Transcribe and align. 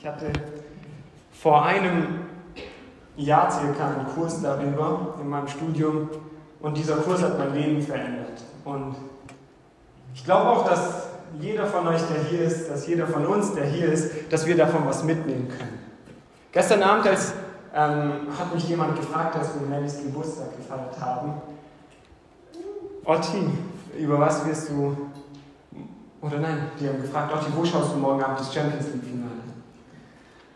Ich 0.00 0.06
hatte 0.06 0.30
vor 1.32 1.64
einem 1.64 2.20
Jahr 3.16 3.50
circa 3.50 3.88
einen 3.88 4.06
Kurs 4.14 4.40
darüber 4.40 5.16
in 5.20 5.28
meinem 5.28 5.48
Studium 5.48 6.08
und 6.60 6.76
dieser 6.76 6.98
Kurs 6.98 7.20
hat 7.20 7.36
mein 7.36 7.52
Leben 7.52 7.82
verändert. 7.82 8.44
Und 8.64 8.94
ich 10.14 10.24
glaube 10.24 10.50
auch, 10.50 10.68
dass 10.68 11.08
jeder 11.40 11.66
von 11.66 11.88
euch, 11.88 12.00
der 12.14 12.22
hier 12.30 12.42
ist, 12.42 12.70
dass 12.70 12.86
jeder 12.86 13.08
von 13.08 13.26
uns, 13.26 13.54
der 13.54 13.64
hier 13.64 13.92
ist, 13.92 14.32
dass 14.32 14.46
wir 14.46 14.56
davon 14.56 14.86
was 14.86 15.02
mitnehmen 15.02 15.48
können. 15.48 15.80
Gestern 16.52 16.84
Abend 16.84 17.08
als, 17.08 17.32
ähm, 17.74 18.28
hat 18.38 18.54
mich 18.54 18.68
jemand 18.68 18.94
gefragt, 18.94 19.34
als 19.34 19.48
wir 19.58 19.66
Mellys 19.66 20.00
Geburtstag 20.00 20.56
gefeiert 20.56 20.94
haben, 21.00 21.32
Otti, 23.04 23.48
über 23.98 24.20
was 24.20 24.46
wirst 24.46 24.68
du, 24.68 24.96
oder 26.22 26.38
nein, 26.38 26.70
die 26.78 26.88
haben 26.88 27.02
gefragt, 27.02 27.32
Otti, 27.34 27.46
wo 27.52 27.64
schaust 27.64 27.94
du 27.94 27.98
morgen 27.98 28.22
Abend 28.22 28.38
das 28.38 28.54
Champions 28.54 28.86
League-Finale? 28.92 29.27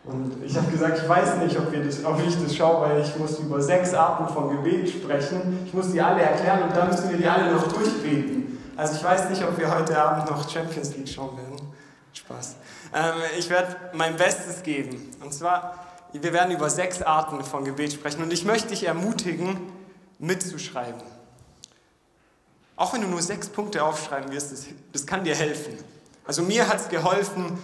Und 0.05 0.43
ich 0.43 0.55
habe 0.57 0.69
gesagt, 0.69 0.99
ich 1.01 1.07
weiß 1.07 1.37
nicht, 1.37 1.57
ob, 1.57 1.71
das, 1.71 2.03
ob 2.03 2.19
ich 2.27 2.35
das 2.41 2.55
schaue, 2.55 2.89
weil 2.89 3.01
ich 3.01 3.15
muss 3.17 3.39
über 3.39 3.61
sechs 3.61 3.93
Arten 3.93 4.33
von 4.33 4.49
Gebet 4.49 4.89
sprechen. 4.89 5.59
Ich 5.65 5.73
muss 5.73 5.91
die 5.91 6.01
alle 6.01 6.21
erklären 6.21 6.63
und 6.63 6.75
dann 6.75 6.89
müssen 6.89 7.09
wir 7.09 7.17
die 7.17 7.25
alle 7.27 7.53
noch 7.53 7.71
durchbeten. 7.71 8.59
Also 8.75 8.95
ich 8.95 9.03
weiß 9.03 9.29
nicht, 9.29 9.41
ob 9.43 9.57
wir 9.57 9.73
heute 9.73 9.97
Abend 9.97 10.29
noch 10.29 10.49
Champions 10.49 10.95
League 10.97 11.07
schauen 11.07 11.37
werden. 11.37 11.55
Spaß. 12.11 12.55
Ähm, 12.93 13.13
ich 13.37 13.49
werde 13.49 13.75
mein 13.93 14.17
Bestes 14.17 14.61
geben. 14.61 15.09
Und 15.21 15.33
zwar, 15.33 15.85
wir 16.11 16.33
werden 16.33 16.51
über 16.51 16.69
sechs 16.69 17.01
Arten 17.01 17.43
von 17.43 17.63
Gebet 17.63 17.93
sprechen. 17.93 18.21
Und 18.23 18.33
ich 18.33 18.43
möchte 18.43 18.69
dich 18.69 18.85
ermutigen, 18.85 19.57
mitzuschreiben. 20.19 21.01
Auch 22.75 22.93
wenn 22.93 23.01
du 23.01 23.07
nur 23.07 23.21
sechs 23.21 23.47
Punkte 23.47 23.83
aufschreiben 23.83 24.31
wirst, 24.31 24.51
das, 24.51 24.65
das 24.91 25.05
kann 25.05 25.23
dir 25.23 25.35
helfen. 25.35 25.77
Also 26.25 26.41
mir 26.41 26.67
hat 26.67 26.77
es 26.81 26.89
geholfen, 26.89 27.57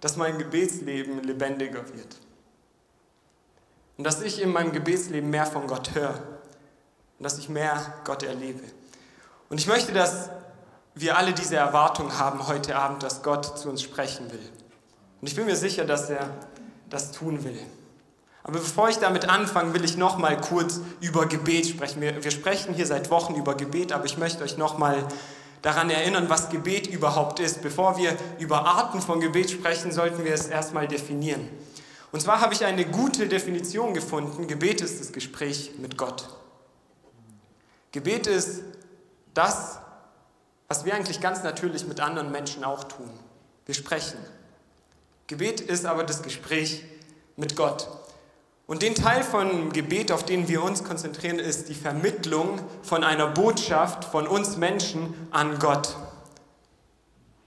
dass 0.00 0.16
mein 0.16 0.38
Gebetsleben 0.38 1.22
lebendiger 1.22 1.86
wird. 1.94 2.16
Und 3.98 4.04
dass 4.04 4.22
ich 4.22 4.40
in 4.40 4.50
meinem 4.50 4.72
Gebetsleben 4.72 5.28
mehr 5.28 5.46
von 5.46 5.66
Gott 5.66 5.94
höre. 5.94 6.14
Und 7.18 7.24
dass 7.24 7.38
ich 7.38 7.48
mehr 7.48 7.94
Gott 8.04 8.22
erlebe. 8.22 8.62
Und 9.50 9.58
ich 9.58 9.66
möchte, 9.66 9.92
dass 9.92 10.30
wir 10.94 11.16
alle 11.16 11.32
diese 11.32 11.56
Erwartung 11.56 12.18
haben 12.18 12.46
heute 12.46 12.76
Abend, 12.76 13.02
dass 13.02 13.22
Gott 13.22 13.58
zu 13.58 13.68
uns 13.68 13.82
sprechen 13.82 14.30
will. 14.32 14.48
Und 15.20 15.28
ich 15.28 15.36
bin 15.36 15.44
mir 15.44 15.56
sicher, 15.56 15.84
dass 15.84 16.08
er 16.08 16.30
das 16.88 17.12
tun 17.12 17.44
will. 17.44 17.58
Aber 18.42 18.58
bevor 18.58 18.88
ich 18.88 18.96
damit 18.96 19.28
anfange, 19.28 19.74
will 19.74 19.84
ich 19.84 19.96
noch 19.96 20.16
mal 20.16 20.40
kurz 20.40 20.80
über 21.00 21.26
Gebet 21.26 21.66
sprechen. 21.66 22.00
Wir, 22.00 22.24
wir 22.24 22.30
sprechen 22.30 22.74
hier 22.74 22.86
seit 22.86 23.10
Wochen 23.10 23.34
über 23.34 23.54
Gebet, 23.54 23.92
aber 23.92 24.06
ich 24.06 24.16
möchte 24.16 24.42
euch 24.42 24.56
noch 24.56 24.78
mal 24.78 25.06
daran 25.62 25.90
erinnern, 25.90 26.28
was 26.28 26.50
Gebet 26.50 26.86
überhaupt 26.86 27.40
ist. 27.40 27.62
Bevor 27.62 27.96
wir 27.98 28.16
über 28.38 28.66
Arten 28.66 29.00
von 29.00 29.20
Gebet 29.20 29.50
sprechen, 29.50 29.92
sollten 29.92 30.24
wir 30.24 30.32
es 30.32 30.46
erstmal 30.46 30.88
definieren. 30.88 31.48
Und 32.12 32.20
zwar 32.20 32.40
habe 32.40 32.54
ich 32.54 32.64
eine 32.64 32.84
gute 32.86 33.28
Definition 33.28 33.94
gefunden. 33.94 34.48
Gebet 34.48 34.80
ist 34.80 35.00
das 35.00 35.12
Gespräch 35.12 35.72
mit 35.78 35.96
Gott. 35.96 36.28
Gebet 37.92 38.26
ist 38.26 38.62
das, 39.34 39.78
was 40.68 40.84
wir 40.84 40.94
eigentlich 40.94 41.20
ganz 41.20 41.42
natürlich 41.42 41.86
mit 41.86 42.00
anderen 42.00 42.30
Menschen 42.30 42.64
auch 42.64 42.84
tun. 42.84 43.10
Wir 43.66 43.74
sprechen. 43.74 44.18
Gebet 45.26 45.60
ist 45.60 45.86
aber 45.86 46.04
das 46.04 46.22
Gespräch 46.22 46.84
mit 47.36 47.56
Gott. 47.56 47.88
Und 48.70 48.82
den 48.82 48.94
Teil 48.94 49.24
von 49.24 49.72
Gebet, 49.72 50.12
auf 50.12 50.24
den 50.24 50.46
wir 50.46 50.62
uns 50.62 50.84
konzentrieren, 50.84 51.40
ist 51.40 51.68
die 51.68 51.74
Vermittlung 51.74 52.60
von 52.84 53.02
einer 53.02 53.26
Botschaft 53.26 54.04
von 54.04 54.28
uns 54.28 54.58
Menschen 54.58 55.12
an 55.32 55.58
Gott. 55.58 55.96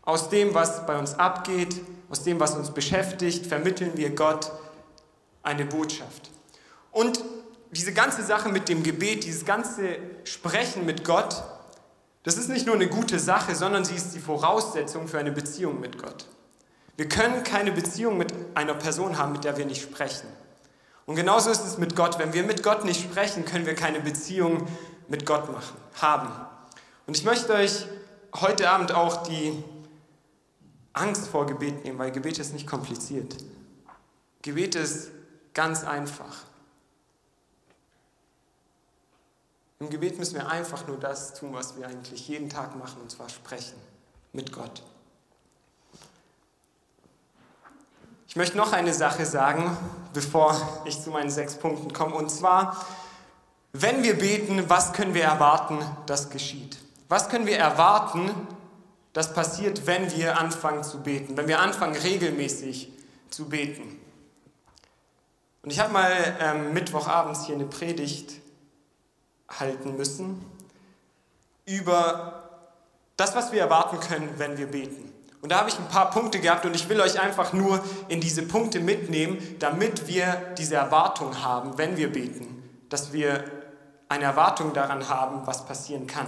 Aus 0.02 0.28
dem, 0.28 0.54
was 0.54 0.86
bei 0.86 1.00
uns 1.00 1.18
abgeht, 1.18 1.80
aus 2.10 2.24
dem, 2.24 2.42
was 2.42 2.56
uns 2.56 2.72
beschäftigt, 2.72 3.46
vermitteln 3.46 3.92
wir 3.96 4.10
Gott 4.10 4.52
eine 5.44 5.64
Botschaft. 5.64 6.30
Und 6.92 7.24
diese 7.72 7.94
ganze 7.94 8.22
Sache 8.22 8.50
mit 8.50 8.68
dem 8.68 8.84
Gebet, 8.84 9.24
dieses 9.24 9.46
ganze 9.46 9.96
Sprechen 10.26 10.86
mit 10.86 11.06
Gott, 11.06 11.42
das 12.24 12.36
ist 12.36 12.50
nicht 12.50 12.66
nur 12.66 12.76
eine 12.76 12.90
gute 12.90 13.18
Sache, 13.18 13.56
sondern 13.56 13.86
sie 13.86 13.96
ist 13.96 14.14
die 14.14 14.20
Voraussetzung 14.20 15.08
für 15.08 15.20
eine 15.20 15.32
Beziehung 15.32 15.80
mit 15.80 15.98
Gott. 15.98 16.26
Wir 16.98 17.08
können 17.08 17.46
keine 17.46 17.72
Beziehung 17.72 18.18
mit 18.18 18.34
einer 18.56 18.74
Person 18.74 19.18
haben, 19.18 19.32
mit 19.32 19.46
der 19.46 19.56
wir 19.56 19.66
nicht 19.66 19.84
sprechen. 19.84 20.28
Und 21.06 21.16
genauso 21.16 21.50
ist 21.50 21.66
es 21.66 21.78
mit 21.78 21.96
Gott. 21.96 22.18
Wenn 22.20 22.34
wir 22.34 22.44
mit 22.44 22.64
Gott 22.64 22.86
nicht 22.86 23.02
sprechen, 23.02 23.46
können 23.46 23.66
wir 23.66 23.76
keine 23.76 24.00
Beziehung 24.00 24.68
mit 25.08 25.26
Gott 25.26 25.52
machen, 25.52 25.76
haben. 26.02 26.30
Und 27.06 27.18
ich 27.18 27.24
möchte 27.24 27.54
euch 27.54 27.86
heute 28.36 28.70
Abend 28.70 28.94
auch 28.94 29.24
die 29.24 29.64
Angst 30.94 31.28
vor 31.28 31.46
Gebet 31.46 31.84
nehmen, 31.84 32.00
weil 32.00 32.12
Gebet 32.12 32.40
ist 32.40 32.54
nicht 32.54 32.68
kompliziert. 32.68 33.36
Gebet 34.42 34.76
ist 34.76 35.12
ganz 35.54 35.84
einfach. 35.84 36.44
Im 39.80 39.90
Gebet 39.90 40.18
müssen 40.18 40.36
wir 40.36 40.48
einfach 40.48 40.88
nur 40.88 40.98
das 40.98 41.34
tun, 41.34 41.54
was 41.54 41.78
wir 41.78 41.88
eigentlich 41.88 42.28
jeden 42.30 42.50
Tag 42.50 42.76
machen, 42.78 43.02
und 43.02 43.12
zwar 43.12 43.28
sprechen 43.28 43.76
mit 44.32 44.54
Gott. 44.54 44.82
Ich 48.34 48.38
möchte 48.38 48.58
noch 48.58 48.74
eine 48.74 48.96
Sache 48.96 49.28
sagen, 49.28 49.78
bevor 50.12 50.82
ich 50.86 51.00
zu 51.00 51.12
meinen 51.12 51.30
sechs 51.30 51.54
Punkten 51.54 51.94
komme. 51.94 52.16
Und 52.16 52.32
zwar, 52.32 52.84
wenn 53.74 54.02
wir 54.02 54.18
beten, 54.18 54.68
was 54.72 54.92
können 54.92 55.14
wir 55.14 55.22
erwarten, 55.22 55.78
das 56.08 56.32
geschieht? 56.32 56.80
Was 57.10 57.30
können 57.30 57.46
wir 57.46 57.60
erwarten, 57.60 58.32
das 59.14 59.36
passiert, 59.36 59.86
wenn 59.86 60.12
wir 60.16 60.40
anfangen 60.40 60.84
zu 60.84 61.04
beten, 61.04 61.38
wenn 61.38 61.48
wir 61.48 61.60
anfangen 61.60 61.96
regelmäßig 61.96 62.92
zu 63.30 63.50
beten? 63.50 64.00
Und 65.62 65.72
ich 65.72 65.80
habe 65.80 65.94
mal 65.94 66.12
ähm, 66.40 66.74
Mittwochabends 66.74 67.46
hier 67.46 67.54
eine 67.54 67.66
Predigt 67.66 68.34
halten 69.48 69.96
müssen 69.96 70.44
über 71.68 72.50
das, 73.16 73.36
was 73.36 73.52
wir 73.52 73.62
erwarten 73.62 74.00
können, 74.00 74.34
wenn 74.38 74.58
wir 74.58 74.66
beten. 74.66 75.14
Und 75.44 75.50
da 75.52 75.60
habe 75.60 75.68
ich 75.70 75.78
ein 75.78 75.90
paar 75.90 76.10
Punkte 76.10 76.40
gehabt 76.40 76.66
und 76.66 76.74
ich 76.74 76.88
will 76.88 77.02
euch 77.02 77.20
einfach 77.20 77.52
nur 77.52 77.84
in 78.08 78.22
diese 78.22 78.44
Punkte 78.44 78.80
mitnehmen, 78.80 79.58
damit 79.60 80.08
wir 80.08 80.38
diese 80.58 80.76
Erwartung 80.76 81.44
haben, 81.44 81.78
wenn 81.78 81.98
wir 81.98 82.14
beten, 82.14 82.64
dass 82.88 83.12
wir 83.12 83.44
eine 84.08 84.24
Erwartung 84.24 84.72
daran 84.72 85.10
haben, 85.10 85.46
was 85.46 85.66
passieren 85.66 86.08
kann. 86.08 86.28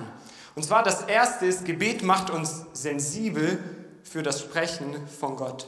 Und 0.53 0.63
zwar 0.63 0.83
das 0.83 1.03
erste 1.03 1.45
ist, 1.45 1.63
Gebet 1.63 2.03
macht 2.03 2.29
uns 2.29 2.65
sensibel 2.73 3.57
für 4.03 4.21
das 4.21 4.41
Sprechen 4.41 5.07
von 5.07 5.37
Gott. 5.37 5.65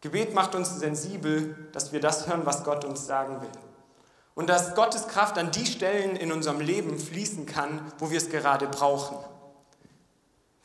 Gebet 0.00 0.32
macht 0.32 0.54
uns 0.54 0.78
sensibel, 0.80 1.68
dass 1.72 1.92
wir 1.92 2.00
das 2.00 2.26
hören, 2.26 2.46
was 2.46 2.64
Gott 2.64 2.86
uns 2.86 3.06
sagen 3.06 3.42
will. 3.42 3.50
Und 4.34 4.48
dass 4.48 4.74
Gottes 4.74 5.08
Kraft 5.08 5.36
an 5.36 5.50
die 5.50 5.66
Stellen 5.66 6.16
in 6.16 6.32
unserem 6.32 6.60
Leben 6.60 6.98
fließen 6.98 7.44
kann, 7.44 7.80
wo 7.98 8.10
wir 8.10 8.16
es 8.16 8.30
gerade 8.30 8.66
brauchen. 8.66 9.18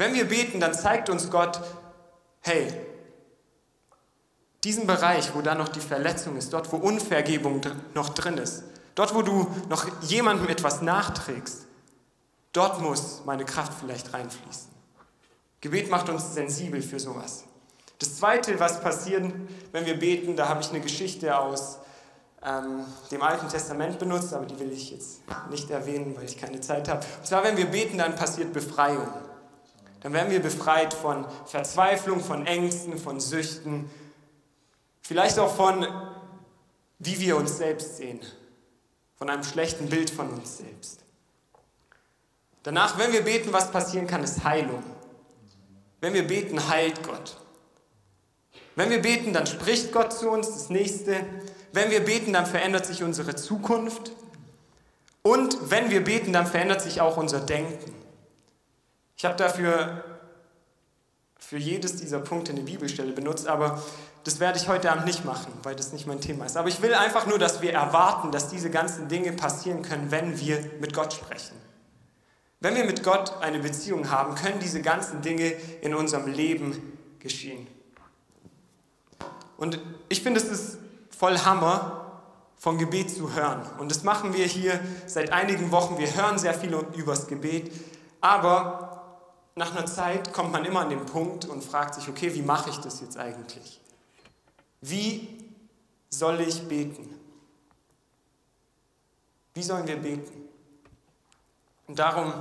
Wenn 0.01 0.15
wir 0.15 0.25
beten, 0.25 0.59
dann 0.59 0.73
zeigt 0.73 1.11
uns 1.11 1.29
Gott, 1.29 1.61
hey, 2.39 2.73
diesen 4.63 4.87
Bereich, 4.87 5.35
wo 5.35 5.43
da 5.43 5.53
noch 5.53 5.67
die 5.67 5.79
Verletzung 5.79 6.37
ist, 6.37 6.51
dort, 6.53 6.71
wo 6.71 6.77
Unvergebung 6.77 7.61
noch 7.93 8.09
drin 8.09 8.39
ist, 8.39 8.63
dort, 8.95 9.13
wo 9.13 9.21
du 9.21 9.47
noch 9.69 9.85
jemandem 10.01 10.49
etwas 10.49 10.81
nachträgst, 10.81 11.67
dort 12.51 12.81
muss 12.81 13.21
meine 13.25 13.45
Kraft 13.45 13.73
vielleicht 13.79 14.11
reinfließen. 14.11 14.69
Gebet 15.61 15.91
macht 15.91 16.09
uns 16.09 16.33
sensibel 16.33 16.81
für 16.81 16.99
sowas. 16.99 17.43
Das 17.99 18.17
Zweite, 18.17 18.59
was 18.59 18.81
passiert, 18.81 19.31
wenn 19.71 19.85
wir 19.85 19.99
beten, 19.99 20.35
da 20.35 20.49
habe 20.49 20.61
ich 20.61 20.69
eine 20.71 20.81
Geschichte 20.81 21.37
aus 21.37 21.77
ähm, 22.43 22.85
dem 23.11 23.21
Alten 23.21 23.47
Testament 23.49 23.99
benutzt, 23.99 24.33
aber 24.33 24.47
die 24.47 24.57
will 24.57 24.71
ich 24.71 24.89
jetzt 24.89 25.21
nicht 25.51 25.69
erwähnen, 25.69 26.17
weil 26.17 26.25
ich 26.25 26.39
keine 26.39 26.59
Zeit 26.59 26.89
habe. 26.89 27.05
Und 27.19 27.27
zwar, 27.27 27.43
wenn 27.43 27.55
wir 27.55 27.67
beten, 27.67 27.99
dann 27.99 28.15
passiert 28.15 28.51
Befreiung. 28.51 29.07
Dann 30.01 30.13
werden 30.13 30.31
wir 30.31 30.41
befreit 30.41 30.93
von 30.93 31.25
Verzweiflung, 31.45 32.19
von 32.19 32.45
Ängsten, 32.47 32.97
von 32.97 33.19
Süchten, 33.19 33.89
vielleicht 35.01 35.37
auch 35.39 35.55
von, 35.55 35.87
wie 36.99 37.19
wir 37.19 37.37
uns 37.37 37.57
selbst 37.57 37.97
sehen, 37.97 38.19
von 39.15 39.29
einem 39.29 39.43
schlechten 39.43 39.89
Bild 39.89 40.09
von 40.09 40.29
uns 40.29 40.57
selbst. 40.57 41.01
Danach, 42.63 42.97
wenn 42.97 43.11
wir 43.11 43.23
beten, 43.23 43.53
was 43.53 43.71
passieren 43.71 44.07
kann, 44.07 44.23
ist 44.23 44.43
Heilung. 44.43 44.83
Wenn 45.99 46.13
wir 46.13 46.27
beten, 46.27 46.67
heilt 46.67 47.03
Gott. 47.03 47.37
Wenn 48.75 48.89
wir 48.89 49.01
beten, 49.01 49.33
dann 49.33 49.45
spricht 49.45 49.91
Gott 49.91 50.13
zu 50.13 50.29
uns, 50.29 50.47
das 50.47 50.69
nächste. 50.69 51.25
Wenn 51.73 51.91
wir 51.91 52.03
beten, 52.03 52.33
dann 52.33 52.45
verändert 52.45 52.85
sich 52.85 53.03
unsere 53.03 53.35
Zukunft. 53.35 54.11
Und 55.21 55.69
wenn 55.69 55.91
wir 55.91 56.03
beten, 56.03 56.33
dann 56.33 56.47
verändert 56.47 56.81
sich 56.81 57.01
auch 57.01 57.17
unser 57.17 57.39
Denken. 57.39 57.93
Ich 59.21 59.25
habe 59.25 59.35
dafür 59.35 60.03
für 61.37 61.57
jedes 61.57 61.97
dieser 61.97 62.17
Punkte 62.17 62.53
eine 62.53 62.61
Bibelstelle 62.61 63.11
benutzt, 63.11 63.47
aber 63.47 63.79
das 64.23 64.39
werde 64.39 64.57
ich 64.57 64.67
heute 64.67 64.91
Abend 64.91 65.05
nicht 65.05 65.25
machen, 65.25 65.53
weil 65.61 65.75
das 65.75 65.93
nicht 65.93 66.07
mein 66.07 66.21
Thema 66.21 66.45
ist. 66.45 66.57
Aber 66.57 66.69
ich 66.69 66.81
will 66.81 66.95
einfach 66.95 67.27
nur, 67.27 67.37
dass 67.37 67.61
wir 67.61 67.71
erwarten, 67.71 68.31
dass 68.31 68.49
diese 68.49 68.71
ganzen 68.71 69.09
Dinge 69.09 69.31
passieren 69.33 69.83
können, 69.83 70.09
wenn 70.09 70.39
wir 70.39 70.59
mit 70.79 70.95
Gott 70.95 71.13
sprechen. 71.13 71.55
Wenn 72.61 72.73
wir 72.73 72.83
mit 72.83 73.03
Gott 73.03 73.31
eine 73.41 73.59
Beziehung 73.59 74.09
haben, 74.09 74.33
können 74.33 74.59
diese 74.59 74.81
ganzen 74.81 75.21
Dinge 75.21 75.51
in 75.81 75.93
unserem 75.93 76.25
Leben 76.25 76.97
geschehen. 77.19 77.67
Und 79.55 79.79
ich 80.09 80.23
finde, 80.23 80.39
es 80.39 80.49
ist 80.49 80.79
voll 81.15 81.37
Hammer, 81.37 82.23
von 82.57 82.79
Gebet 82.79 83.11
zu 83.11 83.35
hören. 83.35 83.61
Und 83.77 83.91
das 83.91 84.01
machen 84.01 84.33
wir 84.33 84.47
hier 84.47 84.79
seit 85.05 85.31
einigen 85.31 85.69
Wochen. 85.69 85.99
Wir 85.99 86.11
hören 86.15 86.39
sehr 86.39 86.55
viel 86.55 86.73
übers 86.95 87.27
Gebet. 87.27 87.71
Aber 88.19 88.90
nach 89.55 89.75
einer 89.75 89.85
Zeit 89.85 90.33
kommt 90.33 90.51
man 90.51 90.65
immer 90.65 90.81
an 90.81 90.89
den 90.89 91.05
Punkt 91.05 91.45
und 91.45 91.63
fragt 91.63 91.95
sich, 91.95 92.07
okay, 92.07 92.33
wie 92.33 92.41
mache 92.41 92.69
ich 92.69 92.77
das 92.77 93.01
jetzt 93.01 93.17
eigentlich? 93.17 93.81
Wie 94.81 95.27
soll 96.09 96.41
ich 96.41 96.67
beten? 96.67 97.19
Wie 99.53 99.63
sollen 99.63 99.85
wir 99.87 99.97
beten? 99.97 100.49
Und 101.87 101.99
darum 101.99 102.33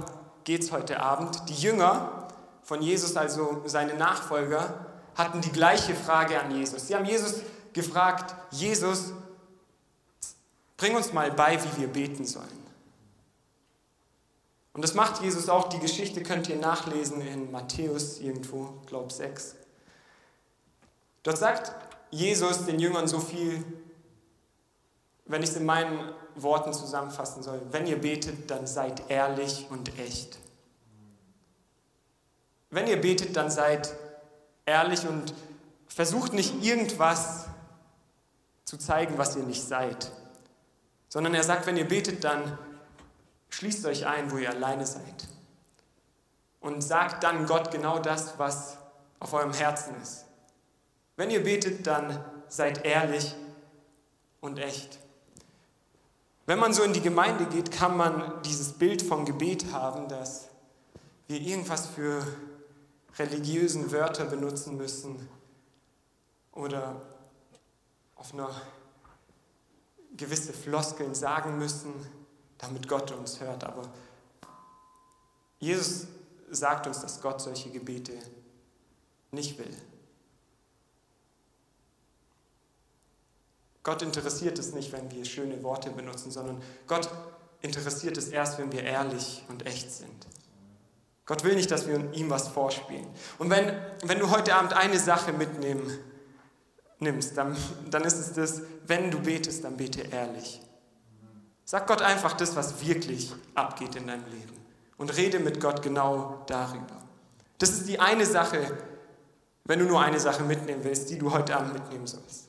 geht 0.44 0.62
es 0.62 0.72
heute 0.72 1.00
Abend. 1.00 1.48
Die 1.48 1.54
Jünger 1.54 2.28
von 2.62 2.80
Jesus, 2.82 3.16
also 3.16 3.62
seine 3.66 3.94
Nachfolger, 3.94 4.86
hatten 5.16 5.40
die 5.40 5.50
gleiche 5.50 5.94
Frage 5.94 6.40
an 6.40 6.52
Jesus. 6.52 6.86
Sie 6.86 6.94
haben 6.94 7.04
Jesus 7.04 7.40
gefragt, 7.72 8.34
Jesus, 8.52 9.12
bring 10.76 10.94
uns 10.94 11.12
mal 11.12 11.32
bei, 11.32 11.62
wie 11.62 11.80
wir 11.80 11.88
beten 11.88 12.24
sollen. 12.24 12.59
Und 14.72 14.82
das 14.82 14.94
macht 14.94 15.20
Jesus 15.22 15.48
auch. 15.48 15.68
Die 15.68 15.78
Geschichte 15.78 16.22
könnt 16.22 16.48
ihr 16.48 16.56
nachlesen 16.56 17.20
in 17.20 17.50
Matthäus 17.50 18.20
irgendwo, 18.20 18.80
glaube 18.86 19.12
6. 19.12 19.56
Dort 21.22 21.38
sagt 21.38 21.72
Jesus 22.10 22.66
den 22.66 22.78
Jüngern 22.78 23.08
so 23.08 23.20
viel, 23.20 23.64
wenn 25.26 25.42
ich 25.42 25.50
es 25.50 25.56
in 25.56 25.64
meinen 25.64 26.12
Worten 26.34 26.72
zusammenfassen 26.72 27.42
soll. 27.42 27.60
Wenn 27.70 27.86
ihr 27.86 28.00
betet, 28.00 28.50
dann 28.50 28.66
seid 28.66 29.10
ehrlich 29.10 29.66
und 29.70 29.98
echt. 29.98 30.38
Wenn 32.70 32.86
ihr 32.86 33.00
betet, 33.00 33.36
dann 33.36 33.50
seid 33.50 33.94
ehrlich 34.64 35.06
und 35.06 35.34
versucht 35.88 36.32
nicht 36.32 36.62
irgendwas 36.62 37.46
zu 38.64 38.76
zeigen, 38.76 39.18
was 39.18 39.36
ihr 39.36 39.42
nicht 39.42 39.62
seid. 39.62 40.12
Sondern 41.08 41.34
er 41.34 41.42
sagt, 41.42 41.66
wenn 41.66 41.76
ihr 41.76 41.88
betet, 41.88 42.22
dann 42.22 42.56
schließt 43.50 43.84
euch 43.86 44.06
ein, 44.06 44.30
wo 44.30 44.38
ihr 44.38 44.50
alleine 44.50 44.86
seid. 44.86 45.28
Und 46.60 46.82
sagt 46.82 47.24
dann 47.24 47.46
Gott 47.46 47.70
genau 47.70 47.98
das, 47.98 48.38
was 48.38 48.78
auf 49.18 49.32
eurem 49.32 49.52
Herzen 49.52 49.94
ist. 50.02 50.24
Wenn 51.16 51.30
ihr 51.30 51.44
betet, 51.44 51.86
dann 51.86 52.24
seid 52.48 52.84
ehrlich 52.84 53.34
und 54.40 54.58
echt. 54.58 54.98
Wenn 56.46 56.58
man 56.58 56.72
so 56.72 56.82
in 56.82 56.92
die 56.92 57.00
Gemeinde 57.00 57.46
geht, 57.46 57.70
kann 57.70 57.96
man 57.96 58.42
dieses 58.42 58.72
Bild 58.72 59.02
vom 59.02 59.24
Gebet 59.24 59.72
haben, 59.72 60.08
dass 60.08 60.48
wir 61.28 61.40
irgendwas 61.40 61.86
für 61.86 62.26
religiösen 63.18 63.92
Wörter 63.92 64.24
benutzen 64.24 64.76
müssen 64.76 65.28
oder 66.52 67.00
auf 68.16 68.32
einer 68.34 68.50
gewisse 70.16 70.52
Floskeln 70.52 71.14
sagen 71.14 71.58
müssen, 71.58 71.92
damit 72.60 72.88
Gott 72.88 73.10
uns 73.12 73.40
hört. 73.40 73.64
Aber 73.64 73.88
Jesus 75.58 76.06
sagt 76.50 76.86
uns, 76.86 77.00
dass 77.00 77.20
Gott 77.20 77.40
solche 77.40 77.70
Gebete 77.70 78.12
nicht 79.30 79.58
will. 79.58 79.74
Gott 83.82 84.02
interessiert 84.02 84.58
es 84.58 84.74
nicht, 84.74 84.92
wenn 84.92 85.10
wir 85.10 85.24
schöne 85.24 85.62
Worte 85.62 85.90
benutzen, 85.90 86.30
sondern 86.30 86.62
Gott 86.86 87.08
interessiert 87.62 88.16
es 88.18 88.28
erst, 88.28 88.58
wenn 88.58 88.72
wir 88.72 88.82
ehrlich 88.82 89.42
und 89.48 89.66
echt 89.66 89.90
sind. 89.90 90.26
Gott 91.24 91.44
will 91.44 91.54
nicht, 91.54 91.70
dass 91.70 91.86
wir 91.86 92.12
ihm 92.12 92.28
was 92.28 92.48
vorspielen. 92.48 93.06
Und 93.38 93.50
wenn, 93.50 93.72
wenn 94.02 94.18
du 94.18 94.30
heute 94.30 94.54
Abend 94.54 94.72
eine 94.72 94.98
Sache 94.98 95.32
mitnehmen 95.32 95.98
nimmst, 96.98 97.36
dann, 97.36 97.56
dann 97.88 98.02
ist 98.02 98.18
es 98.18 98.32
das, 98.32 98.62
wenn 98.86 99.10
du 99.10 99.20
betest, 99.20 99.64
dann 99.64 99.76
bete 99.76 100.02
ehrlich. 100.02 100.60
Sag 101.70 101.86
Gott 101.86 102.02
einfach 102.02 102.32
das, 102.32 102.56
was 102.56 102.84
wirklich 102.84 103.32
abgeht 103.54 103.94
in 103.94 104.08
deinem 104.08 104.24
Leben. 104.24 104.54
Und 104.98 105.16
rede 105.16 105.38
mit 105.38 105.60
Gott 105.60 105.82
genau 105.82 106.42
darüber. 106.48 107.00
Das 107.58 107.70
ist 107.70 107.86
die 107.86 108.00
eine 108.00 108.26
Sache, 108.26 108.76
wenn 109.66 109.78
du 109.78 109.84
nur 109.84 110.00
eine 110.00 110.18
Sache 110.18 110.42
mitnehmen 110.42 110.82
willst, 110.82 111.10
die 111.10 111.18
du 111.18 111.30
heute 111.30 111.56
Abend 111.56 111.74
mitnehmen 111.74 112.08
sollst. 112.08 112.48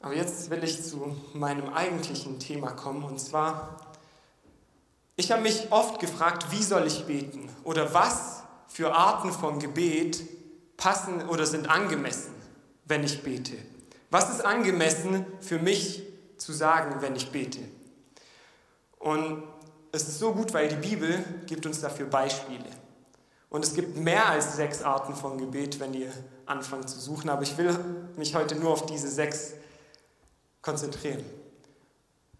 Aber 0.00 0.14
jetzt 0.14 0.48
will 0.48 0.64
ich 0.64 0.84
zu 0.84 1.14
meinem 1.34 1.74
eigentlichen 1.74 2.38
Thema 2.38 2.70
kommen, 2.70 3.04
und 3.04 3.20
zwar 3.20 3.92
ich 5.16 5.30
habe 5.30 5.42
mich 5.42 5.70
oft 5.70 6.00
gefragt, 6.00 6.50
wie 6.50 6.62
soll 6.62 6.86
ich 6.86 7.04
beten 7.04 7.50
oder 7.62 7.92
was 7.92 8.42
für 8.68 8.94
Arten 8.94 9.32
von 9.32 9.58
Gebet 9.58 10.22
passen 10.78 11.28
oder 11.28 11.44
sind 11.44 11.68
angemessen, 11.68 12.32
wenn 12.86 13.04
ich 13.04 13.22
bete. 13.22 13.58
Was 14.10 14.28
ist 14.30 14.44
angemessen 14.44 15.24
für 15.40 15.58
mich 15.58 16.02
zu 16.36 16.52
sagen, 16.52 17.00
wenn 17.00 17.14
ich 17.14 17.30
bete? 17.30 17.60
Und 18.98 19.44
es 19.92 20.08
ist 20.08 20.18
so 20.18 20.32
gut, 20.32 20.52
weil 20.52 20.68
die 20.68 20.88
Bibel 20.88 21.24
gibt 21.46 21.64
uns 21.64 21.80
dafür 21.80 22.06
Beispiele. 22.06 22.64
Und 23.48 23.64
es 23.64 23.74
gibt 23.74 23.96
mehr 23.96 24.28
als 24.28 24.56
sechs 24.56 24.82
Arten 24.82 25.14
von 25.14 25.38
Gebet, 25.38 25.80
wenn 25.80 25.94
ihr 25.94 26.12
anfangt 26.46 26.88
zu 26.88 27.00
suchen. 27.00 27.30
Aber 27.30 27.42
ich 27.42 27.56
will 27.56 27.76
mich 28.16 28.34
heute 28.34 28.54
nur 28.56 28.70
auf 28.70 28.86
diese 28.86 29.08
sechs 29.08 29.54
konzentrieren. 30.62 31.24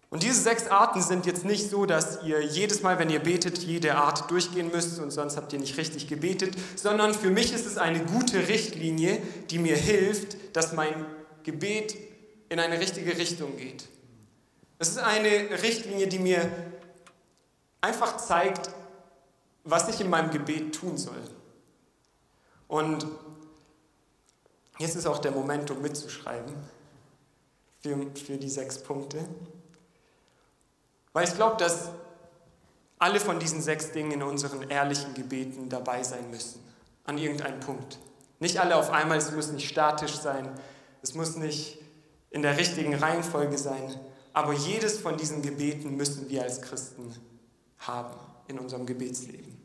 Und 0.09 0.23
diese 0.23 0.41
sechs 0.41 0.67
Arten 0.67 1.01
sind 1.01 1.25
jetzt 1.25 1.45
nicht 1.45 1.69
so, 1.69 1.85
dass 1.85 2.21
ihr 2.23 2.41
jedes 2.41 2.81
Mal, 2.81 2.99
wenn 2.99 3.09
ihr 3.09 3.21
betet, 3.21 3.59
jede 3.59 3.95
Art 3.95 4.29
durchgehen 4.29 4.69
müsst 4.69 4.99
und 4.99 5.11
sonst 5.11 5.37
habt 5.37 5.53
ihr 5.53 5.59
nicht 5.59 5.77
richtig 5.77 6.09
gebetet, 6.09 6.53
sondern 6.75 7.13
für 7.13 7.29
mich 7.29 7.53
ist 7.53 7.65
es 7.65 7.77
eine 7.77 8.03
gute 8.03 8.49
Richtlinie, 8.49 9.21
die 9.49 9.57
mir 9.57 9.77
hilft, 9.77 10.35
dass 10.53 10.73
mein 10.73 11.05
Gebet 11.43 11.95
in 12.49 12.59
eine 12.59 12.79
richtige 12.79 13.17
Richtung 13.17 13.57
geht. 13.57 13.87
Es 14.79 14.89
ist 14.89 14.97
eine 14.97 15.61
Richtlinie, 15.61 16.07
die 16.07 16.19
mir 16.19 16.51
einfach 17.81 18.17
zeigt, 18.17 18.71
was 19.63 19.89
ich 19.89 20.01
in 20.01 20.09
meinem 20.09 20.31
Gebet 20.31 20.75
tun 20.75 20.97
soll. 20.97 21.21
Und 22.67 23.05
jetzt 24.79 24.95
ist 24.95 25.05
auch 25.05 25.19
der 25.19 25.31
Moment, 25.31 25.69
um 25.71 25.81
mitzuschreiben 25.81 26.53
für, 27.81 27.97
für 28.15 28.37
die 28.37 28.49
sechs 28.49 28.79
Punkte. 28.79 29.19
Weil 31.13 31.27
ich 31.27 31.35
glaube, 31.35 31.57
dass 31.57 31.89
alle 32.97 33.19
von 33.19 33.39
diesen 33.39 33.61
sechs 33.61 33.91
Dingen 33.91 34.11
in 34.11 34.23
unseren 34.23 34.69
ehrlichen 34.69 35.13
Gebeten 35.13 35.69
dabei 35.69 36.03
sein 36.03 36.29
müssen, 36.29 36.63
an 37.03 37.17
irgendeinem 37.17 37.59
Punkt. 37.59 37.97
Nicht 38.39 38.59
alle 38.59 38.75
auf 38.75 38.91
einmal, 38.91 39.17
es 39.17 39.31
muss 39.31 39.51
nicht 39.51 39.67
statisch 39.67 40.15
sein, 40.15 40.49
es 41.01 41.13
muss 41.15 41.35
nicht 41.35 41.79
in 42.29 42.41
der 42.41 42.57
richtigen 42.57 42.93
Reihenfolge 42.95 43.57
sein, 43.57 43.99
aber 44.33 44.53
jedes 44.53 44.99
von 44.99 45.17
diesen 45.17 45.41
Gebeten 45.41 45.97
müssen 45.97 46.29
wir 46.29 46.43
als 46.43 46.61
Christen 46.61 47.13
haben 47.79 48.15
in 48.47 48.59
unserem 48.59 48.85
Gebetsleben. 48.85 49.57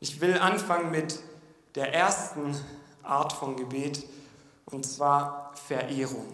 Ich 0.00 0.20
will 0.20 0.38
anfangen 0.38 0.90
mit 0.90 1.18
der 1.74 1.92
ersten 1.92 2.56
Art 3.02 3.32
von 3.32 3.56
Gebet, 3.56 4.04
und 4.66 4.84
zwar 4.84 5.52
Verehrung. 5.66 6.32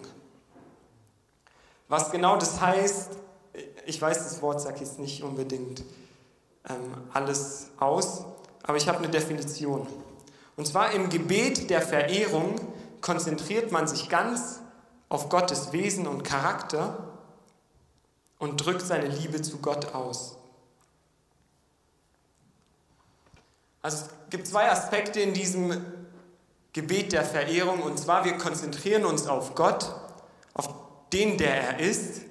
Was 1.88 2.10
genau 2.10 2.36
das 2.36 2.60
heißt, 2.60 3.10
ich 3.84 4.00
weiß, 4.00 4.18
das 4.18 4.40
Wort 4.40 4.60
sagt 4.60 4.80
jetzt 4.80 4.98
nicht 4.98 5.22
unbedingt 5.22 5.84
ähm, 6.68 6.94
alles 7.12 7.70
aus, 7.78 8.24
aber 8.62 8.76
ich 8.76 8.88
habe 8.88 8.98
eine 8.98 9.08
Definition. 9.08 9.86
Und 10.56 10.66
zwar 10.66 10.92
im 10.92 11.10
Gebet 11.10 11.70
der 11.70 11.82
Verehrung 11.82 12.54
konzentriert 13.02 13.71
man 13.73 13.87
sich 13.87 14.09
ganz 14.09 14.61
auf 15.09 15.28
Gottes 15.28 15.73
Wesen 15.73 16.06
und 16.06 16.23
Charakter 16.23 17.18
und 18.38 18.64
drückt 18.64 18.80
seine 18.82 19.09
Liebe 19.09 19.42
zu 19.42 19.59
Gott 19.59 19.94
aus. 19.94 20.38
Also 23.82 24.06
es 24.06 24.11
gibt 24.30 24.47
zwei 24.47 24.71
Aspekte 24.71 25.21
in 25.21 25.35
diesem 25.35 25.85
Gebet 26.73 27.12
der 27.12 27.25
Verehrung, 27.25 27.82
und 27.82 27.99
zwar 27.99 28.25
wir 28.25 28.38
konzentrieren 28.38 29.04
uns 29.04 29.26
auf 29.26 29.54
Gott, 29.54 29.94
auf 30.54 30.71
den, 31.12 31.37
der 31.37 31.54
er 31.54 31.78
ist, 31.80 32.23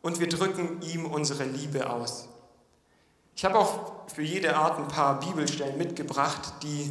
und 0.00 0.18
wir 0.18 0.28
drücken 0.28 0.82
ihm 0.82 1.06
unsere 1.06 1.44
Liebe 1.44 1.88
aus. 1.88 2.28
Ich 3.36 3.44
habe 3.44 3.58
auch 3.58 4.08
für 4.12 4.22
jede 4.22 4.56
Art 4.56 4.78
ein 4.78 4.88
paar 4.88 5.20
Bibelstellen 5.20 5.78
mitgebracht, 5.78 6.54
die 6.62 6.90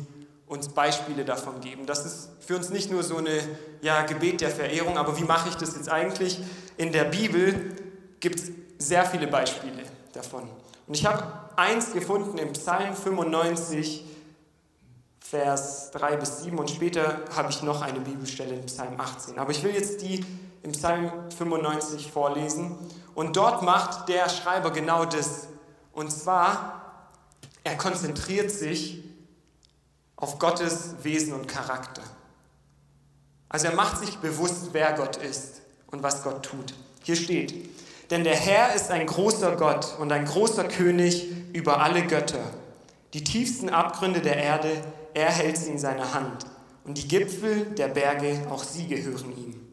uns 0.51 0.67
Beispiele 0.67 1.23
davon 1.23 1.61
geben. 1.61 1.85
Das 1.85 2.05
ist 2.05 2.29
für 2.41 2.57
uns 2.57 2.71
nicht 2.71 2.91
nur 2.91 3.03
so 3.03 3.15
eine 3.15 3.39
ja, 3.81 4.01
Gebet 4.01 4.41
der 4.41 4.49
Verehrung, 4.49 4.97
aber 4.97 5.17
wie 5.17 5.23
mache 5.23 5.47
ich 5.47 5.55
das 5.55 5.77
jetzt 5.77 5.87
eigentlich? 5.89 6.41
In 6.75 6.91
der 6.91 7.05
Bibel 7.05 7.73
gibt 8.19 8.37
es 8.37 8.51
sehr 8.77 9.05
viele 9.05 9.27
Beispiele 9.27 9.83
davon. 10.11 10.49
Und 10.87 10.93
ich 10.93 11.05
habe 11.05 11.23
eins 11.55 11.93
gefunden 11.93 12.37
im 12.37 12.51
Psalm 12.51 12.93
95, 12.93 14.03
Vers 15.21 15.91
3 15.91 16.17
bis 16.17 16.43
7 16.43 16.59
und 16.59 16.69
später 16.69 17.21
habe 17.33 17.49
ich 17.49 17.63
noch 17.63 17.81
eine 17.81 18.01
Bibelstelle 18.01 18.53
in 18.53 18.65
Psalm 18.65 18.99
18. 18.99 19.39
Aber 19.39 19.51
ich 19.51 19.63
will 19.63 19.73
jetzt 19.73 20.01
die 20.01 20.25
im 20.63 20.73
Psalm 20.73 21.13
95 21.37 22.11
vorlesen. 22.11 22.75
Und 23.15 23.37
dort 23.37 23.61
macht 23.61 24.09
der 24.09 24.27
Schreiber 24.27 24.71
genau 24.71 25.05
das. 25.05 25.47
Und 25.93 26.11
zwar 26.11 26.81
Er 27.63 27.77
konzentriert 27.77 28.49
sich 28.51 29.10
auf 30.21 30.39
Gottes 30.39 30.95
Wesen 31.01 31.33
und 31.33 31.47
Charakter. 31.47 32.03
Also 33.49 33.67
er 33.67 33.75
macht 33.75 33.97
sich 33.97 34.17
bewusst, 34.19 34.69
wer 34.71 34.93
Gott 34.93 35.17
ist 35.17 35.61
und 35.87 36.03
was 36.03 36.23
Gott 36.23 36.43
tut. 36.43 36.73
Hier 37.03 37.17
steht, 37.17 37.53
denn 38.11 38.23
der 38.23 38.35
Herr 38.35 38.73
ist 38.73 38.91
ein 38.91 39.07
großer 39.07 39.57
Gott 39.57 39.97
und 39.99 40.11
ein 40.11 40.25
großer 40.25 40.65
König 40.65 41.27
über 41.51 41.81
alle 41.81 42.05
Götter. 42.05 42.53
Die 43.13 43.23
tiefsten 43.23 43.69
Abgründe 43.69 44.21
der 44.21 44.37
Erde, 44.37 44.69
er 45.13 45.31
hält 45.31 45.57
sie 45.57 45.71
in 45.71 45.79
seiner 45.79 46.13
Hand. 46.13 46.45
Und 46.85 46.97
die 46.97 47.07
Gipfel 47.07 47.65
der 47.65 47.89
Berge, 47.89 48.47
auch 48.49 48.63
sie 48.63 48.87
gehören 48.87 49.35
ihm. 49.35 49.67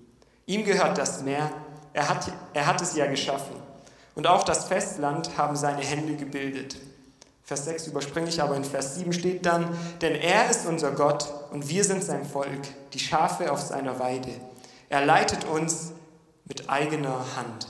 Ihm 0.47 0.64
gehört 0.64 0.99
das 0.99 1.23
Meer, 1.23 1.50
er 1.93 2.09
hat, 2.09 2.33
er 2.55 2.67
hat 2.67 2.81
es 2.81 2.97
ja 2.97 3.07
geschaffen. 3.07 3.55
Und 4.14 4.26
auch 4.26 4.45
das 4.45 4.64
Festland 4.64 5.37
haben 5.37 5.57
seine 5.57 5.83
Hände 5.83 6.17
gebildet. 6.17 6.76
Vers 7.49 7.64
6 7.64 7.87
überspringe 7.87 8.28
ich, 8.28 8.43
aber 8.43 8.57
in 8.57 8.64
Vers 8.64 8.97
7 8.97 9.11
steht 9.11 9.47
dann, 9.47 9.75
denn 10.02 10.14
er 10.14 10.50
ist 10.50 10.67
unser 10.67 10.90
Gott 10.93 11.33
und 11.50 11.67
wir 11.71 11.83
sind 11.83 12.05
sein 12.05 12.26
Volk, 12.26 12.61
die 12.93 12.99
Schafe 12.99 13.50
auf 13.50 13.62
seiner 13.62 13.99
Weide. 13.99 14.28
Er 14.90 15.07
leitet 15.07 15.47
uns 15.47 15.93
mit 16.45 16.69
eigener 16.69 17.25
Hand. 17.37 17.69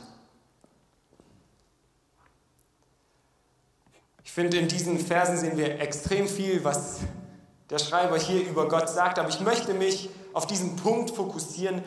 Ich 4.24 4.32
finde, 4.32 4.56
in 4.56 4.66
diesen 4.66 4.98
Versen 4.98 5.36
sehen 5.36 5.56
wir 5.56 5.80
extrem 5.80 6.26
viel, 6.26 6.64
was 6.64 6.98
der 7.70 7.78
Schreiber 7.78 8.18
hier 8.18 8.48
über 8.48 8.66
Gott 8.66 8.88
sagt, 8.88 9.20
aber 9.20 9.28
ich 9.28 9.38
möchte 9.38 9.74
mich 9.74 10.10
auf 10.32 10.48
diesen 10.48 10.74
Punkt 10.74 11.12
fokussieren 11.12 11.84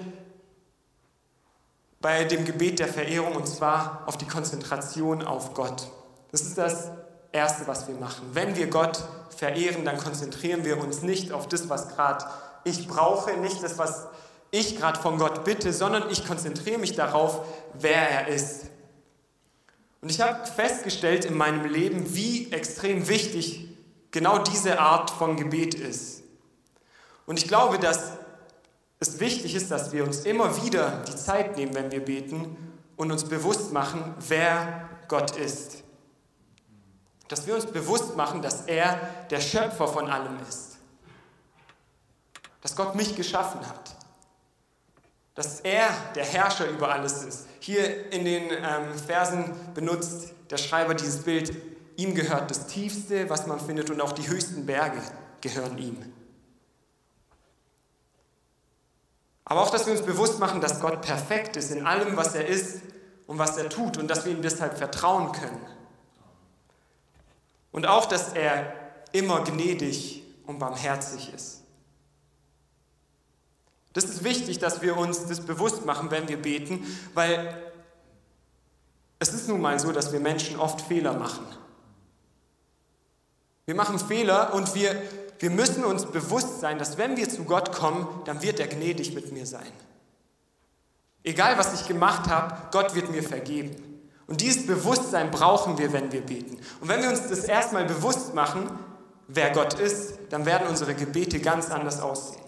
bei 2.00 2.24
dem 2.24 2.46
Gebet 2.46 2.80
der 2.80 2.88
Verehrung 2.88 3.36
und 3.36 3.50
zwar 3.50 4.04
auf 4.06 4.18
die 4.18 4.28
Konzentration 4.28 5.24
auf 5.24 5.54
Gott. 5.54 5.92
Das 6.32 6.44
ist 6.44 6.58
das 6.58 6.92
Erste, 7.32 7.68
was 7.68 7.88
wir 7.88 7.96
machen. 7.96 8.30
Wenn 8.34 8.56
wir 8.56 8.68
Gott 8.68 9.04
verehren, 9.36 9.86
dann 9.86 9.98
konzentrieren 9.98 10.66
wir 10.66 10.78
uns 10.78 11.02
nicht 11.02 11.32
auf 11.32 11.48
das, 11.48 11.70
was 11.70 11.90
gerade 11.90 12.26
ich 12.64 12.88
brauche, 12.88 13.34
nicht 13.38 13.64
das, 13.64 13.78
was 13.78 14.08
ich 14.52 14.78
gerade 14.78 15.00
von 15.00 15.18
Gott 15.18 15.44
bitte, 15.46 15.72
sondern 15.72 16.10
ich 16.10 16.28
konzentriere 16.28 16.78
mich 16.78 16.96
darauf, 16.96 17.46
wer 17.74 18.10
er 18.10 18.28
ist. 18.28 18.66
Und 20.02 20.10
ich 20.10 20.20
habe 20.20 20.46
festgestellt 20.46 21.26
in 21.26 21.38
meinem 21.38 21.66
Leben, 21.66 22.14
wie 22.14 22.52
extrem 22.52 23.08
wichtig 23.08 23.70
genau 24.12 24.40
diese 24.40 24.80
Art 24.80 25.10
von 25.10 25.38
Gebet 25.38 25.74
ist. 25.74 26.24
Und 27.26 27.38
ich 27.38 27.48
glaube, 27.48 27.80
dass 27.80 28.14
es 29.00 29.20
wichtig 29.20 29.56
ist, 29.56 29.72
dass 29.72 29.92
wir 29.94 30.04
uns 30.04 30.26
immer 30.26 30.64
wieder 30.64 31.04
die 31.08 31.16
Zeit 31.16 31.56
nehmen, 31.56 31.74
wenn 31.74 31.92
wir 31.92 32.04
beten 32.04 32.58
und 32.98 33.12
uns 33.12 33.24
bewusst 33.24 33.72
machen, 33.72 34.16
wer 34.28 34.90
Gott 35.08 35.38
ist. 35.38 35.81
Dass 37.32 37.48
wir 37.48 37.56
uns 37.56 37.66
bewusst 37.66 38.18
machen, 38.18 38.42
dass 38.42 38.64
er 38.66 39.00
der 39.30 39.40
Schöpfer 39.40 39.88
von 39.88 40.10
allem 40.10 40.38
ist. 40.50 40.78
Dass 42.62 42.76
Gott 42.76 42.94
mich 42.94 43.16
geschaffen 43.16 43.62
hat. 43.66 43.96
Dass 45.34 45.62
er 45.62 45.88
der 46.14 46.26
Herrscher 46.26 46.68
über 46.68 46.92
alles 46.92 47.24
ist. 47.24 47.46
Hier 47.62 48.12
in 48.12 48.26
den 48.26 48.52
ähm, 48.52 49.00
Versen 49.08 49.56
benutzt 49.74 50.34
der 50.50 50.58
Schreiber 50.58 50.94
dieses 50.94 51.24
Bild, 51.24 51.56
ihm 51.96 52.16
gehört 52.16 52.52
das 52.52 52.68
Tiefste, 52.68 53.30
was 53.30 53.48
man 53.48 53.62
findet, 53.62 53.90
und 53.90 54.02
auch 54.02 54.12
die 54.12 54.28
höchsten 54.28 54.66
Berge 54.66 55.02
gehören 55.40 55.78
ihm. 55.78 56.14
Aber 59.46 59.62
auch, 59.62 59.70
dass 59.70 59.86
wir 59.86 59.94
uns 59.94 60.02
bewusst 60.02 60.38
machen, 60.40 60.60
dass 60.60 60.82
Gott 60.82 61.02
perfekt 61.02 61.56
ist 61.56 61.72
in 61.72 61.88
allem, 61.88 62.18
was 62.18 62.36
er 62.36 62.46
ist 62.46 62.82
und 63.26 63.38
was 63.38 63.56
er 63.56 63.70
tut 63.70 63.98
und 63.98 64.10
dass 64.10 64.26
wir 64.26 64.34
ihm 64.34 64.42
deshalb 64.42 64.78
vertrauen 64.78 65.32
können. 65.32 65.66
Und 67.72 67.88
auch, 67.88 68.06
dass 68.06 68.34
er 68.34 68.74
immer 69.12 69.44
gnädig 69.44 70.24
und 70.46 70.60
barmherzig 70.60 71.34
ist. 71.34 71.62
Das 73.94 74.06
ist 74.06 74.24
wichtig, 74.24 74.60
dass 74.60 74.82
wir 74.82 74.98
uns 74.98 75.28
das 75.28 75.42
bewusst 75.42 75.86
machen, 75.86 76.12
wenn 76.12 76.28
wir 76.28 76.42
beten, 76.42 76.86
weil 77.14 77.72
es 79.20 79.34
ist 79.34 79.48
nun 79.48 79.62
mal 79.62 79.80
so, 79.80 79.92
dass 79.92 80.14
wir 80.14 80.20
Menschen 80.20 80.58
oft 80.60 80.82
Fehler 80.82 81.14
machen. 81.14 81.46
Wir 83.66 83.76
machen 83.76 84.00
Fehler 84.00 84.54
und 84.54 84.74
wir 84.74 85.02
wir 85.42 85.50
müssen 85.50 85.84
uns 85.84 86.06
bewusst 86.06 86.60
sein, 86.60 86.78
dass 86.78 87.00
wenn 87.00 87.18
wir 87.18 87.28
zu 87.28 87.46
Gott 87.46 87.72
kommen, 87.72 88.08
dann 88.26 88.44
wird 88.44 88.60
er 88.60 88.68
gnädig 88.68 89.16
mit 89.16 89.32
mir 89.32 89.48
sein. 89.48 89.72
Egal 91.24 91.58
was 91.58 91.74
ich 91.74 91.88
gemacht 91.88 92.30
habe, 92.30 92.70
Gott 92.70 92.94
wird 92.94 93.10
mir 93.10 93.24
vergeben. 93.24 93.91
Und 94.32 94.40
dieses 94.40 94.66
Bewusstsein 94.66 95.30
brauchen 95.30 95.78
wir, 95.78 95.92
wenn 95.92 96.14
wir 96.14 96.22
beten. 96.22 96.58
Und 96.80 96.88
wenn 96.88 97.02
wir 97.02 97.10
uns 97.10 97.28
das 97.28 97.44
erstmal 97.44 97.84
bewusst 97.84 98.34
machen, 98.34 98.72
wer 99.28 99.50
Gott 99.50 99.74
ist, 99.74 100.14
dann 100.30 100.46
werden 100.46 100.70
unsere 100.70 100.96
Gebete 100.96 101.42
ganz 101.42 101.70
anders 101.70 102.00
aussehen. 102.00 102.40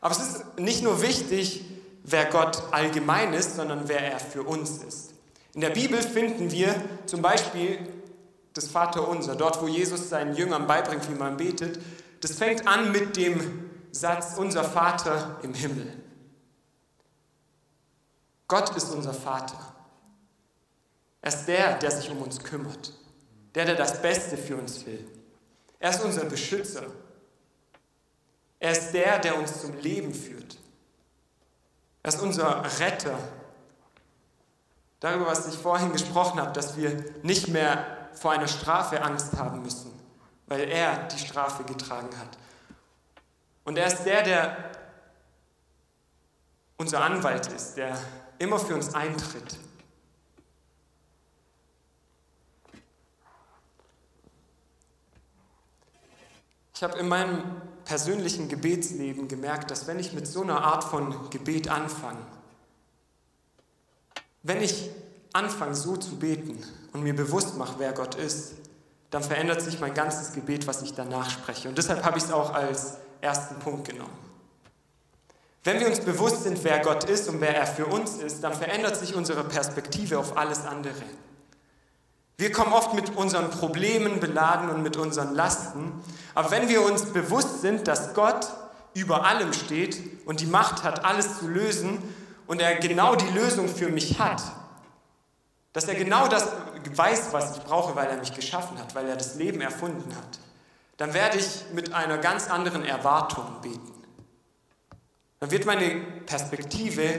Aber 0.00 0.14
es 0.14 0.20
ist 0.20 0.58
nicht 0.58 0.82
nur 0.82 1.02
wichtig, 1.02 1.62
wer 2.04 2.24
Gott 2.24 2.62
allgemein 2.70 3.34
ist, 3.34 3.56
sondern 3.56 3.86
wer 3.86 4.00
er 4.00 4.18
für 4.18 4.44
uns 4.44 4.82
ist. 4.82 5.12
In 5.52 5.60
der 5.60 5.68
Bibel 5.68 6.00
finden 6.00 6.50
wir 6.50 6.74
zum 7.04 7.20
Beispiel 7.20 7.80
das 8.54 8.68
Vaterunser, 8.68 9.36
dort 9.36 9.60
wo 9.60 9.68
Jesus 9.68 10.08
seinen 10.08 10.36
Jüngern 10.36 10.66
beibringt, 10.66 11.06
wie 11.10 11.16
man 11.16 11.36
betet, 11.36 11.78
das 12.22 12.32
fängt 12.32 12.66
an 12.66 12.92
mit 12.92 13.14
dem 13.18 13.68
Satz, 13.92 14.38
unser 14.38 14.64
Vater 14.64 15.36
im 15.42 15.52
Himmel. 15.52 16.02
Gott 18.46 18.74
ist 18.74 18.90
unser 18.94 19.12
Vater. 19.12 19.74
Er 21.20 21.28
ist 21.28 21.46
der, 21.46 21.78
der 21.78 21.90
sich 21.90 22.10
um 22.10 22.22
uns 22.22 22.42
kümmert, 22.42 22.92
der, 23.54 23.64
der 23.64 23.74
das 23.74 24.00
Beste 24.00 24.36
für 24.36 24.56
uns 24.56 24.84
will. 24.86 25.06
Er 25.78 25.90
ist 25.90 26.04
unser 26.04 26.24
Beschützer. 26.24 26.86
Er 28.60 28.72
ist 28.72 28.92
der, 28.92 29.18
der 29.18 29.36
uns 29.36 29.60
zum 29.60 29.76
Leben 29.78 30.12
führt. 30.12 30.58
Er 32.02 32.08
ist 32.08 32.20
unser 32.20 32.64
Retter. 32.80 33.18
Darüber, 35.00 35.26
was 35.26 35.46
ich 35.46 35.58
vorhin 35.58 35.92
gesprochen 35.92 36.40
habe, 36.40 36.52
dass 36.52 36.76
wir 36.76 37.04
nicht 37.22 37.48
mehr 37.48 38.08
vor 38.14 38.32
einer 38.32 38.48
Strafe 38.48 39.00
Angst 39.02 39.34
haben 39.36 39.62
müssen, 39.62 39.92
weil 40.46 40.68
er 40.68 41.04
die 41.08 41.18
Strafe 41.18 41.62
getragen 41.64 42.16
hat. 42.18 42.36
Und 43.64 43.76
er 43.76 43.86
ist 43.86 44.04
der, 44.04 44.22
der 44.22 44.56
unser 46.78 47.02
Anwalt 47.02 47.46
ist, 47.48 47.76
der 47.76 47.96
immer 48.38 48.58
für 48.58 48.74
uns 48.74 48.94
eintritt. 48.94 49.58
Ich 56.78 56.84
habe 56.84 56.96
in 56.96 57.08
meinem 57.08 57.42
persönlichen 57.84 58.48
Gebetsleben 58.48 59.26
gemerkt, 59.26 59.72
dass 59.72 59.88
wenn 59.88 59.98
ich 59.98 60.12
mit 60.12 60.28
so 60.28 60.42
einer 60.42 60.62
Art 60.62 60.84
von 60.84 61.28
Gebet 61.28 61.68
anfange, 61.68 62.20
wenn 64.44 64.62
ich 64.62 64.88
anfange 65.32 65.74
so 65.74 65.96
zu 65.96 66.20
beten 66.20 66.62
und 66.92 67.02
mir 67.02 67.16
bewusst 67.16 67.56
mache, 67.56 67.80
wer 67.80 67.92
Gott 67.92 68.14
ist, 68.14 68.52
dann 69.10 69.24
verändert 69.24 69.60
sich 69.60 69.80
mein 69.80 69.92
ganzes 69.92 70.34
Gebet, 70.34 70.68
was 70.68 70.82
ich 70.82 70.94
danach 70.94 71.28
spreche. 71.28 71.68
Und 71.68 71.76
deshalb 71.76 72.04
habe 72.04 72.16
ich 72.16 72.22
es 72.22 72.30
auch 72.30 72.54
als 72.54 72.98
ersten 73.20 73.56
Punkt 73.56 73.88
genommen. 73.88 74.16
Wenn 75.64 75.80
wir 75.80 75.88
uns 75.88 75.98
bewusst 75.98 76.44
sind, 76.44 76.62
wer 76.62 76.78
Gott 76.78 77.02
ist 77.10 77.28
und 77.28 77.40
wer 77.40 77.56
er 77.56 77.66
für 77.66 77.86
uns 77.86 78.18
ist, 78.18 78.44
dann 78.44 78.54
verändert 78.54 78.94
sich 78.94 79.16
unsere 79.16 79.42
Perspektive 79.42 80.16
auf 80.16 80.36
alles 80.36 80.64
andere. 80.64 80.94
Wir 82.38 82.52
kommen 82.52 82.72
oft 82.72 82.94
mit 82.94 83.16
unseren 83.16 83.50
Problemen 83.50 84.20
beladen 84.20 84.70
und 84.70 84.80
mit 84.84 84.96
unseren 84.96 85.34
Lasten, 85.34 85.92
aber 86.36 86.52
wenn 86.52 86.68
wir 86.68 86.82
uns 86.82 87.06
bewusst 87.06 87.62
sind, 87.62 87.88
dass 87.88 88.14
Gott 88.14 88.46
über 88.94 89.24
allem 89.24 89.52
steht 89.52 90.24
und 90.24 90.38
die 90.38 90.46
Macht 90.46 90.84
hat, 90.84 91.04
alles 91.04 91.40
zu 91.40 91.48
lösen 91.48 91.98
und 92.46 92.60
er 92.60 92.76
genau 92.76 93.16
die 93.16 93.28
Lösung 93.30 93.68
für 93.68 93.88
mich 93.88 94.20
hat, 94.20 94.40
dass 95.72 95.88
er 95.88 95.96
genau 95.96 96.28
das 96.28 96.46
weiß, 96.94 97.32
was 97.32 97.56
ich 97.56 97.64
brauche, 97.64 97.96
weil 97.96 98.06
er 98.06 98.18
mich 98.18 98.32
geschaffen 98.32 98.78
hat, 98.78 98.94
weil 98.94 99.08
er 99.08 99.16
das 99.16 99.34
Leben 99.34 99.60
erfunden 99.60 100.14
hat. 100.14 100.38
Dann 100.96 101.14
werde 101.14 101.38
ich 101.38 101.64
mit 101.74 101.92
einer 101.92 102.18
ganz 102.18 102.48
anderen 102.48 102.84
Erwartung 102.84 103.46
beten. 103.62 103.94
Dann 105.40 105.50
wird 105.50 105.66
meine 105.66 105.96
Perspektive 106.24 107.18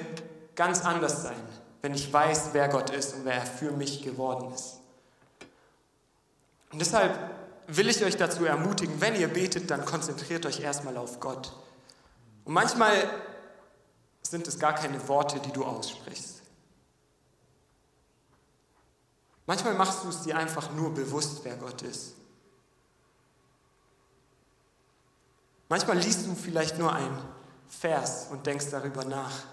ganz 0.55 0.85
anders 0.85 1.23
sein, 1.23 1.41
wenn 1.81 1.93
ich 1.93 2.11
weiß, 2.11 2.51
wer 2.53 2.69
Gott 2.69 2.89
ist 2.89 3.15
und 3.15 3.25
wer 3.25 3.35
er 3.35 3.45
für 3.45 3.71
mich 3.71 4.01
geworden 4.01 4.53
ist. 4.53 4.78
Und 6.71 6.79
deshalb 6.79 7.17
will 7.67 7.89
ich 7.89 8.03
euch 8.03 8.17
dazu 8.17 8.45
ermutigen, 8.45 8.99
wenn 9.01 9.15
ihr 9.15 9.27
betet, 9.27 9.69
dann 9.69 9.85
konzentriert 9.85 10.45
euch 10.45 10.59
erstmal 10.59 10.97
auf 10.97 11.19
Gott. 11.19 11.53
Und 12.45 12.53
manchmal 12.53 13.09
sind 14.21 14.47
es 14.47 14.59
gar 14.59 14.73
keine 14.73 15.07
Worte, 15.07 15.39
die 15.39 15.51
du 15.51 15.65
aussprichst. 15.65 16.41
Manchmal 19.45 19.73
machst 19.73 20.03
du 20.03 20.09
es 20.09 20.21
dir 20.21 20.37
einfach 20.37 20.71
nur 20.73 20.93
bewusst, 20.93 21.39
wer 21.43 21.55
Gott 21.55 21.81
ist. 21.81 22.13
Manchmal 25.69 25.97
liest 25.97 26.25
du 26.25 26.35
vielleicht 26.35 26.77
nur 26.77 26.93
einen 26.93 27.17
Vers 27.67 28.27
und 28.31 28.45
denkst 28.45 28.67
darüber 28.71 29.05
nach. 29.05 29.43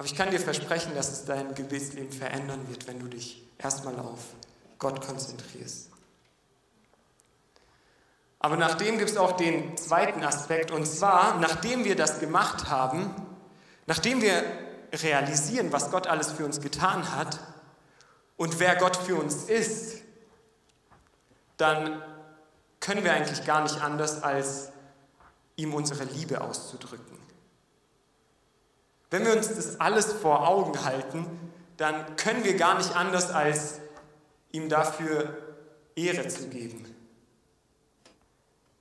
Aber 0.00 0.06
ich 0.06 0.14
kann 0.14 0.30
dir 0.30 0.40
versprechen, 0.40 0.94
dass 0.94 1.12
es 1.12 1.26
dein 1.26 1.54
Gebetsleben 1.54 2.10
verändern 2.10 2.66
wird, 2.70 2.88
wenn 2.88 3.00
du 3.00 3.06
dich 3.06 3.46
erstmal 3.58 3.98
auf 3.98 4.20
Gott 4.78 5.06
konzentrierst. 5.06 5.90
Aber 8.38 8.56
nachdem 8.56 8.96
gibt 8.96 9.10
es 9.10 9.18
auch 9.18 9.32
den 9.32 9.76
zweiten 9.76 10.24
Aspekt, 10.24 10.70
und 10.70 10.86
zwar, 10.86 11.38
nachdem 11.38 11.84
wir 11.84 11.96
das 11.96 12.18
gemacht 12.18 12.70
haben, 12.70 13.14
nachdem 13.84 14.22
wir 14.22 14.42
realisieren, 14.90 15.70
was 15.70 15.90
Gott 15.90 16.06
alles 16.06 16.32
für 16.32 16.46
uns 16.46 16.62
getan 16.62 17.14
hat 17.14 17.38
und 18.38 18.58
wer 18.58 18.76
Gott 18.76 18.96
für 18.96 19.16
uns 19.16 19.50
ist, 19.50 19.98
dann 21.58 22.02
können 22.80 23.04
wir 23.04 23.12
eigentlich 23.12 23.44
gar 23.44 23.62
nicht 23.62 23.82
anders, 23.82 24.22
als 24.22 24.72
ihm 25.56 25.74
unsere 25.74 26.04
Liebe 26.04 26.40
auszudrücken. 26.40 27.20
Wenn 29.10 29.24
wir 29.26 29.36
uns 29.36 29.48
das 29.48 29.80
alles 29.80 30.12
vor 30.12 30.46
Augen 30.46 30.84
halten, 30.84 31.26
dann 31.76 32.16
können 32.16 32.44
wir 32.44 32.56
gar 32.56 32.78
nicht 32.78 32.94
anders, 32.94 33.30
als 33.30 33.80
ihm 34.52 34.68
dafür 34.68 35.36
Ehre 35.96 36.28
zu 36.28 36.48
geben. 36.48 36.84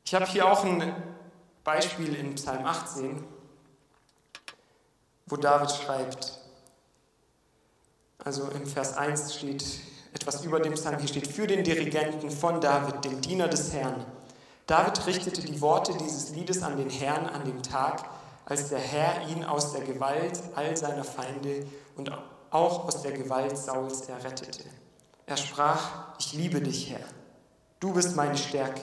Ich 0.05 0.13
habe 0.13 0.25
hier 0.25 0.51
auch 0.51 0.63
ein 0.63 0.93
Beispiel 1.63 2.15
in 2.15 2.35
Psalm 2.35 2.65
18, 2.65 3.23
wo 5.27 5.35
David 5.35 5.71
schreibt, 5.71 6.39
also 8.23 8.49
im 8.49 8.65
Vers 8.65 8.97
1 8.97 9.35
steht 9.35 9.63
etwas 10.13 10.43
über 10.43 10.59
dem 10.59 10.73
Psalm, 10.73 10.97
hier 10.97 11.07
steht, 11.07 11.27
für 11.27 11.47
den 11.47 11.63
Dirigenten 11.63 12.31
von 12.31 12.59
David, 12.59 13.05
dem 13.05 13.21
Diener 13.21 13.47
des 13.47 13.71
Herrn. 13.73 14.05
David 14.65 15.05
richtete 15.05 15.41
die 15.41 15.61
Worte 15.61 15.93
dieses 15.97 16.31
Liedes 16.31 16.63
an 16.63 16.77
den 16.77 16.89
Herrn 16.89 17.27
an 17.27 17.45
dem 17.45 17.61
Tag, 17.63 18.09
als 18.49 18.69
der 18.69 18.79
Herr 18.79 19.27
ihn 19.29 19.43
aus 19.43 19.71
der 19.71 19.81
Gewalt 19.81 20.41
all 20.55 20.75
seiner 20.75 21.03
Feinde 21.03 21.65
und 21.95 22.11
auch 22.49 22.85
aus 22.85 23.03
der 23.03 23.11
Gewalt 23.11 23.55
Sauls 23.57 24.09
errettete. 24.09 24.63
Er 25.27 25.37
sprach, 25.37 26.17
ich 26.17 26.33
liebe 26.33 26.59
dich, 26.59 26.89
Herr. 26.89 27.05
Du 27.79 27.93
bist 27.93 28.15
meine 28.15 28.35
Stärke. 28.35 28.81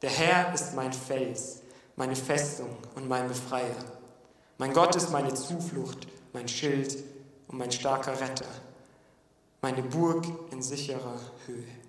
Der 0.00 0.10
Herr 0.10 0.54
ist 0.54 0.74
mein 0.74 0.92
Fels, 0.92 1.62
meine 1.96 2.14
Festung 2.14 2.76
und 2.94 3.08
mein 3.08 3.26
Befreier. 3.26 3.74
Mein 4.58 4.72
Gott 4.72 4.94
ist 4.94 5.10
meine 5.10 5.34
Zuflucht, 5.34 6.06
mein 6.32 6.46
Schild 6.46 6.96
und 7.48 7.58
mein 7.58 7.72
starker 7.72 8.20
Retter, 8.20 8.46
meine 9.60 9.82
Burg 9.82 10.24
in 10.52 10.62
sicherer 10.62 11.18
Höhe. 11.46 11.83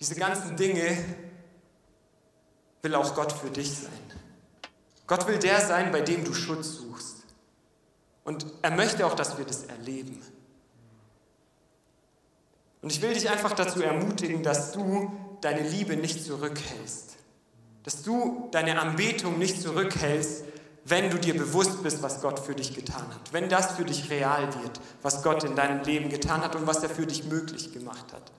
Diese 0.00 0.14
ganzen 0.14 0.56
Dinge 0.56 0.96
will 2.82 2.94
auch 2.94 3.14
Gott 3.14 3.32
für 3.32 3.50
dich 3.50 3.70
sein. 3.70 3.92
Gott 5.06 5.26
will 5.26 5.38
der 5.38 5.60
sein, 5.60 5.92
bei 5.92 6.00
dem 6.00 6.24
du 6.24 6.32
Schutz 6.32 6.76
suchst. 6.76 7.16
Und 8.24 8.46
er 8.62 8.70
möchte 8.70 9.06
auch, 9.06 9.14
dass 9.14 9.36
wir 9.36 9.44
das 9.44 9.64
erleben. 9.64 10.22
Und 12.82 12.92
ich 12.92 13.02
will 13.02 13.12
dich 13.12 13.28
einfach 13.28 13.52
dazu 13.52 13.82
ermutigen, 13.82 14.42
dass 14.42 14.72
du 14.72 15.12
deine 15.40 15.68
Liebe 15.68 15.96
nicht 15.96 16.24
zurückhältst. 16.24 17.16
Dass 17.82 18.02
du 18.02 18.48
deine 18.52 18.80
Anbetung 18.80 19.38
nicht 19.38 19.60
zurückhältst, 19.60 20.44
wenn 20.84 21.10
du 21.10 21.18
dir 21.18 21.36
bewusst 21.36 21.82
bist, 21.82 22.02
was 22.02 22.22
Gott 22.22 22.38
für 22.40 22.54
dich 22.54 22.74
getan 22.74 23.06
hat. 23.08 23.32
Wenn 23.32 23.48
das 23.48 23.72
für 23.72 23.84
dich 23.84 24.10
real 24.10 24.54
wird, 24.62 24.80
was 25.02 25.22
Gott 25.22 25.44
in 25.44 25.56
deinem 25.56 25.84
Leben 25.84 26.08
getan 26.08 26.40
hat 26.40 26.56
und 26.56 26.66
was 26.66 26.82
er 26.82 26.88
für 26.88 27.06
dich 27.06 27.24
möglich 27.24 27.72
gemacht 27.72 28.12
hat. 28.12 28.32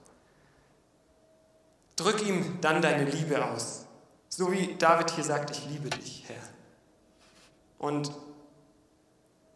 Drück 2.02 2.26
ihm 2.26 2.60
dann 2.62 2.82
deine 2.82 3.06
Liebe 3.06 3.46
aus. 3.46 3.86
So 4.28 4.52
wie 4.52 4.76
David 4.76 5.12
hier 5.12 5.24
sagt, 5.24 5.52
ich 5.52 5.66
liebe 5.68 5.90
dich, 5.90 6.24
Herr. 6.28 6.42
Und 7.78 8.12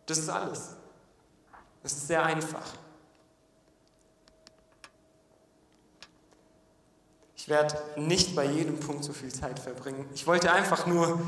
das 0.06 0.20
ist 0.20 0.30
alles. 0.30 0.76
Das 1.82 1.94
ist 1.94 2.08
sehr 2.08 2.24
einfach. 2.24 2.74
Ich 7.36 7.50
werde 7.50 7.76
nicht 7.96 8.36
bei 8.36 8.46
jedem 8.46 8.80
Punkt 8.80 9.04
so 9.04 9.14
viel 9.14 9.34
Zeit 9.34 9.60
verbringen. 9.60 10.08
Ich 10.14 10.28
wollte 10.28 10.52
einfach 10.52 10.88
nur 10.88 11.22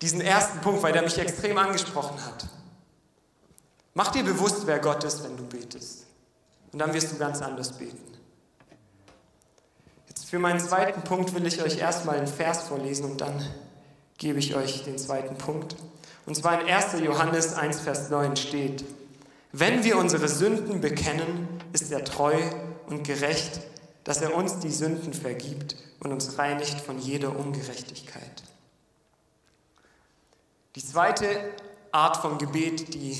diesen 0.00 0.20
ersten 0.20 0.60
Punkt, 0.60 0.82
weil 0.82 0.92
der 0.92 1.02
mich 1.02 1.18
extrem 1.18 1.58
angesprochen 1.58 2.24
hat. 2.24 2.46
Mach 3.94 4.12
dir 4.12 4.24
bewusst, 4.24 4.66
wer 4.66 4.78
Gott 4.78 5.04
ist, 5.04 5.24
wenn 5.24 5.36
du 5.36 5.44
betest. 5.44 6.06
Und 6.72 6.78
dann 6.78 6.92
wirst 6.94 7.12
du 7.12 7.18
ganz 7.18 7.42
anders 7.42 7.72
beten. 7.72 8.07
Für 10.28 10.38
meinen 10.38 10.60
zweiten 10.60 11.00
Punkt 11.04 11.34
will 11.34 11.46
ich 11.46 11.62
euch 11.62 11.78
erstmal 11.78 12.18
einen 12.18 12.26
Vers 12.26 12.64
vorlesen 12.64 13.06
und 13.06 13.22
dann 13.22 13.42
gebe 14.18 14.38
ich 14.38 14.54
euch 14.54 14.84
den 14.84 14.98
zweiten 14.98 15.38
Punkt. 15.38 15.74
Und 16.26 16.34
zwar 16.34 16.60
in 16.60 16.68
1. 16.68 17.00
Johannes 17.02 17.54
1, 17.54 17.80
Vers 17.80 18.10
9 18.10 18.36
steht, 18.36 18.84
wenn 19.52 19.84
wir 19.84 19.96
unsere 19.96 20.28
Sünden 20.28 20.82
bekennen, 20.82 21.48
ist 21.72 21.90
er 21.90 22.04
treu 22.04 22.34
und 22.88 23.04
gerecht, 23.04 23.62
dass 24.04 24.20
er 24.20 24.34
uns 24.34 24.58
die 24.58 24.70
Sünden 24.70 25.14
vergibt 25.14 25.76
und 26.00 26.12
uns 26.12 26.36
reinigt 26.36 26.78
von 26.78 26.98
jeder 26.98 27.34
Ungerechtigkeit. 27.34 28.42
Die 30.74 30.84
zweite 30.84 31.26
Art 31.90 32.18
von 32.18 32.36
Gebet, 32.36 32.92
die 32.92 33.18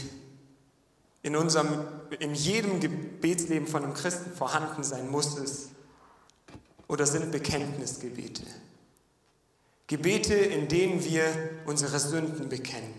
in, 1.22 1.36
unserem, 1.36 1.86
in 2.18 2.34
jedem 2.34 2.80
Gebetsleben 2.80 3.66
von 3.66 3.82
einem 3.82 3.94
Christen 3.94 4.30
vorhanden 4.34 4.84
sein 4.84 5.10
muss, 5.10 5.38
ist 5.38 5.70
oder 6.88 7.06
sind 7.06 7.30
Bekenntnisgebete. 7.30 8.42
Gebete, 9.86 10.34
in 10.34 10.68
denen 10.68 11.04
wir 11.04 11.24
unsere 11.66 11.98
Sünden 11.98 12.48
bekennen. 12.48 12.94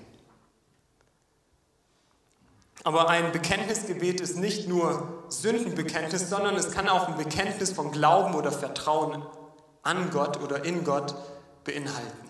Aber 2.84 3.10
ein 3.10 3.32
Bekenntnisgebet 3.32 4.21
ist 4.21 4.38
nicht 4.38 4.67
nur 4.67 5.25
Sündenbekenntnis, 5.28 6.30
sondern 6.30 6.56
es 6.56 6.71
kann 6.71 6.88
auch 6.88 7.10
ein 7.10 7.17
Bekenntnis 7.17 7.71
von 7.71 7.91
Glauben 7.91 8.36
oder 8.36 8.52
Vertrauen 8.52 9.23
an 9.84 10.10
Gott 10.12 10.41
oder 10.41 10.63
in 10.63 10.84
Gott 10.84 11.13
beinhalten. 11.65 12.30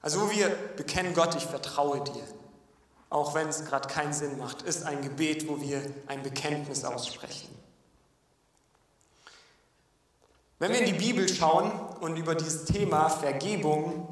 Also 0.00 0.30
wir 0.30 0.48
bekennen 0.76 1.14
Gott, 1.14 1.34
ich 1.34 1.44
vertraue 1.44 2.02
dir, 2.02 2.22
auch 3.10 3.34
wenn 3.34 3.48
es 3.48 3.64
gerade 3.64 3.88
keinen 3.88 4.12
Sinn 4.12 4.38
macht, 4.38 4.62
ist 4.62 4.84
ein 4.84 5.02
Gebet, 5.02 5.48
wo 5.48 5.60
wir 5.60 5.82
ein 6.06 6.22
Bekenntnis 6.22 6.84
aussprechen. 6.84 7.59
Wenn 10.60 10.72
wir 10.72 10.80
in 10.80 10.92
die 10.92 11.06
Bibel 11.06 11.26
schauen 11.26 11.72
und 12.00 12.16
über 12.16 12.34
dieses 12.34 12.66
Thema 12.66 13.08
Vergebung 13.08 14.08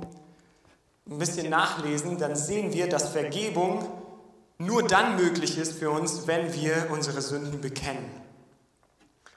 ein 1.07 1.19
bisschen 1.19 1.51
nachlesen, 1.51 2.17
dann 2.17 2.37
sehen 2.37 2.73
wir, 2.73 2.89
dass 2.89 3.11
Vergebung 3.11 3.87
nur 4.57 4.83
dann 4.83 5.17
möglich 5.17 5.59
ist 5.59 5.79
für 5.79 5.91
uns, 5.91 6.27
wenn 6.27 6.55
wir 6.55 6.89
unsere 6.91 7.21
Sünden 7.21 7.61
bekennen. 7.61 8.11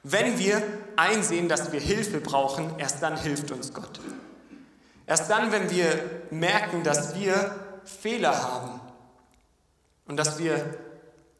Wenn 0.04 0.39
wir 0.39 0.63
einsehen, 0.95 1.50
dass 1.50 1.74
wir 1.74 1.82
Hilfe 1.82 2.21
brauchen, 2.21 2.80
erst 2.80 3.04
dann 3.04 3.17
hilft 3.17 3.52
uns 3.52 3.74
Gott. 3.74 4.00
Erst 5.06 5.30
dann, 5.30 5.52
wenn 5.52 5.69
wir 5.69 6.24
merken, 6.32 6.84
dass 6.84 7.13
wir 7.13 7.54
Fehler 7.84 8.41
haben 8.41 8.80
und 10.08 10.15
dass 10.15 10.39
wir 10.39 10.78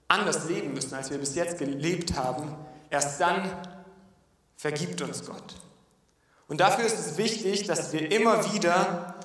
anders 0.10 0.49
leben 0.49 0.73
müssen, 0.73 0.95
als 0.95 1.10
wir 1.12 1.17
bis 1.17 1.36
jetzt 1.36 1.60
gelebt 1.60 2.17
haben, 2.17 2.53
erst 2.89 3.21
dann 3.21 3.49
vergibt 4.62 5.02
uns 5.02 5.26
Gott. 5.26 5.56
Und 6.47 6.60
dafür 6.60 6.86
ist 6.86 7.00
es 7.00 7.17
wichtig, 7.17 7.65
dass 7.67 7.93
wir 7.93 8.12
immer 8.12 8.54
wieder 8.54 9.15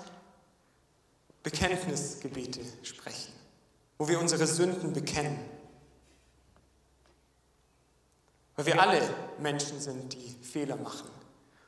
Bekenntnisgebete 1.43 2.61
sprechen 2.83 3.37
wo 3.99 4.09
wir 4.09 4.21
unsere 4.21 4.47
Sünden 4.47 4.93
bekennen. 4.93 5.39
Weil 8.57 8.67
wir 8.67 8.81
alle 8.81 9.01
Menschen 9.39 9.81
sind, 9.81 10.15
die 10.15 10.37
Fehler 10.43 10.77
machen. 10.77 11.09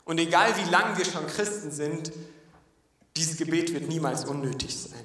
Und 0.04 0.18
egal 0.18 0.56
wie 0.56 0.70
lang 0.70 0.96
wir 0.96 1.04
schon 1.04 1.26
Christen 1.26 1.70
sind, 1.70 2.12
dieses 3.16 3.36
Gebet 3.36 3.72
wird 3.72 3.88
niemals 3.88 4.24
unnötig 4.24 4.76
sein. 4.76 5.04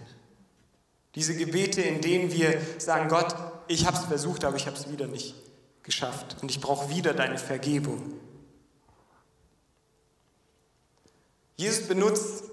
Diese 1.16 1.36
Gebete, 1.36 1.82
in 1.82 2.02
denen 2.02 2.32
wir 2.32 2.60
sagen, 2.78 3.10
Gott, 3.10 3.36
ich 3.68 3.86
habe 3.86 3.98
es 3.98 4.06
versucht, 4.06 4.46
aber 4.46 4.56
ich 4.56 4.66
habe 4.66 4.78
es 4.78 4.90
wieder 4.90 5.08
nicht 5.08 5.36
geschafft 5.84 6.38
und 6.42 6.50
ich 6.50 6.62
brauche 6.62 6.90
wieder 6.90 7.14
deine 7.14 7.38
Vergebung. 7.38 8.14
Jesus 11.64 11.88
benutzt 11.88 12.44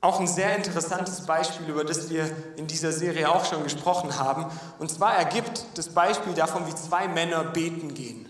auch 0.00 0.18
ein 0.18 0.26
sehr 0.26 0.56
interessantes 0.56 1.24
Beispiel, 1.24 1.68
über 1.68 1.84
das 1.84 2.10
wir 2.10 2.28
in 2.56 2.66
dieser 2.66 2.90
Serie 2.90 3.30
auch 3.30 3.44
schon 3.44 3.62
gesprochen 3.62 4.18
haben. 4.18 4.46
Und 4.80 4.90
zwar 4.90 5.14
ergibt 5.14 5.64
das 5.74 5.88
Beispiel 5.88 6.34
davon, 6.34 6.66
wie 6.66 6.74
zwei 6.74 7.06
Männer 7.06 7.44
beten 7.44 7.94
gehen. 7.94 8.28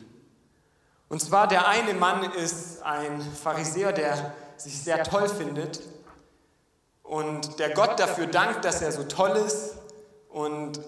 Und 1.08 1.22
zwar 1.22 1.48
der 1.48 1.66
eine 1.66 1.94
Mann 1.94 2.30
ist 2.32 2.82
ein 2.82 3.22
Pharisäer, 3.22 3.92
der 3.92 4.34
sich 4.58 4.78
sehr 4.78 5.04
toll 5.04 5.28
findet 5.28 5.80
und 7.02 7.58
der 7.58 7.70
Gott 7.70 7.98
dafür 7.98 8.26
dankt, 8.26 8.64
dass 8.64 8.82
er 8.82 8.92
so 8.92 9.04
toll 9.04 9.36
ist 9.36 9.74
und 10.28 10.80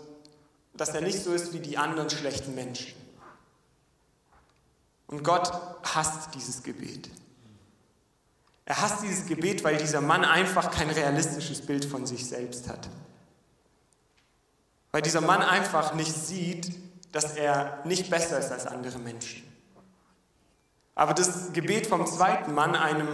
dass 0.74 0.90
er 0.90 1.00
nicht 1.00 1.22
so 1.22 1.32
ist 1.32 1.54
wie 1.54 1.60
die 1.60 1.78
anderen 1.78 2.10
schlechten 2.10 2.54
Menschen. 2.54 2.94
Und 5.06 5.22
Gott 5.24 5.50
hasst 5.84 6.34
dieses 6.34 6.62
Gebet. 6.62 7.08
Er 8.68 8.82
hasst 8.82 9.02
dieses 9.02 9.24
Gebet, 9.24 9.64
weil 9.64 9.78
dieser 9.78 10.02
Mann 10.02 10.26
einfach 10.26 10.70
kein 10.70 10.90
realistisches 10.90 11.64
Bild 11.64 11.86
von 11.86 12.06
sich 12.06 12.26
selbst 12.26 12.68
hat. 12.68 12.90
Weil 14.92 15.00
dieser 15.00 15.22
Mann 15.22 15.40
einfach 15.40 15.94
nicht 15.94 16.12
sieht, 16.12 16.74
dass 17.10 17.34
er 17.34 17.80
nicht 17.86 18.10
besser 18.10 18.38
ist 18.38 18.52
als 18.52 18.66
andere 18.66 18.98
Menschen. 18.98 19.42
Aber 20.94 21.14
das 21.14 21.54
Gebet 21.54 21.86
vom 21.86 22.06
zweiten 22.06 22.52
Mann, 22.52 22.76
einem 22.76 23.08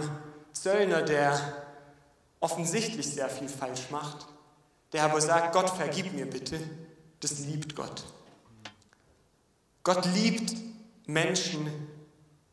Zöllner, 0.51 1.03
der 1.03 1.39
offensichtlich 2.41 3.09
sehr 3.09 3.29
viel 3.29 3.47
falsch 3.47 3.91
macht, 3.91 4.27
der 4.91 5.03
aber 5.03 5.21
sagt, 5.21 5.53
Gott, 5.53 5.69
vergib 5.69 6.11
mir 6.11 6.29
bitte, 6.29 6.59
das 7.21 7.39
liebt 7.39 7.77
Gott. 7.77 8.03
Gott 9.83 10.05
liebt 10.15 10.53
Menschen, 11.05 11.69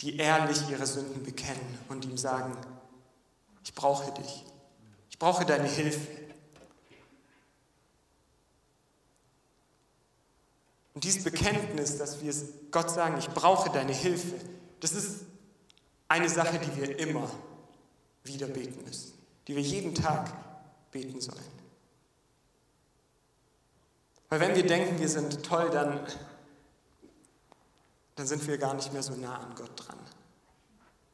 die 0.03 0.19
ehrlich 0.19 0.69
ihre 0.71 0.87
Sünden 0.87 1.25
bekennen 1.25 1.81
und 1.89 2.05
ihm 2.05 2.17
sagen, 2.17 2.57
ich 3.65 3.75
brauche 3.75 4.13
dich, 4.13 4.45
ich 5.11 5.19
brauche 5.19 5.45
deine 5.45 5.69
Hilfe. 5.69 6.23
Und 10.95 11.05
dieses 11.05 11.25
Bekenntnis, 11.25 11.99
dass 11.99 12.23
wir 12.23 12.35
Gott 12.71 12.91
sagen, 12.91 13.19
ich 13.19 13.29
brauche 13.29 13.71
deine 13.71 13.93
Hilfe, 13.93 14.35
das 14.81 14.93
ist 14.93 15.21
eine 16.09 16.29
Sache, 16.29 16.59
die 16.59 16.77
wir 16.77 16.99
immer 16.99 17.31
wieder 18.25 18.47
beten 18.47 18.85
müssen, 18.85 19.15
die 19.49 19.57
wir 19.57 19.63
jeden 19.63 19.95
Tag 19.95 20.31
beten 20.91 21.21
sollen. 21.21 21.63
Weil 24.29 24.41
wenn 24.41 24.55
wir 24.55 24.67
denken, 24.67 24.99
wir 24.99 25.09
sind 25.09 25.45
toll, 25.45 25.71
dann, 25.71 26.07
dann 28.15 28.27
sind 28.27 28.47
wir 28.47 28.59
gar 28.59 28.75
nicht 28.75 28.93
mehr 28.93 29.03
so 29.03 29.15
nah 29.15 29.39
an 29.39 29.55
Gott 29.55 29.73
dran. 29.77 29.99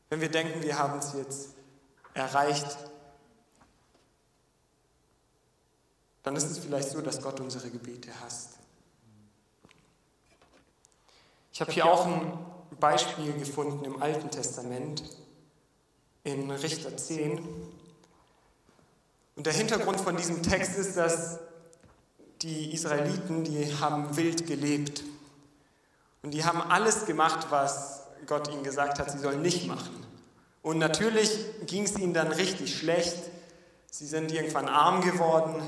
Wenn 0.09 0.21
wir 0.21 0.31
denken, 0.31 0.63
wir 0.63 0.79
haben 0.79 0.99
es 0.99 1.13
jetzt 1.13 1.58
erreicht, 2.19 2.77
dann 6.23 6.37
ist 6.37 6.51
es 6.51 6.59
vielleicht 6.59 6.91
so, 6.91 7.01
dass 7.01 7.23
Gott 7.23 7.41
unsere 7.41 7.71
Gebete 7.71 8.11
hasst. 8.21 8.59
Ich 11.53 11.61
habe 11.61 11.73
hier 11.73 11.87
auch 11.87 12.07
ein 12.07 12.39
Beispiel 12.79 13.33
gefunden 13.33 13.85
im 13.85 14.03
Alten 14.03 14.31
Testament, 14.31 15.03
in 16.25 16.51
Richter 16.51 16.97
10. 16.97 17.39
Und 19.37 19.47
der 19.47 19.53
Hintergrund 19.53 20.01
von 20.01 20.17
diesem 20.17 20.43
Text 20.43 20.77
ist, 20.77 20.97
dass 20.97 21.39
die 22.43 22.73
Israeliten, 22.75 23.45
die 23.45 23.75
haben 23.81 24.17
wild 24.17 24.47
gelebt. 24.47 25.03
Und 26.23 26.33
die 26.33 26.45
haben 26.45 26.61
alles 26.61 27.07
gemacht, 27.07 27.47
was 27.51 28.03
Gott 28.27 28.49
ihnen 28.53 28.65
gesagt 28.65 28.99
hat, 28.99 29.11
sie 29.11 29.19
sollen 29.19 29.41
nicht 29.41 29.67
machen. 29.67 30.08
Und 30.63 30.79
natürlich 30.79 31.31
ging 31.67 31.85
es 31.85 31.97
ihnen 31.99 32.15
dann 32.15 32.29
richtig 32.29 32.77
schlecht. 32.77 33.19
Sie 33.91 34.07
sind 34.07 34.33
irgendwann 34.33 34.69
arm 34.69 35.01
geworden. 35.01 35.63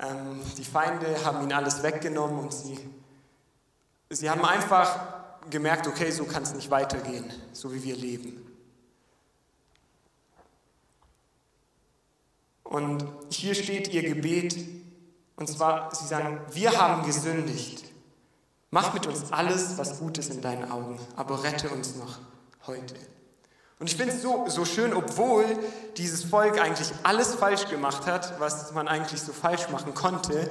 Ähm, 0.00 0.40
die 0.56 0.64
Feinde 0.64 1.24
haben 1.24 1.42
ihnen 1.42 1.52
alles 1.52 1.82
weggenommen 1.82 2.38
und 2.38 2.52
sie, 2.52 2.78
sie 4.10 4.28
haben 4.28 4.44
einfach 4.44 4.98
gemerkt, 5.50 5.86
okay, 5.86 6.10
so 6.10 6.24
kann 6.24 6.42
es 6.42 6.54
nicht 6.54 6.70
weitergehen, 6.70 7.32
so 7.52 7.72
wie 7.72 7.82
wir 7.82 7.96
leben. 7.96 8.44
Und 12.64 13.06
hier 13.30 13.54
steht 13.54 13.88
ihr 13.88 14.02
Gebet, 14.02 14.56
und 15.36 15.48
zwar, 15.48 15.94
sie 15.94 16.06
sagen, 16.06 16.40
wir 16.52 16.80
haben 16.80 17.04
gesündigt. 17.04 17.84
Mach 18.70 18.92
mit 18.94 19.06
uns 19.06 19.30
alles, 19.30 19.78
was 19.78 19.98
gut 20.00 20.18
ist 20.18 20.30
in 20.30 20.40
deinen 20.40 20.70
Augen, 20.70 20.98
aber 21.14 21.44
rette 21.44 21.68
uns 21.70 21.94
noch 21.94 22.18
heute. 22.66 22.96
Und 23.78 23.90
ich 23.90 23.96
finde 23.96 24.14
es 24.14 24.22
so, 24.22 24.44
so 24.48 24.64
schön, 24.64 24.94
obwohl 24.94 25.44
dieses 25.96 26.24
Volk 26.24 26.60
eigentlich 26.60 26.92
alles 27.02 27.34
falsch 27.34 27.68
gemacht 27.68 28.06
hat, 28.06 28.38
was 28.38 28.72
man 28.72 28.88
eigentlich 28.88 29.20
so 29.20 29.32
falsch 29.32 29.68
machen 29.68 29.94
konnte, 29.94 30.48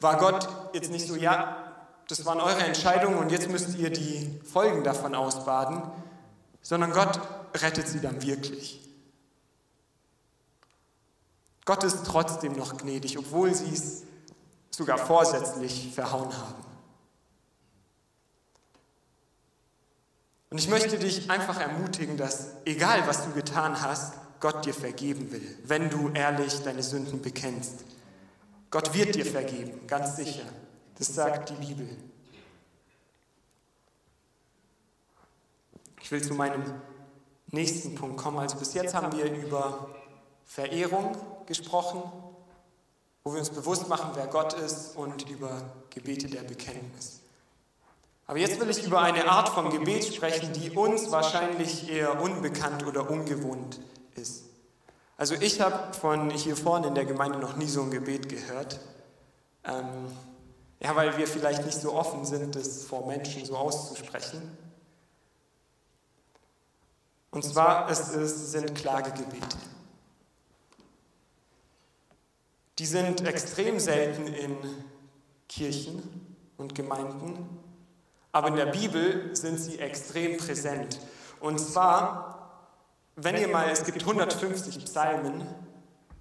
war 0.00 0.16
Gott 0.16 0.48
jetzt 0.72 0.90
nicht 0.90 1.06
so, 1.06 1.14
ja, 1.14 1.56
das 2.08 2.24
waren 2.24 2.40
eure 2.40 2.62
Entscheidungen 2.62 3.18
und 3.18 3.30
jetzt 3.30 3.48
müsst 3.48 3.76
ihr 3.76 3.90
die 3.90 4.40
Folgen 4.50 4.82
davon 4.84 5.14
ausbaden, 5.14 5.82
sondern 6.62 6.92
Gott 6.92 7.20
rettet 7.54 7.88
sie 7.88 8.00
dann 8.00 8.22
wirklich. 8.22 8.80
Gott 11.64 11.82
ist 11.84 12.04
trotzdem 12.04 12.56
noch 12.56 12.76
gnädig, 12.76 13.18
obwohl 13.18 13.54
sie 13.54 13.72
es 13.72 14.02
sogar 14.70 14.98
vorsätzlich 14.98 15.92
verhauen 15.94 16.30
haben. 16.36 16.73
Und 20.54 20.60
ich 20.60 20.68
möchte 20.68 21.00
dich 21.00 21.28
einfach 21.32 21.58
ermutigen, 21.58 22.16
dass 22.16 22.52
egal 22.64 23.08
was 23.08 23.24
du 23.24 23.32
getan 23.32 23.82
hast, 23.82 24.14
Gott 24.38 24.64
dir 24.64 24.72
vergeben 24.72 25.32
will, 25.32 25.58
wenn 25.64 25.90
du 25.90 26.10
ehrlich 26.10 26.62
deine 26.62 26.84
Sünden 26.84 27.20
bekennst. 27.20 27.84
Gott 28.70 28.94
wird 28.94 29.16
dir 29.16 29.26
vergeben, 29.26 29.84
ganz 29.88 30.14
sicher. 30.14 30.44
Das 30.96 31.12
sagt 31.12 31.50
die 31.50 31.54
Bibel. 31.54 31.88
Ich 36.00 36.12
will 36.12 36.22
zu 36.22 36.34
meinem 36.34 36.62
nächsten 37.50 37.96
Punkt 37.96 38.18
kommen. 38.18 38.38
Also 38.38 38.56
bis 38.56 38.74
jetzt 38.74 38.94
haben 38.94 39.10
wir 39.10 39.24
über 39.32 39.92
Verehrung 40.44 41.16
gesprochen, 41.46 42.00
wo 43.24 43.32
wir 43.32 43.40
uns 43.40 43.50
bewusst 43.50 43.88
machen, 43.88 44.12
wer 44.14 44.28
Gott 44.28 44.52
ist 44.52 44.94
und 44.94 45.28
über 45.28 45.62
Gebete 45.90 46.28
der 46.28 46.42
Bekenntnis. 46.42 47.23
Aber 48.26 48.38
jetzt 48.38 48.58
will 48.58 48.70
ich 48.70 48.84
über 48.84 49.02
eine 49.02 49.28
Art 49.28 49.50
von 49.50 49.70
Gebet 49.70 50.04
sprechen, 50.04 50.52
die 50.54 50.70
uns 50.70 51.10
wahrscheinlich 51.10 51.90
eher 51.90 52.22
unbekannt 52.22 52.86
oder 52.86 53.10
ungewohnt 53.10 53.80
ist. 54.14 54.44
Also 55.16 55.34
ich 55.34 55.60
habe 55.60 55.92
von 55.92 56.30
hier 56.30 56.56
vorne 56.56 56.88
in 56.88 56.94
der 56.94 57.04
Gemeinde 57.04 57.38
noch 57.38 57.56
nie 57.56 57.68
so 57.68 57.82
ein 57.82 57.90
Gebet 57.90 58.28
gehört. 58.28 58.80
Ähm, 59.64 60.08
ja, 60.80 60.96
weil 60.96 61.16
wir 61.16 61.26
vielleicht 61.26 61.64
nicht 61.64 61.78
so 61.78 61.92
offen 61.92 62.24
sind, 62.24 62.56
das 62.56 62.84
vor 62.84 63.06
Menschen 63.06 63.44
so 63.44 63.56
auszusprechen. 63.56 64.56
Und 67.30 67.44
zwar 67.44 67.90
es 67.90 68.10
ist, 68.10 68.52
sind 68.52 68.74
Klagegebete. 68.74 69.56
Die 72.78 72.86
sind 72.86 73.26
extrem 73.26 73.78
selten 73.78 74.26
in 74.26 74.56
Kirchen 75.48 76.36
und 76.56 76.74
Gemeinden, 76.74 77.48
aber 78.34 78.48
in 78.48 78.56
der 78.56 78.66
Bibel 78.66 79.30
sind 79.36 79.60
sie 79.60 79.78
extrem 79.78 80.36
präsent. 80.36 80.98
Und 81.38 81.60
zwar, 81.60 82.66
wenn 83.14 83.36
ihr 83.36 83.46
mal, 83.46 83.70
es 83.70 83.84
gibt 83.84 84.00
150 84.00 84.84
Psalmen 84.86 85.46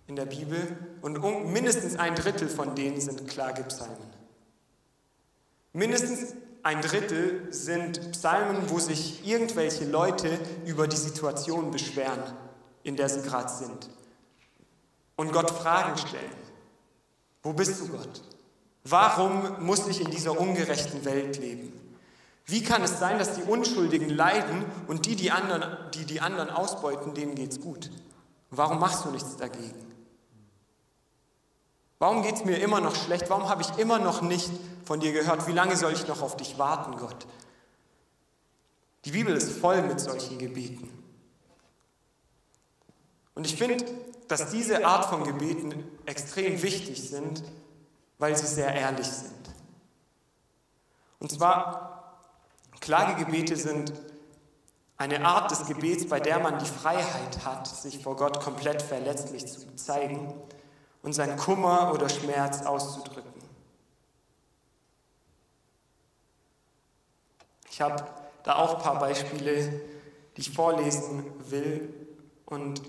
in 0.05 0.15
der 0.15 0.27
Bibel 0.27 0.77
und 1.01 1.51
mindestens 1.51 1.97
ein 1.97 2.13
Drittel 2.13 2.49
von 2.49 2.75
denen 2.75 3.01
sind 3.01 3.27
Klagepsalmen. 3.27 4.13
Mindestens 5.73 6.35
ein 6.61 6.81
Drittel 6.81 7.51
sind 7.51 8.11
Psalmen, 8.11 8.69
wo 8.69 8.77
sich 8.77 9.27
irgendwelche 9.27 9.85
Leute 9.85 10.37
über 10.67 10.87
die 10.87 10.95
Situation 10.95 11.71
beschweren, 11.71 12.21
in 12.83 12.95
der 12.95 13.09
sie 13.09 13.23
gerade 13.23 13.49
sind. 13.49 13.89
Und 15.15 15.31
Gott 15.31 15.49
Fragen 15.49 15.97
stellen. 15.97 16.29
Wo 17.41 17.53
bist 17.53 17.81
du, 17.81 17.87
Gott? 17.87 18.21
Warum 18.83 19.65
muss 19.65 19.87
ich 19.87 19.99
in 19.99 20.11
dieser 20.11 20.39
ungerechten 20.39 21.03
Welt 21.05 21.39
leben? 21.39 21.82
Wie 22.45 22.63
kann 22.63 22.83
es 22.83 22.99
sein, 22.99 23.19
dass 23.19 23.35
die 23.35 23.43
Unschuldigen 23.43 24.09
leiden 24.09 24.65
und 24.87 25.05
die, 25.05 25.15
die 25.15 25.31
anderen, 25.31 25.77
die, 25.93 26.05
die 26.05 26.19
anderen 26.19 26.49
ausbeuten, 26.49 27.13
denen 27.13 27.35
geht's 27.35 27.61
gut? 27.61 27.89
Warum 28.49 28.79
machst 28.79 29.05
du 29.05 29.11
nichts 29.11 29.37
dagegen? 29.37 29.93
Warum 31.99 32.21
geht 32.21 32.35
es 32.35 32.45
mir 32.45 32.57
immer 32.57 32.81
noch 32.81 32.95
schlecht? 32.95 33.29
Warum 33.29 33.47
habe 33.47 33.61
ich 33.61 33.77
immer 33.77 33.97
noch 33.97 34.21
nicht 34.21 34.51
von 34.83 34.99
dir 34.99 35.13
gehört? 35.13 35.47
Wie 35.47 35.53
lange 35.53 35.77
soll 35.77 35.93
ich 35.93 36.05
noch 36.07 36.21
auf 36.21 36.35
dich 36.35 36.59
warten, 36.59 36.97
Gott? 36.97 37.25
Die 39.05 39.11
Bibel 39.11 39.35
ist 39.35 39.51
voll 39.53 39.81
mit 39.81 39.99
solchen 40.01 40.37
Gebeten. 40.37 40.89
Und 43.35 43.45
ich 43.45 43.55
finde, 43.55 43.85
dass 44.27 44.51
diese 44.51 44.85
Art 44.85 45.05
von 45.05 45.23
Gebeten 45.23 45.83
extrem 46.05 46.61
wichtig 46.61 47.09
sind, 47.09 47.43
weil 48.19 48.37
sie 48.37 48.47
sehr 48.47 48.73
ehrlich 48.73 49.07
sind. 49.07 49.31
Und 51.19 51.31
zwar, 51.31 51.92
Klagegebete 52.83 53.55
sind 53.55 53.93
eine 54.97 55.25
Art 55.25 55.49
des 55.49 55.65
Gebets, 55.67 56.05
bei 56.05 56.19
der 56.19 56.39
man 56.39 56.59
die 56.59 56.65
Freiheit 56.65 57.45
hat, 57.45 57.65
sich 57.65 58.03
vor 58.03 58.17
Gott 58.17 58.41
komplett 58.41 58.81
verletzlich 58.81 59.45
zu 59.45 59.73
zeigen 59.77 60.33
und 61.01 61.13
seinen 61.13 61.37
Kummer 61.37 61.93
oder 61.93 62.09
Schmerz 62.09 62.61
auszudrücken. 62.65 63.41
Ich 67.71 67.79
habe 67.79 68.03
da 68.43 68.57
auch 68.57 68.75
ein 68.75 68.81
paar 68.81 68.99
Beispiele, 68.99 69.79
die 70.35 70.41
ich 70.41 70.51
vorlesen 70.51 71.23
will 71.49 71.93
und 72.45 72.81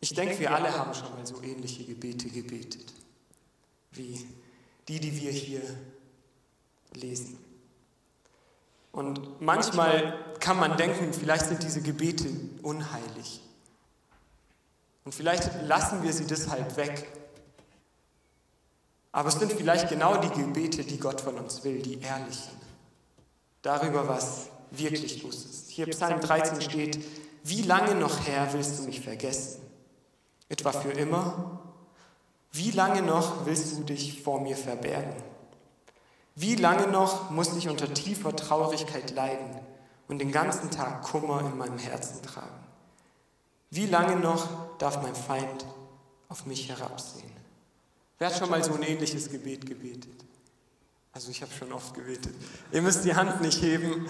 ich 0.00 0.14
denke, 0.14 0.38
wir 0.38 0.54
alle 0.54 0.72
haben 0.74 0.94
schon 0.94 1.14
mal 1.14 1.26
so 1.26 1.42
ähnliche 1.42 1.84
Gebete 1.84 2.30
gebetet, 2.30 2.90
wie 3.90 4.26
die, 4.88 4.98
die 4.98 5.14
wir 5.20 5.30
hier 5.30 5.60
lesen. 6.94 7.47
Und 8.92 9.40
manchmal 9.40 10.18
kann 10.40 10.58
man 10.58 10.76
denken, 10.76 11.12
vielleicht 11.12 11.46
sind 11.46 11.62
diese 11.62 11.82
Gebete 11.82 12.28
unheilig. 12.62 13.40
Und 15.04 15.14
vielleicht 15.14 15.62
lassen 15.62 16.02
wir 16.02 16.12
sie 16.12 16.26
deshalb 16.26 16.76
weg. 16.76 17.06
Aber 19.12 19.28
es 19.28 19.38
sind 19.38 19.52
vielleicht 19.52 19.88
genau 19.88 20.16
die 20.18 20.28
Gebete, 20.28 20.84
die 20.84 20.98
Gott 20.98 21.20
von 21.20 21.36
uns 21.38 21.64
will, 21.64 21.80
die 21.80 22.00
ehrlichen. 22.00 22.58
Darüber, 23.62 24.06
was 24.06 24.48
wirklich 24.70 25.22
los 25.22 25.44
ist. 25.44 25.70
Hier 25.70 25.86
Psalm 25.86 26.20
13 26.20 26.60
steht, 26.60 27.04
wie 27.44 27.62
lange 27.62 27.94
noch 27.94 28.26
her 28.26 28.48
willst 28.52 28.78
du 28.78 28.82
mich 28.84 29.00
vergessen? 29.00 29.62
Etwa 30.48 30.72
für 30.72 30.92
immer? 30.92 31.62
Wie 32.52 32.70
lange 32.70 33.02
noch 33.02 33.46
willst 33.46 33.76
du 33.78 33.84
dich 33.84 34.22
vor 34.22 34.40
mir 34.40 34.56
verbergen? 34.56 35.14
Wie 36.40 36.54
lange 36.54 36.86
noch 36.86 37.30
muss 37.30 37.56
ich 37.56 37.68
unter 37.68 37.92
tiefer 37.92 38.34
Traurigkeit 38.36 39.10
leiden 39.10 39.58
und 40.06 40.20
den 40.20 40.30
ganzen 40.30 40.70
Tag 40.70 41.02
Kummer 41.02 41.40
in 41.40 41.58
meinem 41.58 41.78
Herzen 41.78 42.22
tragen? 42.22 42.64
Wie 43.70 43.86
lange 43.86 44.14
noch 44.14 44.78
darf 44.78 45.02
mein 45.02 45.16
Feind 45.16 45.66
auf 46.28 46.46
mich 46.46 46.68
herabsehen? 46.68 47.32
Wer 48.18 48.28
hat 48.28 48.38
schon 48.38 48.50
mal 48.50 48.62
so 48.62 48.72
ein 48.74 48.84
ähnliches 48.84 49.28
Gebet 49.28 49.66
gebetet? 49.66 50.24
Also 51.12 51.32
ich 51.32 51.42
habe 51.42 51.50
schon 51.50 51.72
oft 51.72 51.92
gebetet. 51.92 52.36
Ihr 52.70 52.82
müsst 52.82 53.04
die 53.04 53.16
Hand 53.16 53.40
nicht 53.40 53.60
heben. 53.60 54.08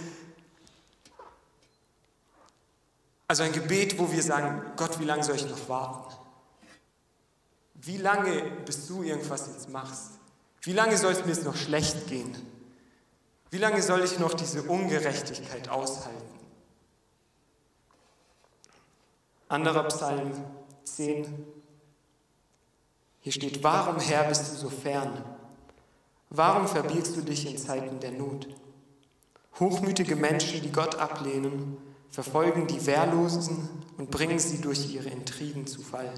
Also 3.27 3.43
ein 3.43 3.53
Gebet, 3.53 3.99
wo 3.99 4.13
wir 4.13 4.23
sagen, 4.23 4.61
Gott, 4.77 5.01
wie 5.01 5.05
lange 5.05 5.25
soll 5.25 5.37
ich 5.37 5.49
noch 5.49 5.67
warten? 5.71 6.15
Wie 7.73 7.97
lange, 7.97 8.43
bis 8.67 8.87
du 8.87 9.03
irgendwas 9.03 9.47
jetzt 9.47 9.71
machst? 9.71 10.18
Wie 10.69 10.75
lange 10.75 10.99
soll 10.99 11.13
es 11.13 11.25
mir 11.25 11.33
jetzt 11.33 11.47
noch 11.47 11.57
schlecht 11.57 12.09
gehen? 12.09 12.37
Wie 13.49 13.57
lange 13.57 13.81
soll 13.81 14.05
ich 14.05 14.19
noch 14.19 14.35
diese 14.35 14.65
Ungerechtigkeit 14.65 15.71
aushalten? 15.71 16.39
Anderer 19.49 19.85
Psalm 19.85 20.31
10. 20.85 21.47
Hier 23.21 23.33
steht, 23.33 23.65
warum 23.65 23.99
Herr 23.99 24.25
bist 24.25 24.53
du 24.53 24.57
so 24.57 24.69
fern? 24.69 25.25
Warum 26.29 26.69
verbirgst 26.69 27.17
du 27.17 27.23
dich 27.23 27.51
in 27.51 27.57
Zeiten 27.57 27.99
der 28.01 28.13
Not? 28.13 28.49
Hochmütige 29.59 30.17
Menschen, 30.17 30.61
die 30.61 30.71
Gott 30.71 30.97
ablehnen, 30.97 31.79
verfolgen 32.11 32.67
die 32.67 32.85
Wehrlosen 32.85 33.71
und 33.97 34.11
bringen 34.11 34.39
sie 34.39 34.61
durch 34.61 34.93
ihre 34.93 35.09
Intrigen 35.09 35.67
zu 35.67 35.81
Fall. 35.81 36.13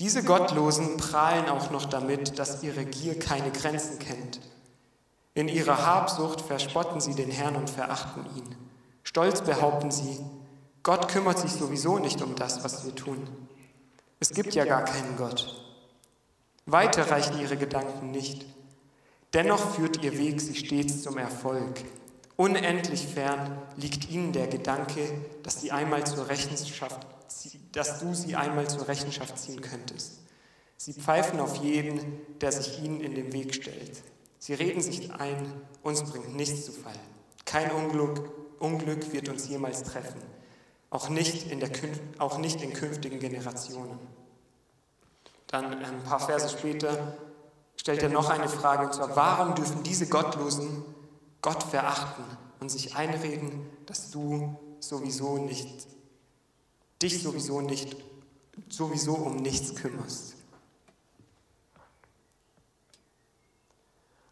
Diese 0.00 0.24
Gottlosen 0.24 0.96
prahlen 0.96 1.48
auch 1.48 1.70
noch 1.70 1.84
damit, 1.84 2.38
dass 2.38 2.62
ihre 2.62 2.84
Gier 2.84 3.18
keine 3.18 3.50
Grenzen 3.52 3.98
kennt. 4.00 4.40
In 5.34 5.48
ihrer 5.48 5.86
Habsucht 5.86 6.40
verspotten 6.40 7.00
sie 7.00 7.14
den 7.14 7.30
Herrn 7.30 7.56
und 7.56 7.70
verachten 7.70 8.24
ihn. 8.36 8.56
Stolz 9.04 9.42
behaupten 9.42 9.90
sie, 9.90 10.18
Gott 10.82 11.08
kümmert 11.08 11.38
sich 11.38 11.52
sowieso 11.52 11.98
nicht 11.98 12.22
um 12.22 12.34
das, 12.34 12.64
was 12.64 12.84
wir 12.84 12.94
tun. 12.94 13.26
Es 14.18 14.30
gibt 14.30 14.54
ja 14.54 14.64
gar 14.64 14.84
keinen 14.84 15.16
Gott. 15.16 15.64
Weiter 16.66 17.10
reichen 17.10 17.38
ihre 17.40 17.56
Gedanken 17.56 18.10
nicht. 18.10 18.46
Dennoch 19.32 19.74
führt 19.74 20.02
ihr 20.02 20.18
Weg 20.18 20.40
sie 20.40 20.54
stets 20.54 21.02
zum 21.02 21.18
Erfolg. 21.18 21.84
Unendlich 22.36 23.06
fern 23.06 23.58
liegt 23.76 24.10
ihnen 24.10 24.32
der 24.32 24.48
Gedanke, 24.48 25.08
dass, 25.42 25.60
sie 25.60 25.70
einmal 25.70 26.04
zur 26.04 26.28
Rechenschaft, 26.28 27.06
dass 27.72 28.00
du 28.00 28.14
sie 28.14 28.36
einmal 28.36 28.68
zur 28.68 28.88
Rechenschaft 28.88 29.38
ziehen 29.38 29.60
könntest. 29.60 30.20
Sie 30.76 30.92
pfeifen 30.92 31.40
auf 31.40 31.56
jeden, 31.56 32.20
der 32.40 32.52
sich 32.52 32.82
ihnen 32.82 33.00
in 33.00 33.14
den 33.14 33.32
Weg 33.32 33.54
stellt. 33.54 34.02
Sie 34.38 34.54
reden 34.54 34.82
sich 34.82 35.12
ein, 35.12 35.52
uns 35.82 36.02
bringt 36.02 36.36
nichts 36.36 36.66
zu 36.66 36.72
Fall. 36.72 36.98
Kein 37.44 37.70
Unglück, 37.70 38.30
Unglück 38.58 39.12
wird 39.12 39.28
uns 39.28 39.48
jemals 39.48 39.82
treffen, 39.82 40.20
auch 40.90 41.08
nicht 41.08 41.50
in, 41.50 41.60
der, 41.60 41.70
auch 42.18 42.38
nicht 42.38 42.62
in 42.62 42.72
künftigen 42.72 43.20
Generationen. 43.20 43.98
Dann 45.46 45.82
ein 45.82 46.02
paar 46.02 46.20
Verse 46.20 46.48
später 46.50 47.16
stellt 47.76 48.02
er 48.02 48.08
noch 48.08 48.30
eine 48.30 48.48
Frage, 48.48 48.86
und 48.86 48.94
zwar, 48.94 49.14
warum 49.16 49.54
dürfen 49.54 49.82
diese 49.82 50.08
Gottlosen 50.08 50.84
Gott 51.42 51.62
verachten 51.62 52.24
und 52.60 52.70
sich 52.70 52.96
einreden, 52.96 53.66
dass 53.86 54.10
du 54.10 54.58
sowieso 54.80 55.38
nicht, 55.38 55.86
dich 57.04 57.22
sowieso 57.22 57.60
nicht, 57.60 57.96
sowieso 58.68 59.14
um 59.14 59.36
nichts 59.36 59.74
kümmerst. 59.74 60.34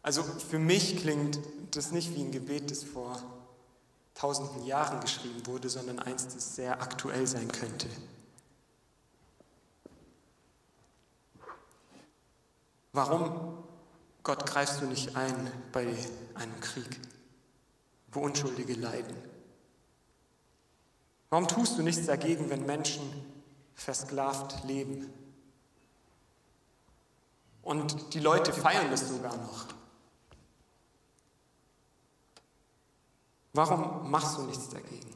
Also 0.01 0.23
für 0.23 0.59
mich 0.59 0.97
klingt 0.97 1.39
das 1.71 1.91
nicht 1.91 2.13
wie 2.15 2.21
ein 2.21 2.31
Gebet, 2.31 2.71
das 2.71 2.83
vor 2.83 3.21
tausenden 4.15 4.65
Jahren 4.65 4.99
geschrieben 4.99 5.45
wurde, 5.45 5.69
sondern 5.69 5.99
eins, 5.99 6.27
das 6.27 6.55
sehr 6.55 6.81
aktuell 6.81 7.25
sein 7.25 7.51
könnte. 7.51 7.87
Warum 12.91 13.57
Gott 14.23 14.45
greifst 14.45 14.81
du 14.81 14.85
nicht 14.85 15.15
ein 15.15 15.51
bei 15.71 15.95
einem 16.35 16.59
Krieg, 16.59 16.99
wo 18.11 18.19
Unschuldige 18.19 18.73
leiden? 18.73 19.32
Warum 21.33 21.47
tust 21.47 21.79
du 21.79 21.81
nichts 21.81 22.05
dagegen, 22.05 22.51
wenn 22.51 22.63
Menschen 22.67 23.01
versklavt 23.73 24.65
leben? 24.65 25.11
Und 27.63 28.13
die 28.13 28.19
Leute 28.19 28.53
feiern 28.53 28.91
das 28.91 29.09
sogar 29.09 29.35
noch. 29.37 29.65
Warum 33.53 34.11
machst 34.11 34.37
du 34.37 34.43
nichts 34.43 34.69
dagegen? 34.69 35.09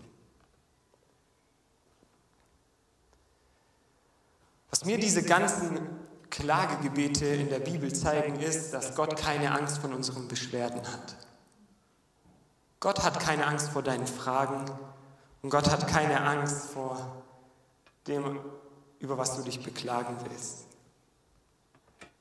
Was 4.72 4.86
mir 4.86 4.98
diese 4.98 5.22
ganzen 5.22 5.88
Klagegebete 6.32 7.28
in 7.28 7.50
der 7.50 7.60
Bibel 7.60 7.94
zeigen, 7.94 8.40
ist, 8.40 8.74
dass 8.74 8.96
Gott 8.96 9.18
keine 9.18 9.52
Angst 9.52 9.78
vor 9.78 9.92
unseren 9.92 10.28
Beschwerden 10.28 10.82
hat. 10.82 11.16
Gott 12.80 13.04
hat 13.04 13.20
keine 13.20 13.46
Angst 13.46 13.70
vor 13.70 13.84
deinen 13.84 14.08
Fragen 14.08 14.66
und 15.42 15.50
Gott 15.50 15.70
hat 15.70 15.88
keine 15.88 16.22
Angst 16.22 16.72
vor 16.72 17.24
dem, 18.08 18.40
über 19.00 19.18
was 19.18 19.36
du 19.36 19.44
dich 19.44 19.64
beklagen 19.64 20.18
willst. 20.30 20.66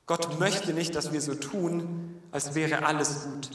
Gott 0.05 0.39
möchte 0.39 0.73
nicht, 0.73 0.95
dass 0.95 1.11
wir 1.11 1.21
so 1.21 1.35
tun, 1.35 2.21
als 2.31 2.55
wäre 2.55 2.85
alles 2.85 3.23
gut. 3.23 3.49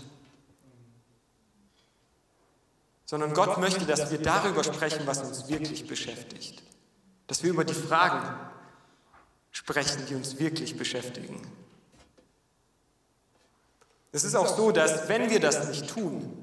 Sondern 3.07 3.33
Gott 3.35 3.59
möchte, 3.59 3.87
dass 3.87 4.11
wir 4.11 4.21
darüber 4.21 4.65
sprechen, 4.65 5.07
was 5.07 5.23
uns 5.23 5.49
wirklich 5.49 5.87
beschäftigt. 5.87 6.63
Dass 7.27 7.43
wir 7.43 7.51
über 7.51 7.65
die 7.65 7.75
Fragen 7.75 8.39
sprechen, 9.51 10.05
die 10.07 10.15
uns 10.15 10.39
wirklich 10.39 10.77
beschäftigen. 10.77 11.41
Es 14.13 14.25
ist 14.25 14.35
auch 14.35 14.47
so, 14.47 14.73
dass 14.73 15.09
wenn 15.09 15.31
wir 15.31 15.41
das 15.41 15.69
nicht 15.69 15.89
tun, 15.89 16.42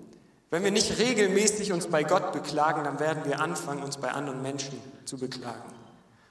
wenn 0.49 0.63
wir 0.63 0.71
nicht 0.71 0.97
regelmäßig 0.97 1.71
uns 1.71 1.87
bei 1.87 2.03
Gott 2.03 2.31
beklagen, 2.31 2.83
dann 2.83 2.99
werden 2.99 3.23
wir 3.25 3.39
anfangen, 3.39 3.83
uns 3.83 3.97
bei 3.97 4.11
anderen 4.11 4.41
Menschen 4.41 4.81
zu 5.05 5.17
beklagen. 5.17 5.73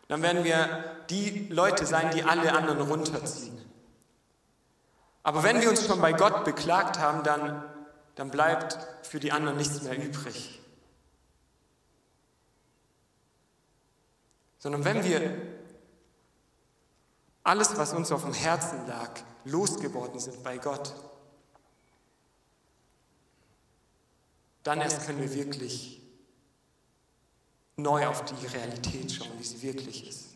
Dann 0.09 0.23
werden 0.23 0.43
wir 0.43 1.05
die 1.11 1.47
Leute 1.51 1.87
sein, 1.87 2.11
die 2.11 2.25
alle 2.25 2.53
anderen 2.53 2.81
runterziehen. 2.81 3.59
Aber 5.23 5.43
wenn 5.43 5.61
wir 5.61 5.69
uns 5.69 5.87
schon 5.87 6.01
bei 6.01 6.13
Gott 6.13 6.45
beklagt 6.45 6.99
haben, 6.99 7.23
dann, 7.23 7.63
dann 8.15 8.31
bleibt 8.31 8.79
für 9.03 9.21
die 9.21 9.31
anderen 9.31 9.59
nichts 9.59 9.83
mehr 9.83 9.97
übrig. 9.97 10.61
Sondern 14.59 14.85
wenn 14.85 15.05
wir 15.05 15.37
alles, 17.45 17.77
was 17.77 17.93
uns 17.93 18.11
auf 18.11 18.25
dem 18.25 18.33
Herzen 18.33 18.87
lag, 18.87 19.11
losgeworden 19.45 20.19
sind 20.19 20.43
bei 20.43 20.59
Gott, 20.59 20.95
dann 24.69 24.83
erst 24.83 25.07
können 25.07 25.19
wir 25.19 25.33
wirklich 25.33 25.99
neu 27.77 28.07
auf 28.07 28.23
die 28.27 28.47
Realität 28.49 29.11
schauen, 29.11 29.31
wie 29.39 29.45
sie 29.45 29.63
wirklich 29.63 30.07
ist. 30.07 30.27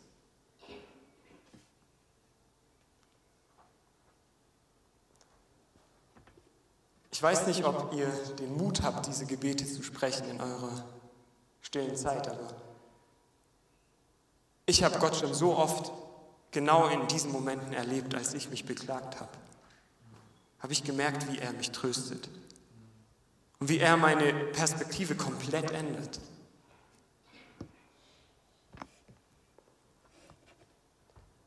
Ich 7.10 7.22
weiß 7.22 7.46
nicht, 7.46 7.62
ob 7.64 7.92
ihr 7.92 8.06
den 8.38 8.56
Mut 8.56 8.80
habt, 8.80 9.06
diese 9.06 9.26
Gebete 9.26 9.66
zu 9.66 9.82
sprechen 9.82 10.26
in 10.30 10.40
eurer 10.40 10.82
stillen 11.60 11.94
Zeit, 11.94 12.26
aber 12.26 12.54
ich 14.64 14.82
habe 14.82 14.98
Gott 14.98 15.14
schon 15.14 15.34
so 15.34 15.54
oft 15.58 15.92
genau 16.52 16.88
in 16.88 17.06
diesen 17.08 17.32
Momenten 17.32 17.74
erlebt, 17.74 18.14
als 18.14 18.32
ich 18.32 18.48
mich 18.48 18.64
beklagt 18.64 19.20
habe. 19.20 19.32
Habe 20.60 20.72
ich 20.72 20.84
gemerkt, 20.84 21.30
wie 21.30 21.38
er 21.38 21.52
mich 21.52 21.70
tröstet 21.70 22.30
und 23.62 23.68
wie 23.68 23.78
er 23.78 23.96
meine 23.96 24.32
Perspektive 24.32 25.14
komplett 25.14 25.70
ändert. 25.70 26.18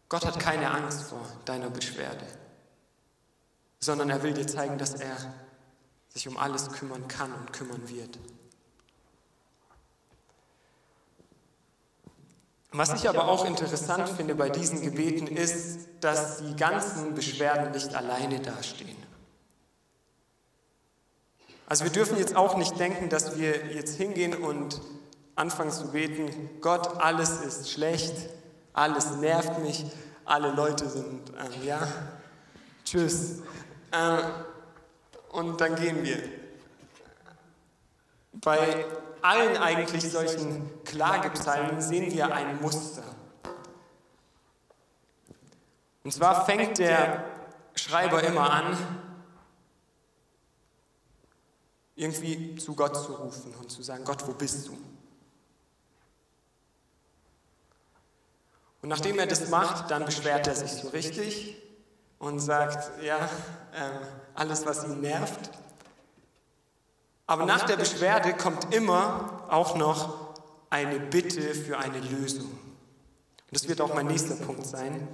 Gott 0.08 0.25
hat 0.25 0.39
keine 0.39 0.71
Angst 0.71 1.10
vor 1.10 1.28
deiner 1.43 1.69
Beschwerde, 1.69 2.25
sondern 3.82 4.10
er 4.10 4.23
will 4.23 4.34
dir 4.34 4.47
zeigen, 4.47 4.78
dass 4.78 4.93
er 4.93 5.17
sich 6.08 6.25
um 6.30 6.38
alles 6.38 6.71
kümmern 6.71 7.06
kann 7.10 7.34
und 7.34 7.51
kümmern 7.51 7.89
wird. 7.89 8.17
Was 12.71 12.93
ich 12.93 13.10
aber 13.10 13.28
auch 13.28 13.43
interessant 13.43 14.08
finde 14.08 14.36
bei 14.36 14.49
diesen 14.49 14.82
Gebeten 14.82 15.28
ist, 15.28 15.89
dass 15.99 16.38
die 16.38 16.56
ganzen 16.56 17.13
Beschwerden 17.13 17.71
nicht 17.71 17.93
alleine 17.93 18.39
dastehen. 18.39 19.04
Also 21.67 21.84
wir 21.84 21.91
dürfen 21.91 22.17
jetzt 22.17 22.36
auch 22.36 22.58
nicht 22.58 22.80
denken, 22.80 23.10
dass 23.10 23.38
wir 23.39 23.67
jetzt 23.67 23.97
hingehen 23.97 24.36
und 24.36 24.82
anfangen 25.36 25.71
zu 25.71 25.91
beten, 25.91 26.49
Gott, 26.62 27.01
alles 27.01 27.41
ist 27.41 27.71
schlecht, 27.71 28.15
alles 28.73 29.12
nervt 29.17 29.60
mich, 29.60 29.86
alle 30.25 30.51
Leute 30.51 30.88
sind, 30.88 31.30
äh, 31.32 31.65
ja, 31.65 31.88
tschüss. 32.84 33.41
Äh, 33.91 34.17
und 35.32 35.60
dann 35.60 35.75
gehen 35.75 36.04
wir. 36.04 36.21
Bei 38.34 38.86
allen 39.21 39.58
eigentlich 39.58 40.12
solchen 40.12 40.84
Klagepsalmen 40.84 41.82
sehen 41.82 42.12
wir 42.12 42.34
ein 42.34 42.62
Muster. 42.62 43.04
Und 46.04 46.12
zwar 46.12 46.45
fängt 46.45 46.78
der 46.78 47.23
Schreiber 47.73 48.21
immer 48.21 48.51
an, 48.51 48.78
irgendwie 51.95 52.55
zu 52.55 52.75
Gott 52.75 52.95
zu 52.95 53.13
rufen 53.13 53.53
und 53.55 53.71
zu 53.71 53.81
sagen, 53.81 54.03
Gott, 54.03 54.27
wo 54.27 54.34
bist 54.34 54.67
du? 54.67 54.73
Und 58.81 58.89
nachdem 58.89 59.17
er 59.17 59.25
das 59.25 59.49
macht, 59.49 59.89
dann 59.89 60.05
beschwert 60.05 60.47
er 60.47 60.55
sich 60.55 60.71
so 60.71 60.89
richtig 60.89 61.58
und 62.19 62.39
sagt, 62.39 63.03
ja, 63.03 63.17
äh, 63.73 64.05
alles, 64.36 64.65
was 64.65 64.84
ihn 64.84 65.01
nervt. 65.01 65.49
Aber 67.27 67.45
nach 67.45 67.65
der 67.65 67.77
Beschwerde 67.77 68.34
kommt 68.36 68.73
immer 68.73 69.47
auch 69.49 69.75
noch 69.75 70.36
eine 70.69 70.99
Bitte 70.99 71.55
für 71.55 71.79
eine 71.79 71.99
Lösung. 71.99 72.51
Und 72.51 73.51
das 73.51 73.67
wird 73.67 73.81
auch 73.81 73.93
mein 73.93 74.08
nächster 74.08 74.36
Punkt 74.36 74.67
sein. 74.67 75.08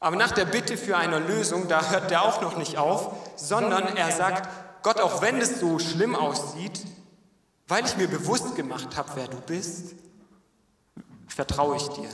Aber 0.00 0.16
nach 0.16 0.32
der 0.32 0.46
Bitte 0.46 0.76
für 0.76 0.96
eine 0.96 1.20
Lösung, 1.20 1.68
da 1.68 1.90
hört 1.90 2.10
er 2.10 2.22
auch 2.22 2.40
noch 2.40 2.56
nicht 2.56 2.78
auf, 2.78 3.14
sondern 3.36 3.96
er 3.96 4.10
sagt, 4.10 4.48
Gott, 4.82 5.00
auch 5.00 5.22
wenn 5.22 5.38
es 5.38 5.60
so 5.60 5.78
schlimm 5.78 6.14
aussieht, 6.14 6.84
weil 7.68 7.84
ich 7.84 7.96
mir 7.96 8.08
bewusst 8.08 8.56
gemacht 8.56 8.96
habe, 8.96 9.10
wer 9.14 9.28
du 9.28 9.40
bist, 9.40 9.94
vertraue 11.28 11.76
ich 11.76 11.88
dir. 11.88 12.08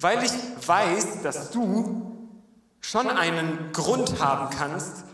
Weil 0.00 0.22
ich 0.24 0.32
weiß, 0.66 1.22
dass 1.22 1.50
du 1.50 2.28
schon 2.80 3.08
einen 3.08 3.72
Grund 3.72 4.20
haben 4.20 4.50
kannst, 4.56 5.04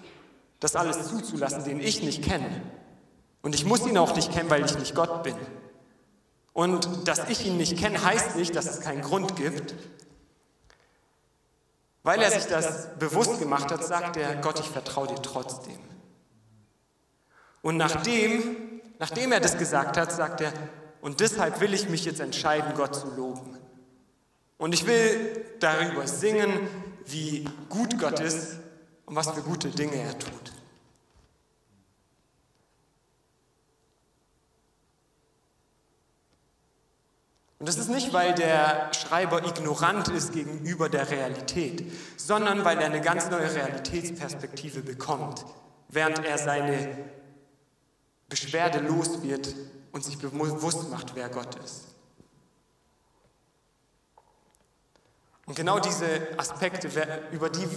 das 0.61 0.77
alles 0.77 1.09
zuzulassen, 1.09 1.65
den 1.65 1.81
ich 1.81 2.03
nicht 2.03 2.23
kenne. 2.23 2.63
Und 3.43 3.55
ich 3.55 3.65
muss 3.65 3.87
ihn 3.87 3.99
auch 3.99 4.15
nicht 4.15 4.33
kennen, 4.33 4.51
weil 4.51 4.65
ich 4.65 4.79
nicht 4.79 4.95
Gott 4.95 5.23
bin. 5.23 5.37
Und 6.53 7.09
dass 7.09 7.29
ich 7.29 7.45
ihn 7.47 7.57
nicht 7.57 7.79
kenne, 7.79 8.03
heißt 8.03 8.37
nicht, 8.37 8.55
dass 8.55 8.67
es 8.67 8.81
keinen 8.81 9.03
Grund 9.03 9.37
gibt. 9.37 9.75
Weil 12.03 12.23
er 12.23 12.31
sich 12.31 12.45
das 12.45 12.97
bewusst 12.99 13.41
gemacht 13.41 13.71
hat, 13.73 13.83
sagt 13.83 14.17
er, 14.17 14.37
Gott, 14.37 14.61
ich 14.61 14.69
vertraue 14.69 15.09
dir 15.09 15.21
trotzdem. 15.23 15.79
Und 17.65 17.79
nachdem, 17.79 18.83
nachdem 18.99 19.33
er 19.33 19.41
das 19.41 19.57
gesagt 19.57 19.97
hat, 19.97 20.13
sagt 20.13 20.43
er, 20.43 20.53
und 21.01 21.21
deshalb 21.21 21.61
will 21.61 21.73
ich 21.73 21.89
mich 21.89 22.05
jetzt 22.05 22.21
entscheiden, 22.21 22.75
Gott 22.77 22.95
zu 22.95 23.09
loben. 23.17 23.57
Und 24.59 24.75
ich 24.75 24.87
will 24.87 25.47
darüber 25.61 26.07
singen, 26.07 26.69
wie 27.07 27.49
gut 27.71 27.99
Gott 27.99 28.21
ist 28.21 28.59
und 29.07 29.17
was 29.17 29.31
für 29.31 29.41
gute 29.41 29.71
Dinge 29.71 29.97
er 29.97 30.19
tut. 30.19 30.53
Und 37.59 37.67
das 37.67 37.79
ist 37.79 37.89
nicht, 37.89 38.13
weil 38.13 38.35
der 38.35 38.93
Schreiber 38.93 39.43
ignorant 39.43 40.09
ist 40.09 40.35
gegenüber 40.35 40.91
der 40.91 41.11
Realität, 41.11 41.91
sondern 42.19 42.63
weil 42.67 42.79
er 42.79 42.87
eine 42.87 43.01
ganz 43.01 43.31
neue 43.31 43.55
Realitätsperspektive 43.55 44.83
bekommt, 44.83 45.47
während 45.89 46.23
er 46.27 46.37
seine 46.37 47.24
Beschwerde 48.35 48.81
los 48.81 49.23
wird 49.23 49.55
und 49.93 50.05
sich 50.05 50.19
bewusst 50.19 50.91
macht, 50.91 51.15
wer 51.15 51.29
Gott 51.29 51.55
ist. 51.65 51.85
Und 55.47 55.55
genau 55.55 55.79
diese 55.79 56.37
Aspekte, 56.37 56.89
über 57.31 57.49
die 57.49 57.69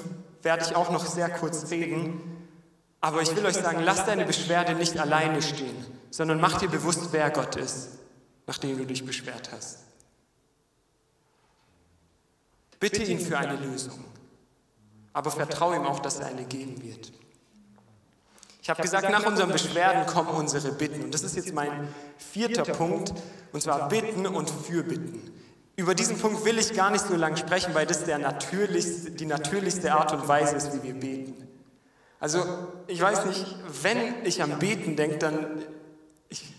werde 0.41 0.65
ich 0.65 0.75
auch 0.75 0.89
noch 0.89 1.05
sehr 1.05 1.29
kurz 1.29 1.69
reden. 1.69 2.49
Aber 3.01 3.21
ich 3.21 3.35
will 3.35 3.45
euch 3.45 3.53
sagen, 3.53 3.81
lass 3.83 4.07
deine 4.07 4.25
Beschwerde 4.25 4.73
nicht 4.73 4.97
alleine 4.97 5.43
stehen, 5.43 5.85
sondern 6.09 6.41
mach 6.41 6.57
dir 6.57 6.69
bewusst, 6.69 7.09
wer 7.11 7.29
Gott 7.29 7.55
ist, 7.55 7.99
nachdem 8.47 8.79
du 8.79 8.85
dich 8.87 9.05
beschwert 9.05 9.51
hast. 9.51 9.83
Bitte 12.79 13.03
ihn 13.03 13.19
für 13.19 13.37
eine 13.37 13.57
Lösung, 13.57 14.03
aber 15.13 15.29
vertraue 15.29 15.75
ihm 15.75 15.85
auch, 15.85 15.99
dass 15.99 16.17
er 16.17 16.25
eine 16.25 16.45
geben 16.45 16.81
wird. 16.81 17.11
Ich 18.67 18.69
habe 18.69 18.81
gesagt, 18.81 19.09
nach 19.09 19.25
unseren 19.25 19.49
Beschwerden 19.49 20.05
kommen 20.07 20.27
unsere 20.27 20.73
Bitten. 20.73 21.01
Und 21.01 21.13
das 21.13 21.23
ist 21.23 21.37
jetzt 21.37 21.53
mein 21.53 21.87
vierter 22.17 22.63
Punkt, 22.63 23.13
und 23.53 23.61
zwar 23.61 23.87
Bitten 23.87 24.27
und 24.27 24.49
Fürbitten. 24.49 25.21
Über 25.77 25.95
diesen 25.95 26.17
Punkt 26.17 26.43
will 26.43 26.57
ich 26.57 26.73
gar 26.73 26.91
nicht 26.91 27.05
so 27.05 27.15
lange 27.15 27.37
sprechen, 27.37 27.73
weil 27.73 27.85
das 27.85 28.03
der 28.03 28.17
natürlichste, 28.17 29.11
die 29.11 29.25
natürlichste 29.25 29.93
Art 29.93 30.11
und 30.11 30.27
Weise 30.27 30.57
ist, 30.57 30.73
wie 30.73 30.83
wir 30.83 30.95
beten. 30.95 31.47
Also 32.19 32.43
ich 32.87 32.99
weiß 32.99 33.27
nicht, 33.27 33.55
wenn 33.83 34.25
ich 34.25 34.43
am 34.43 34.59
Beten 34.59 34.97
denke, 34.97 35.17
dann, 35.17 35.63
ich 36.27 36.53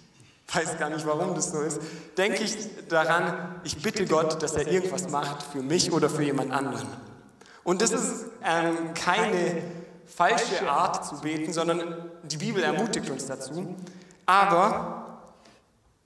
weiß 0.51 0.79
gar 0.79 0.89
nicht, 0.89 1.05
warum 1.05 1.35
das 1.35 1.53
so 1.53 1.61
ist, 1.61 1.79
denke 2.17 2.43
ich 2.43 2.57
daran, 2.89 3.61
ich 3.65 3.83
bitte 3.83 4.07
Gott, 4.07 4.43
dass 4.43 4.55
er 4.55 4.67
irgendwas 4.67 5.11
macht 5.11 5.43
für 5.43 5.61
mich 5.61 5.93
oder 5.93 6.09
für 6.09 6.23
jemand 6.23 6.53
anderen. 6.53 6.89
Und 7.65 7.83
das 7.83 7.91
ist 7.91 8.25
ähm, 8.43 8.95
keine 8.95 9.61
falsche 10.09 10.69
Art 10.69 11.07
zu 11.07 11.21
beten, 11.21 11.53
sondern 11.53 12.11
die 12.25 12.39
Bibel 12.39 12.63
ermutigt 12.63 13.11
uns 13.11 13.27
dazu. 13.27 13.77
Aber 14.27 15.21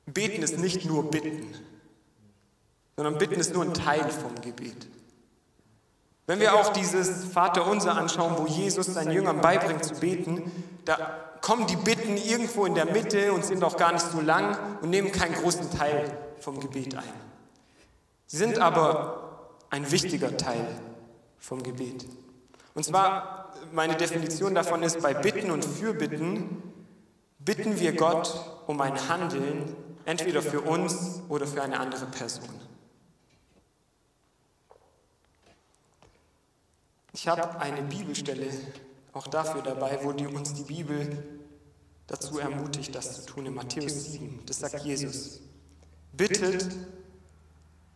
beten 0.06 0.42
ist 0.42 0.58
nicht 0.58 0.84
nur 0.84 1.10
bitten, 1.10 1.54
sondern 2.96 3.18
bitten 3.18 3.40
ist 3.40 3.54
nur 3.54 3.64
ein 3.64 3.74
Teil 3.74 4.10
vom 4.10 4.40
Gebet. 4.40 4.88
Wenn 6.26 6.38
wir 6.38 6.54
auch 6.54 6.72
dieses 6.72 7.24
Vaterunser 7.24 7.96
anschauen, 7.96 8.36
wo 8.38 8.46
Jesus 8.46 8.86
seinen 8.86 9.10
Jüngern 9.10 9.40
beibringt 9.40 9.84
zu 9.84 9.94
beten, 9.94 10.50
da 10.84 10.96
kommen 11.40 11.66
die 11.66 11.76
Bitten 11.76 12.16
irgendwo 12.16 12.64
in 12.64 12.74
der 12.74 12.86
Mitte 12.86 13.32
und 13.32 13.44
sind 13.44 13.64
auch 13.64 13.76
gar 13.76 13.92
nicht 13.92 14.06
so 14.06 14.20
lang 14.20 14.56
und 14.82 14.90
nehmen 14.90 15.10
keinen 15.10 15.34
großen 15.34 15.70
Teil 15.76 16.16
vom 16.38 16.60
Gebet 16.60 16.96
ein. 16.96 17.02
Sie 18.26 18.36
sind 18.36 18.58
aber 18.58 19.50
ein 19.70 19.90
wichtiger 19.90 20.36
Teil 20.36 20.66
vom 21.38 21.62
Gebet. 21.62 22.06
Und 22.74 22.84
zwar 22.84 23.41
meine 23.72 23.96
Definition 23.96 24.54
davon 24.54 24.82
ist, 24.82 25.00
bei 25.00 25.14
Bitten 25.14 25.50
und 25.50 25.64
Fürbitten 25.64 26.62
bitten 27.38 27.78
wir 27.80 27.94
Gott 27.94 28.62
um 28.66 28.80
ein 28.80 29.08
Handeln, 29.08 29.74
entweder 30.04 30.42
für 30.42 30.61
uns 30.61 31.22
oder 31.28 31.46
für 31.46 31.62
eine 31.62 31.78
andere 31.78 32.06
Person. 32.06 32.48
Ich 37.12 37.28
habe 37.28 37.61
eine 37.61 37.82
Bibelstelle 37.82 38.48
auch 39.12 39.26
dafür 39.26 39.62
dabei, 39.62 39.98
wo 40.02 40.12
die, 40.12 40.26
uns 40.26 40.54
die 40.54 40.62
Bibel 40.62 41.22
dazu 42.06 42.38
ermutigt, 42.38 42.94
das 42.94 43.24
zu 43.24 43.26
tun. 43.26 43.46
In 43.46 43.54
Matthäus 43.54 44.12
7, 44.12 44.40
das 44.46 44.61
sagt 44.61 44.82
Jesus. 44.85 45.40
Bittet 46.12 46.66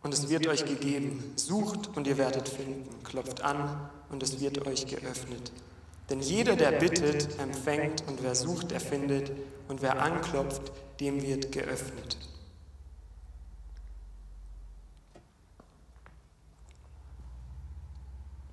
und 0.03 0.13
es 0.13 0.29
wird 0.29 0.47
euch 0.47 0.65
gegeben. 0.65 1.33
Sucht 1.35 1.95
und 1.95 2.07
ihr 2.07 2.17
werdet 2.17 2.47
finden. 2.47 3.03
Klopft 3.03 3.41
an 3.41 3.89
und 4.09 4.23
es 4.23 4.39
wird 4.39 4.65
euch 4.65 4.87
geöffnet. 4.87 5.51
Denn 6.09 6.21
jeder, 6.21 6.55
der 6.55 6.71
bittet, 6.71 7.37
empfängt 7.39 8.03
und 8.07 8.23
wer 8.23 8.35
sucht, 8.35 8.71
der 8.71 8.79
findet 8.79 9.31
und 9.67 9.81
wer 9.81 10.01
anklopft, 10.01 10.71
dem 10.99 11.21
wird 11.21 11.51
geöffnet. 11.51 12.17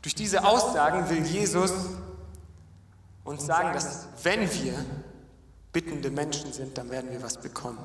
Durch 0.02 0.14
diese 0.14 0.44
Aussagen 0.44 1.08
will 1.08 1.24
Jesus 1.24 1.72
uns 3.24 3.46
sagen, 3.46 3.72
dass 3.72 4.06
wenn 4.22 4.40
wir 4.40 4.74
bittende 5.72 6.10
Menschen 6.10 6.52
sind, 6.52 6.76
dann 6.76 6.90
werden 6.90 7.10
wir 7.10 7.22
was 7.22 7.40
bekommen. 7.40 7.78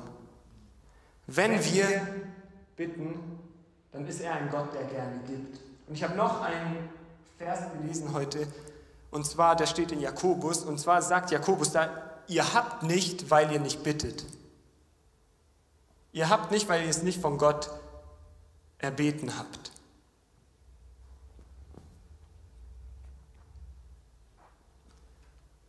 Wenn 1.26 1.64
wir 1.64 1.86
bitten, 2.76 3.38
dann 3.92 4.06
ist 4.06 4.20
er 4.20 4.34
ein 4.34 4.50
Gott, 4.50 4.72
der 4.74 4.84
gerne 4.84 5.20
gibt. 5.26 5.58
Und 5.86 5.94
ich 5.94 6.02
habe 6.02 6.14
noch 6.14 6.40
einen 6.40 6.88
Vers 7.38 7.72
gelesen 7.72 8.12
heute, 8.12 8.46
und 9.10 9.26
zwar, 9.26 9.56
der 9.56 9.66
steht 9.66 9.90
in 9.92 10.00
Jakobus, 10.00 10.62
und 10.62 10.78
zwar 10.78 11.02
sagt 11.02 11.30
Jakobus 11.32 11.72
da, 11.72 11.90
ihr 12.28 12.54
habt 12.54 12.84
nicht, 12.84 13.30
weil 13.30 13.50
ihr 13.50 13.58
nicht 13.58 13.82
bittet. 13.82 14.24
Ihr 16.12 16.28
habt 16.28 16.50
nicht, 16.50 16.68
weil 16.68 16.84
ihr 16.84 16.90
es 16.90 17.02
nicht 17.02 17.20
von 17.20 17.38
Gott 17.38 17.70
erbeten 18.78 19.36
habt. 19.36 19.72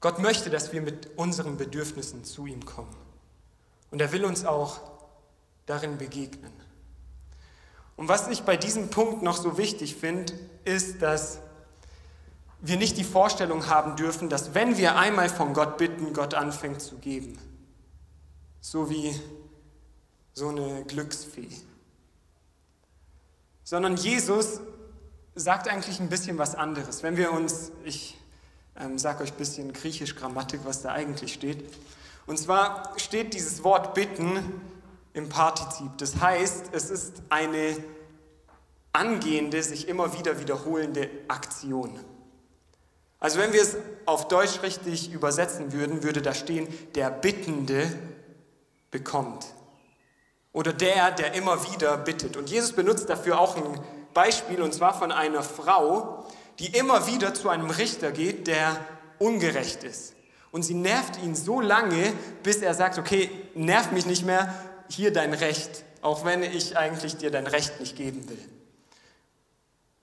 Gott 0.02 0.18
möchte, 0.18 0.50
dass 0.50 0.74
wir 0.74 0.82
mit 0.82 1.16
unseren 1.16 1.58
Bedürfnissen 1.58 2.26
zu 2.26 2.48
ihm 2.48 2.66
kommen. 2.66 2.96
Und 3.92 4.02
er 4.02 4.12
will 4.12 4.26
uns 4.26 4.46
auch 4.46 4.80
darin 5.68 5.98
begegnen. 5.98 6.52
Und 8.02 8.08
was 8.08 8.28
ich 8.30 8.42
bei 8.42 8.58
diesem 8.58 8.90
Punkt 8.90 9.22
noch 9.22 9.38
so 9.38 9.60
wichtig 9.60 9.96
finde, 9.96 10.34
ist, 10.66 11.04
dass 11.04 11.38
wir 12.60 12.78
nicht 12.78 12.98
die 12.98 13.04
Vorstellung 13.04 13.68
haben 13.68 13.96
dürfen, 13.96 14.28
dass 14.28 14.56
wenn 14.56 14.76
wir 14.76 14.96
einmal 14.96 15.30
von 15.30 15.54
Gott 15.54 15.78
bitten, 15.78 16.12
Gott 16.12 16.34
anfängt 16.34 16.82
zu 16.82 16.96
geben. 16.96 17.38
So 18.60 18.90
wie 18.90 19.14
so 20.34 20.50
eine 20.50 20.84
Glücksfee. 20.86 21.50
Sondern 23.64 23.98
Jesus 23.98 24.62
sagt 25.36 25.68
eigentlich 25.68 26.00
ein 26.00 26.10
bisschen 26.10 26.40
was 26.40 26.56
anderes. 26.56 27.04
Wenn 27.04 27.18
wir 27.18 27.32
uns, 27.32 27.72
ich 27.84 28.18
ähm, 28.80 28.98
sage 28.98 29.24
euch 29.24 29.32
ein 29.32 29.38
bisschen 29.38 29.74
griechisch 29.74 30.16
Grammatik, 30.16 30.62
was 30.64 30.82
da 30.82 30.92
eigentlich 30.92 31.34
steht. 31.34 31.72
Und 32.26 32.40
zwar 32.40 32.94
steht 32.98 33.36
dieses 33.36 33.64
Wort 33.64 33.94
bitten 33.94 34.40
im 35.14 35.30
Partizip. 35.30 35.98
Das 35.98 36.20
heißt, 36.20 36.70
es 36.72 36.90
ist 36.90 37.22
eine 37.30 37.78
angehende, 38.94 39.62
sich 39.64 39.88
immer 39.88 40.18
wieder 40.18 40.40
wiederholende 40.40 41.10
Aktion. 41.28 42.00
Also 43.20 43.40
wenn 43.40 43.54
wir 43.54 43.62
es 43.62 43.78
auf 44.06 44.28
Deutsch 44.28 44.64
richtig 44.64 45.14
übersetzen 45.14 45.74
würden, 45.74 46.04
würde 46.04 46.22
da 46.22 46.34
stehen, 46.34 46.68
der 46.96 47.12
Bittende 47.12 47.92
bekommt. 48.90 49.46
Oder 50.54 50.74
der, 50.74 51.12
der 51.12 51.34
immer 51.34 51.72
wieder 51.72 51.98
bittet. 51.98 52.36
Und 52.36 52.50
Jesus 52.50 52.74
benutzt 52.74 53.10
dafür 53.10 53.40
auch 53.40 53.56
ein 53.56 53.80
Beispiel, 54.14 54.62
und 54.62 54.74
zwar 54.74 54.98
von 54.98 55.12
einer 55.12 55.44
Frau, 55.44 56.26
die 56.60 56.76
immer 56.76 57.08
wieder 57.08 57.34
zu 57.34 57.50
einem 57.50 57.70
Richter 57.70 58.12
geht, 58.12 58.48
der 58.48 58.78
ungerecht 59.20 59.84
ist. 59.84 60.16
Und 60.52 60.64
sie 60.64 60.74
nervt 60.74 61.22
ihn 61.24 61.36
so 61.36 61.62
lange, 61.62 62.12
bis 62.44 62.58
er 62.58 62.74
sagt, 62.74 62.98
okay, 62.98 63.30
nerv 63.54 63.92
mich 63.92 64.06
nicht 64.06 64.26
mehr, 64.26 64.54
hier 64.92 65.14
dein 65.14 65.34
Recht, 65.34 65.84
auch 66.02 66.26
wenn 66.26 66.44
ich 66.44 66.78
eigentlich 66.78 67.18
dir 67.18 67.32
dein 67.32 67.48
Recht 67.48 67.80
nicht 67.80 67.96
geben 67.96 68.28
will. 68.30 68.50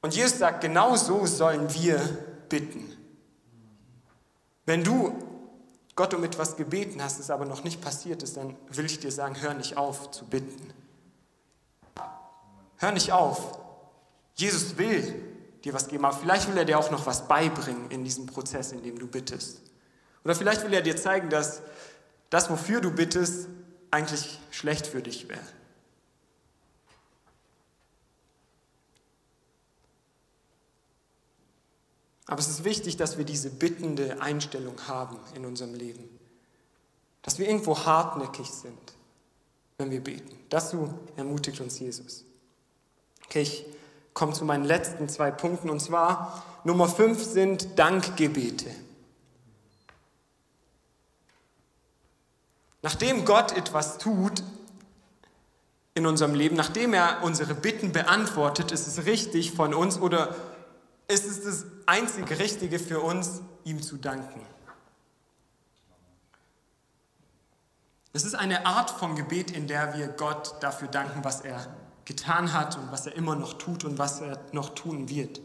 Und 0.00 0.14
Jesus 0.14 0.38
sagt, 0.38 0.60
genau 0.60 0.96
so 0.96 1.26
sollen 1.26 1.72
wir 1.74 1.98
bitten. 2.48 2.96
Wenn 4.64 4.84
du 4.84 5.12
Gott 5.96 6.14
um 6.14 6.22
etwas 6.22 6.56
gebeten 6.56 7.02
hast, 7.02 7.18
es 7.18 7.30
aber 7.30 7.44
noch 7.44 7.64
nicht 7.64 7.80
passiert 7.80 8.22
ist, 8.22 8.36
dann 8.36 8.54
will 8.68 8.86
ich 8.86 9.00
dir 9.00 9.10
sagen, 9.10 9.40
hör 9.40 9.54
nicht 9.54 9.76
auf 9.76 10.10
zu 10.12 10.24
bitten. 10.24 10.72
Hör 12.76 12.92
nicht 12.92 13.10
auf. 13.10 13.58
Jesus 14.34 14.78
will 14.78 15.24
dir 15.64 15.74
was 15.74 15.88
geben, 15.88 16.04
aber 16.04 16.16
vielleicht 16.16 16.48
will 16.48 16.56
er 16.56 16.64
dir 16.64 16.78
auch 16.78 16.92
noch 16.92 17.06
was 17.06 17.26
beibringen 17.26 17.90
in 17.90 18.04
diesem 18.04 18.26
Prozess, 18.26 18.70
in 18.70 18.82
dem 18.82 18.98
du 18.98 19.08
bittest. 19.08 19.60
Oder 20.24 20.36
vielleicht 20.36 20.62
will 20.64 20.72
er 20.72 20.82
dir 20.82 20.96
zeigen, 20.96 21.30
dass 21.30 21.62
das, 22.30 22.48
wofür 22.48 22.80
du 22.80 22.92
bittest, 22.92 23.48
eigentlich 23.90 24.38
schlecht 24.50 24.86
für 24.86 25.02
dich 25.02 25.28
wäre. 25.28 25.40
Aber 32.26 32.40
es 32.40 32.48
ist 32.48 32.64
wichtig, 32.64 32.98
dass 32.98 33.16
wir 33.16 33.24
diese 33.24 33.48
bittende 33.48 34.20
Einstellung 34.20 34.86
haben 34.86 35.18
in 35.34 35.46
unserem 35.46 35.74
Leben. 35.74 36.08
Dass 37.22 37.38
wir 37.38 37.48
irgendwo 37.48 37.86
hartnäckig 37.86 38.50
sind, 38.50 38.78
wenn 39.78 39.90
wir 39.90 40.04
beten. 40.04 40.38
Dazu 40.50 40.92
ermutigt 41.16 41.60
uns 41.60 41.78
Jesus. 41.78 42.24
Okay, 43.24 43.42
ich 43.42 43.64
komme 44.12 44.34
zu 44.34 44.44
meinen 44.44 44.64
letzten 44.64 45.08
zwei 45.08 45.30
Punkten. 45.30 45.70
Und 45.70 45.80
zwar 45.80 46.44
Nummer 46.64 46.88
fünf 46.88 47.24
sind 47.24 47.78
Dankgebete. 47.78 48.70
Nachdem 52.88 53.26
Gott 53.26 53.54
etwas 53.54 53.98
tut 53.98 54.42
in 55.92 56.06
unserem 56.06 56.34
Leben, 56.34 56.56
nachdem 56.56 56.94
er 56.94 57.22
unsere 57.22 57.54
Bitten 57.54 57.92
beantwortet, 57.92 58.72
ist 58.72 58.86
es 58.86 59.04
richtig 59.04 59.52
von 59.52 59.74
uns 59.74 60.00
oder 60.00 60.34
ist 61.06 61.26
es 61.26 61.42
das 61.42 61.66
einzige 61.84 62.38
Richtige 62.38 62.78
für 62.78 63.00
uns, 63.00 63.42
ihm 63.64 63.82
zu 63.82 63.98
danken. 63.98 64.40
Es 68.14 68.24
ist 68.24 68.34
eine 68.34 68.64
Art 68.64 68.88
von 68.88 69.16
Gebet, 69.16 69.50
in 69.50 69.66
der 69.66 69.98
wir 69.98 70.08
Gott 70.08 70.54
dafür 70.60 70.88
danken, 70.88 71.22
was 71.24 71.42
er 71.42 71.66
getan 72.06 72.54
hat 72.54 72.78
und 72.78 72.90
was 72.90 73.06
er 73.06 73.14
immer 73.16 73.36
noch 73.36 73.58
tut 73.58 73.84
und 73.84 73.98
was 73.98 74.22
er 74.22 74.40
noch 74.52 74.70
tun 74.70 75.10
wird. 75.10 75.40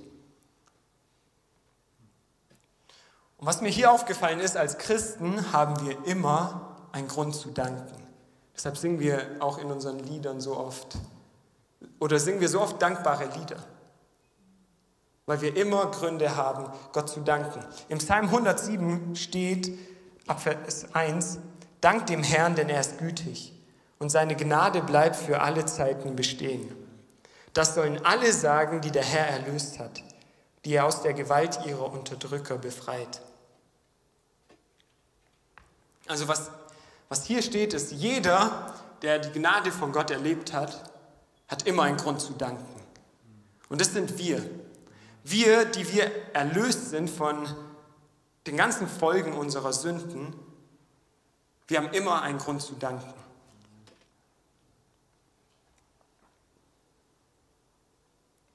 Und 3.35 3.47
was 3.47 3.59
mir 3.59 3.67
hier 3.67 3.91
aufgefallen 3.91 4.39
ist, 4.39 4.55
als 4.55 4.77
Christen 4.77 5.51
haben 5.51 5.85
wir 5.85 6.05
immer 6.05 6.69
einen 6.93 7.09
Grund 7.09 7.35
zu 7.35 7.49
danken. 7.49 8.07
Deshalb 8.55 8.77
singen 8.77 8.99
wir 8.99 9.25
auch 9.39 9.57
in 9.57 9.69
unseren 9.69 9.99
Liedern 9.99 10.39
so 10.39 10.55
oft, 10.55 10.95
oder 11.99 12.19
singen 12.19 12.39
wir 12.39 12.47
so 12.47 12.61
oft 12.61 12.81
dankbare 12.81 13.25
Lieder, 13.37 13.57
weil 15.25 15.41
wir 15.41 15.57
immer 15.57 15.87
Gründe 15.87 16.37
haben, 16.37 16.71
Gott 16.93 17.09
zu 17.09 17.19
danken. 17.19 17.59
Im 17.89 17.97
Psalm 17.97 18.27
107 18.27 19.15
steht 19.15 19.77
ab 20.27 20.41
Vers 20.41 20.93
1, 20.93 21.39
Dank 21.81 22.05
dem 22.07 22.23
Herrn, 22.23 22.55
denn 22.55 22.69
er 22.69 22.79
ist 22.79 22.99
gütig 22.99 23.51
und 23.99 24.09
seine 24.09 24.37
Gnade 24.37 24.81
bleibt 24.81 25.17
für 25.17 25.41
alle 25.41 25.65
Zeiten 25.65 26.15
bestehen. 26.15 26.73
Das 27.53 27.75
sollen 27.75 28.05
alle 28.05 28.31
sagen, 28.31 28.81
die 28.81 28.91
der 28.91 29.03
Herr 29.03 29.27
erlöst 29.27 29.79
hat, 29.79 30.01
die 30.63 30.75
er 30.75 30.85
aus 30.85 31.01
der 31.01 31.13
Gewalt 31.13 31.65
ihrer 31.65 31.91
Unterdrücker 31.91 32.57
befreit. 32.57 33.21
Also 36.07 36.27
was, 36.27 36.51
was 37.13 37.25
hier 37.27 37.43
steht, 37.43 37.75
ist, 37.75 37.91
jeder, 37.91 38.73
der 39.03 39.19
die 39.19 39.31
Gnade 39.37 39.71
von 39.71 39.91
Gott 39.91 40.09
erlebt 40.09 40.51
hat, 40.51 40.89
hat 41.47 41.67
immer 41.67 41.83
einen 41.83 41.97
Grund 41.97 42.19
zu 42.19 42.33
danken. 42.33 42.65
Und 43.69 43.79
das 43.79 43.93
sind 43.93 44.17
wir. 44.17 44.43
Wir, 45.23 45.65
die 45.65 45.93
wir 45.93 46.09
erlöst 46.33 46.89
sind 46.89 47.11
von 47.11 47.47
den 48.47 48.57
ganzen 48.57 48.87
Folgen 48.87 49.33
unserer 49.33 49.73
Sünden, 49.73 50.35
wir 51.67 51.77
haben 51.77 51.91
immer 51.91 52.23
einen 52.23 52.39
Grund 52.39 52.63
zu 52.63 52.73
danken. 52.73 53.13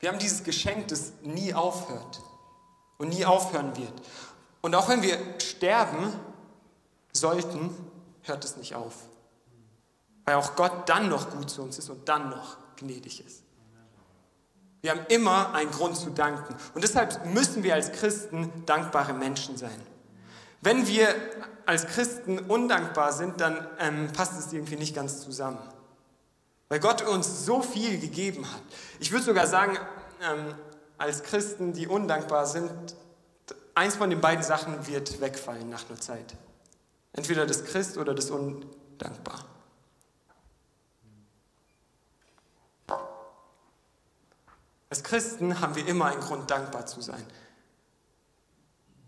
Wir 0.01 0.09
haben 0.09 0.19
dieses 0.19 0.43
Geschenk, 0.43 0.89
das 0.89 1.13
nie 1.23 1.55
aufhört 1.55 2.21
und 2.97 3.11
nie 3.11 3.25
aufhören 3.25 3.77
wird. 3.77 3.95
Und 4.63 4.75
auch 4.75 4.89
wenn 4.89 5.03
wir 5.03 5.17
sterben 5.39 6.13
sollten, 7.13 7.73
hört 8.29 8.45
es 8.45 8.57
nicht 8.57 8.75
auf. 8.75 8.95
Weil 10.25 10.35
auch 10.37 10.57
Gott 10.57 10.89
dann 10.89 11.09
noch 11.09 11.31
gut 11.31 11.51
zu 11.51 11.63
uns 11.63 11.79
ist 11.79 11.89
und 11.89 12.09
dann 12.09 12.31
noch 12.31 12.57
gnädig 12.77 13.25
ist. 13.25 13.43
Wir 14.81 14.93
haben 14.93 15.01
immer 15.09 15.55
einen 15.55 15.71
Grund 15.71 15.97
zu 15.97 16.11
danken. 16.11 16.55
Und 16.75 16.85
deshalb 16.85 17.27
müssen 17.27 17.63
wir 17.63 17.75
als 17.75 17.93
Christen 17.93 18.65
dankbare 18.67 19.13
Menschen 19.13 19.57
sein. 19.57 19.81
Wenn 20.61 20.87
wir 20.87 21.15
als 21.67 21.87
Christen 21.87 22.39
undankbar 22.39 23.13
sind, 23.13 23.41
dann 23.41 23.67
ähm, 23.79 24.13
passt 24.13 24.39
es 24.39 24.53
irgendwie 24.53 24.77
nicht 24.77 24.95
ganz 24.95 25.21
zusammen. 25.21 25.59
Weil 26.69 26.81
Gott 26.81 27.03
uns 27.03 27.45
so 27.45 27.63
viel 27.63 27.99
gegeben 27.99 28.45
hat. 28.51 28.63
Ich 29.01 29.11
würde 29.11 29.25
sogar 29.25 29.47
sagen, 29.47 29.79
ähm, 30.23 30.55
als 30.99 31.23
Christen, 31.23 31.73
die 31.73 31.87
undankbar 31.87 32.47
sind, 32.47 32.73
eins 33.75 33.97
von 33.97 34.11
den 34.11 34.21
beiden 34.21 34.45
Sachen 34.45 34.87
wird 34.87 35.21
wegfallen 35.21 35.71
nach 35.71 35.89
einer 35.89 36.01
Zeit. 36.01 36.35
Entweder 37.19 37.47
das 37.47 37.65
Christ 37.65 37.99
oder 37.99 38.15
das 38.15 38.31
Undankbar. 38.31 39.45
Als 44.89 45.03
Christen 45.03 45.61
haben 45.61 45.75
wir 45.75 45.85
immer 45.89 46.05
einen 46.05 46.21
Grund, 46.21 46.49
dankbar 46.49 46.87
zu 46.87 47.01
sein. 47.01 47.27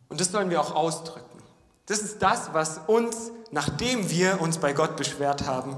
Und 0.08 0.20
das 0.20 0.32
sollen 0.32 0.50
wir 0.50 0.60
auch 0.60 0.74
ausdrücken. 0.74 1.40
Das 1.86 2.00
ist 2.00 2.20
das, 2.20 2.52
was 2.52 2.78
uns, 2.88 3.30
nachdem 3.52 4.10
wir 4.10 4.40
uns 4.40 4.58
bei 4.58 4.72
Gott 4.72 4.96
beschwert 4.96 5.46
haben, 5.46 5.76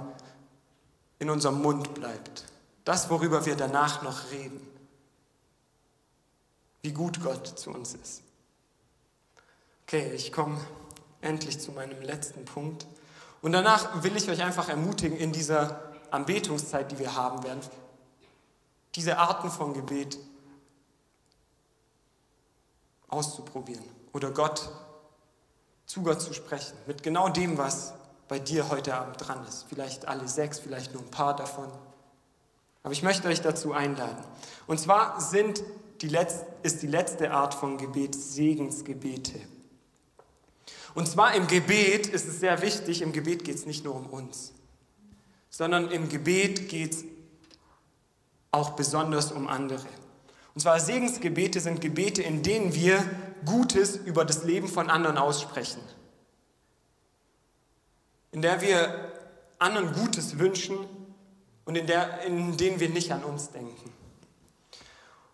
in 1.18 1.28
unserem 1.28 1.60
Mund 1.60 1.92
bleibt. 1.92 2.46
Das, 2.86 3.10
worüber 3.10 3.44
wir 3.44 3.56
danach 3.56 4.00
noch 4.00 4.30
reden. 4.30 4.66
Wie 6.80 6.92
gut 6.92 7.22
Gott 7.22 7.46
zu 7.46 7.72
uns 7.72 7.92
ist. 7.92 8.22
Okay, 9.82 10.12
ich 10.14 10.32
komme 10.32 10.58
endlich 11.22 11.58
zu 11.58 11.72
meinem 11.72 12.00
letzten 12.02 12.44
Punkt. 12.44 12.86
Und 13.40 13.52
danach 13.52 14.02
will 14.02 14.16
ich 14.16 14.28
euch 14.28 14.42
einfach 14.42 14.68
ermutigen, 14.68 15.16
in 15.16 15.32
dieser 15.32 15.80
Anbetungszeit, 16.10 16.92
die 16.92 16.98
wir 16.98 17.16
haben 17.16 17.42
werden, 17.42 17.60
diese 18.94 19.18
Arten 19.18 19.50
von 19.50 19.72
Gebet 19.72 20.18
auszuprobieren 23.08 23.84
oder 24.12 24.30
Gott 24.30 24.70
zu 25.86 26.02
Gott 26.02 26.20
zu 26.20 26.32
sprechen, 26.32 26.76
mit 26.86 27.02
genau 27.02 27.28
dem, 27.28 27.58
was 27.58 27.94
bei 28.28 28.38
dir 28.38 28.70
heute 28.70 28.94
Abend 28.94 29.16
dran 29.18 29.44
ist. 29.46 29.66
Vielleicht 29.68 30.08
alle 30.08 30.28
sechs, 30.28 30.58
vielleicht 30.58 30.94
nur 30.94 31.02
ein 31.02 31.10
paar 31.10 31.36
davon. 31.36 31.68
Aber 32.82 32.92
ich 32.92 33.02
möchte 33.02 33.28
euch 33.28 33.42
dazu 33.42 33.72
einladen. 33.72 34.24
Und 34.66 34.78
zwar 34.78 35.20
sind 35.20 35.62
die 36.00 36.16
ist 36.62 36.82
die 36.82 36.88
letzte 36.88 37.30
Art 37.30 37.54
von 37.54 37.78
Gebet 37.78 38.14
Segensgebete. 38.14 39.38
Und 40.94 41.08
zwar 41.08 41.34
im 41.34 41.46
Gebet 41.46 42.06
ist 42.06 42.28
es 42.28 42.40
sehr 42.40 42.60
wichtig, 42.62 43.02
im 43.02 43.12
Gebet 43.12 43.44
geht 43.44 43.56
es 43.56 43.66
nicht 43.66 43.84
nur 43.84 43.94
um 43.94 44.06
uns, 44.06 44.52
sondern 45.48 45.90
im 45.90 46.08
Gebet 46.08 46.68
geht 46.68 46.92
es 46.92 47.04
auch 48.50 48.70
besonders 48.70 49.32
um 49.32 49.48
andere. 49.48 49.86
Und 50.54 50.60
zwar 50.60 50.78
Segensgebete 50.78 51.60
sind 51.60 51.80
Gebete, 51.80 52.22
in 52.22 52.42
denen 52.42 52.74
wir 52.74 53.02
Gutes 53.46 53.96
über 53.96 54.24
das 54.24 54.44
Leben 54.44 54.68
von 54.68 54.90
anderen 54.90 55.16
aussprechen. 55.16 55.80
In 58.32 58.42
der 58.42 58.60
wir 58.60 59.12
anderen 59.58 59.92
Gutes 59.94 60.38
wünschen 60.38 60.76
und 61.64 61.76
in, 61.76 61.86
der, 61.86 62.22
in 62.22 62.56
denen 62.56 62.80
wir 62.80 62.90
nicht 62.90 63.12
an 63.12 63.24
uns 63.24 63.50
denken. 63.50 63.92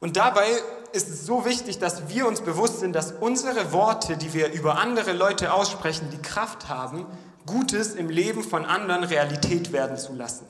Und 0.00 0.16
dabei 0.16 0.46
ist 0.92 1.08
es 1.08 1.26
so 1.26 1.44
wichtig, 1.44 1.78
dass 1.78 2.08
wir 2.08 2.26
uns 2.26 2.40
bewusst 2.40 2.80
sind, 2.80 2.92
dass 2.92 3.12
unsere 3.12 3.72
Worte, 3.72 4.16
die 4.16 4.32
wir 4.32 4.52
über 4.52 4.78
andere 4.78 5.12
Leute 5.12 5.52
aussprechen, 5.52 6.08
die 6.10 6.22
Kraft 6.22 6.68
haben, 6.68 7.06
Gutes 7.46 7.94
im 7.94 8.10
Leben 8.10 8.42
von 8.42 8.64
anderen 8.64 9.04
Realität 9.04 9.72
werden 9.72 9.96
zu 9.96 10.12
lassen. 10.14 10.46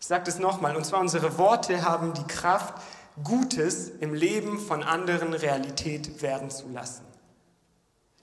Ich 0.00 0.06
sage 0.06 0.24
das 0.24 0.38
nochmal, 0.40 0.76
und 0.76 0.84
zwar 0.84 1.00
unsere 1.00 1.38
Worte 1.38 1.84
haben 1.84 2.14
die 2.14 2.24
Kraft, 2.24 2.74
Gutes 3.22 3.88
im 3.88 4.14
Leben 4.14 4.58
von 4.58 4.82
anderen 4.82 5.34
Realität 5.34 6.22
werden 6.22 6.50
zu 6.50 6.68
lassen. 6.68 7.04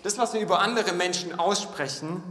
Das, 0.04 0.18
was 0.18 0.34
wir 0.34 0.42
über 0.42 0.60
andere 0.60 0.94
Menschen 0.94 1.38
aussprechen, 1.40 2.24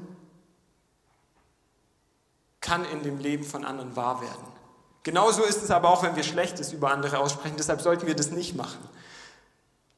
kann 2.61 2.85
in 2.85 3.03
dem 3.03 3.18
Leben 3.18 3.45
von 3.45 3.64
anderen 3.64 3.95
wahr 3.97 4.20
werden. 4.20 4.59
Genauso 5.05 5.45
ist 5.45 5.62
es 5.62 5.70
aber 5.70 5.89
auch, 5.89 6.03
wenn 6.03 6.16
wir 6.16 6.24
Schlechtes 6.24 6.72
über 6.72 6.91
andere 6.91 7.18
aussprechen. 7.18 7.57
Deshalb 7.57 7.81
sollten 7.81 8.07
wir 8.07 8.16
das 8.16 8.31
nicht 8.31 8.57
machen. 8.57 8.79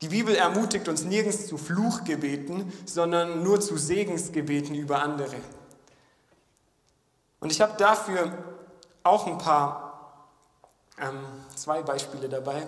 Die 0.02 0.08
Bibel 0.08 0.34
ermutigt 0.34 0.88
uns 0.88 1.04
nirgends 1.04 1.46
zu 1.46 1.58
Fluchgebeten, 1.58 2.72
sondern 2.86 3.42
nur 3.42 3.60
zu 3.60 3.76
Segensgebeten 3.76 4.74
über 4.74 5.02
andere. 5.02 5.36
Und 7.40 7.52
ich 7.52 7.60
habe 7.60 7.76
dafür 7.76 8.32
auch 9.02 9.26
ein 9.26 9.38
paar, 9.38 10.26
ähm, 10.98 11.20
zwei 11.54 11.82
Beispiele 11.82 12.28
dabei. 12.28 12.66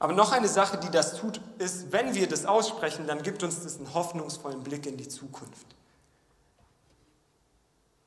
Aber 0.00 0.12
noch 0.12 0.32
eine 0.32 0.48
Sache, 0.48 0.78
die 0.78 0.90
das 0.90 1.16
tut, 1.16 1.40
ist, 1.58 1.92
wenn 1.92 2.14
wir 2.14 2.26
das 2.26 2.46
aussprechen, 2.46 3.06
dann 3.06 3.22
gibt 3.22 3.42
uns 3.42 3.62
das 3.62 3.76
einen 3.76 3.92
hoffnungsvollen 3.92 4.62
Blick 4.62 4.86
in 4.86 4.96
die 4.96 5.08
Zukunft. 5.08 5.66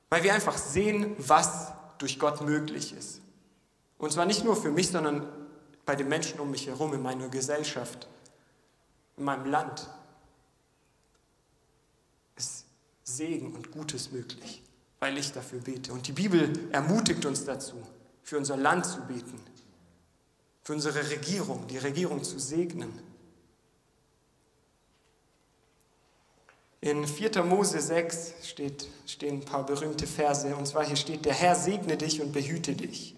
Weil 0.09 0.23
wir 0.23 0.33
einfach 0.33 0.57
sehen, 0.57 1.15
was 1.17 1.71
durch 1.97 2.19
Gott 2.19 2.41
möglich 2.41 2.93
ist. 2.97 3.21
Und 3.97 4.11
zwar 4.11 4.25
nicht 4.25 4.43
nur 4.43 4.55
für 4.55 4.71
mich, 4.71 4.89
sondern 4.89 5.27
bei 5.85 5.95
den 5.95 6.09
Menschen 6.09 6.39
um 6.39 6.51
mich 6.51 6.67
herum, 6.67 6.93
in 6.93 7.01
meiner 7.01 7.29
Gesellschaft, 7.29 8.07
in 9.17 9.23
meinem 9.23 9.45
Land. 9.45 9.89
Ist 12.35 12.65
Segen 13.03 13.53
und 13.53 13.71
Gutes 13.71 14.11
möglich, 14.11 14.63
weil 14.99 15.17
ich 15.17 15.31
dafür 15.31 15.59
bete. 15.59 15.93
Und 15.93 16.07
die 16.07 16.13
Bibel 16.13 16.69
ermutigt 16.71 17.25
uns 17.25 17.45
dazu, 17.45 17.81
für 18.23 18.37
unser 18.37 18.57
Land 18.57 18.85
zu 18.85 19.01
beten, 19.01 19.39
für 20.63 20.73
unsere 20.73 21.09
Regierung, 21.09 21.67
die 21.67 21.77
Regierung 21.77 22.23
zu 22.23 22.39
segnen. 22.39 22.91
In 26.81 27.07
4. 27.07 27.43
Mose 27.43 27.79
6 27.79 28.45
steht, 28.45 28.89
stehen 29.05 29.35
ein 29.35 29.45
paar 29.45 29.65
berühmte 29.65 30.05
Verse, 30.05 30.53
und 30.53 30.65
zwar 30.65 30.85
hier 30.85 30.97
steht, 30.97 31.23
der 31.23 31.33
Herr 31.33 31.55
segne 31.55 31.95
dich 31.95 32.21
und 32.21 32.33
behüte 32.33 32.75
dich. 32.75 33.15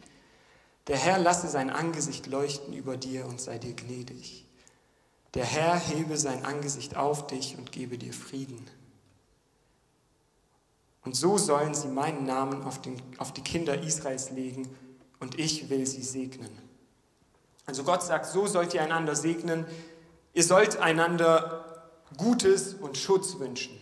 Der 0.88 0.98
Herr 0.98 1.18
lasse 1.18 1.48
sein 1.48 1.72
Angesicht 1.72 2.28
leuchten 2.28 2.74
über 2.74 2.96
dir 2.96 3.26
und 3.26 3.42
sei 3.42 3.58
dir 3.58 3.74
gnädig. 3.74 4.45
Der 5.36 5.46
Herr 5.46 5.76
hebe 5.76 6.18
sein 6.18 6.46
Angesicht 6.46 6.96
auf 6.96 7.28
dich 7.28 7.58
und 7.58 7.72
gebe 7.72 7.98
dir 7.98 8.14
Frieden. 8.14 8.66
Und 11.04 11.16
so 11.16 11.38
sollen 11.38 11.76
sie 11.76 11.90
meinen 11.90 12.26
Namen 12.26 12.64
auf, 12.64 12.82
den, 12.82 13.00
auf 13.18 13.34
die 13.34 13.42
Kinder 13.42 13.82
Israels 13.84 14.32
legen 14.32 14.68
und 15.20 15.38
ich 15.38 15.70
will 15.70 15.86
sie 15.86 16.02
segnen. 16.02 16.50
Also 17.66 17.84
Gott 17.84 18.02
sagt, 18.02 18.28
so 18.28 18.48
sollt 18.48 18.74
ihr 18.74 18.82
einander 18.82 19.16
segnen. 19.16 19.66
Ihr 20.34 20.44
sollt 20.44 20.78
einander 20.78 21.84
Gutes 22.18 22.74
und 22.74 22.98
Schutz 22.98 23.38
wünschen. 23.38 23.80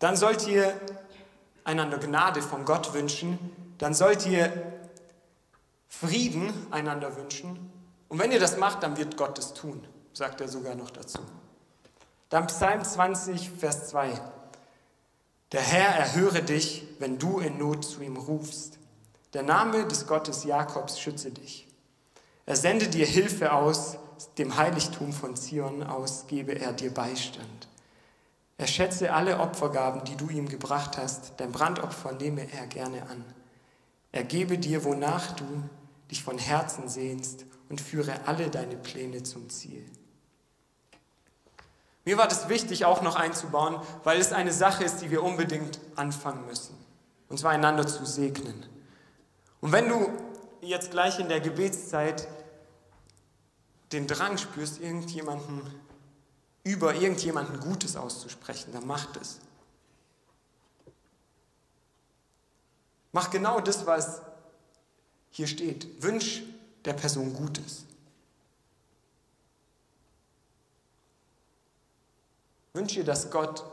Dann 0.00 0.16
sollt 0.16 0.46
ihr 0.48 0.78
einander 1.64 1.98
Gnade 1.98 2.42
von 2.42 2.64
Gott 2.64 2.94
wünschen. 2.94 3.38
Dann 3.78 3.94
sollt 3.94 4.26
ihr 4.26 4.52
Frieden 5.88 6.52
einander 6.70 7.16
wünschen. 7.16 7.77
Und 8.08 8.18
wenn 8.18 8.32
ihr 8.32 8.40
das 8.40 8.56
macht, 8.56 8.82
dann 8.82 8.96
wird 8.96 9.16
Gott 9.16 9.38
es 9.38 9.52
tun, 9.52 9.86
sagt 10.12 10.40
er 10.40 10.48
sogar 10.48 10.74
noch 10.74 10.90
dazu. 10.90 11.20
Dann 12.30 12.46
Psalm 12.46 12.84
20, 12.84 13.50
Vers 13.50 13.88
2. 13.88 14.20
Der 15.52 15.60
Herr 15.60 15.94
erhöre 15.94 16.42
dich, 16.42 16.86
wenn 16.98 17.18
du 17.18 17.38
in 17.38 17.58
Not 17.58 17.84
zu 17.84 18.02
ihm 18.02 18.16
rufst. 18.16 18.78
Der 19.32 19.42
Name 19.42 19.86
des 19.86 20.06
Gottes 20.06 20.44
Jakobs 20.44 21.00
schütze 21.00 21.30
dich. 21.30 21.66
Er 22.46 22.56
sende 22.56 22.88
dir 22.88 23.06
Hilfe 23.06 23.52
aus, 23.52 23.98
dem 24.36 24.56
Heiligtum 24.56 25.12
von 25.12 25.36
Zion 25.36 25.82
aus 25.82 26.26
gebe 26.26 26.52
er 26.52 26.72
dir 26.72 26.92
Beistand. 26.92 27.68
Er 28.56 28.66
schätze 28.66 29.12
alle 29.12 29.38
Opfergaben, 29.38 30.04
die 30.04 30.16
du 30.16 30.28
ihm 30.28 30.48
gebracht 30.48 30.98
hast, 30.98 31.34
dein 31.36 31.52
Brandopfer 31.52 32.12
nehme 32.12 32.50
er 32.52 32.66
gerne 32.66 33.02
an. 33.08 33.24
Er 34.10 34.24
gebe 34.24 34.58
dir, 34.58 34.84
wonach 34.84 35.32
du 35.32 35.44
dich 36.10 36.24
von 36.24 36.38
Herzen 36.38 36.88
sehnst 36.88 37.46
und 37.68 37.80
führe 37.80 38.26
alle 38.26 38.50
deine 38.50 38.76
Pläne 38.76 39.22
zum 39.22 39.48
Ziel. 39.50 39.84
Mir 42.04 42.16
war 42.16 42.26
das 42.26 42.48
wichtig 42.48 42.86
auch 42.86 43.02
noch 43.02 43.16
einzubauen, 43.16 43.80
weil 44.04 44.18
es 44.18 44.32
eine 44.32 44.52
Sache 44.52 44.84
ist, 44.84 45.02
die 45.02 45.10
wir 45.10 45.22
unbedingt 45.22 45.78
anfangen 45.94 46.46
müssen. 46.46 46.74
Und 47.28 47.38
zwar 47.38 47.50
einander 47.50 47.86
zu 47.86 48.06
segnen. 48.06 48.64
Und 49.60 49.72
wenn 49.72 49.88
du 49.88 50.10
jetzt 50.62 50.90
gleich 50.90 51.18
in 51.18 51.28
der 51.28 51.40
Gebetszeit 51.40 52.26
den 53.92 54.06
Drang 54.06 54.38
spürst, 54.38 54.80
irgendjemanden 54.80 55.62
über 56.64 56.94
irgendjemanden 56.94 57.60
Gutes 57.60 57.96
auszusprechen, 57.96 58.72
dann 58.72 58.86
mach 58.86 59.06
das. 59.12 59.40
Mach 63.12 63.30
genau 63.30 63.60
das, 63.60 63.86
was 63.86 64.22
hier 65.30 65.46
steht, 65.46 66.02
wünsch 66.02 66.42
der 66.84 66.92
Person 66.92 67.34
Gutes. 67.34 67.84
Wünsche 72.72 73.00
ihr, 73.00 73.04
dass 73.04 73.30
Gott 73.30 73.64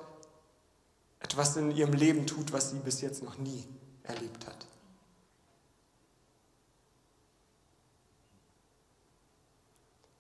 etwas 1.20 1.56
in 1.58 1.72
ihrem 1.72 1.94
Leben 1.94 2.26
tut, 2.26 2.52
was 2.52 2.72
sie 2.72 2.80
bis 2.80 3.02
jetzt 3.02 3.24
noch 3.24 3.38
nie 3.38 3.68
erlebt 4.04 4.46
hat. 4.48 4.66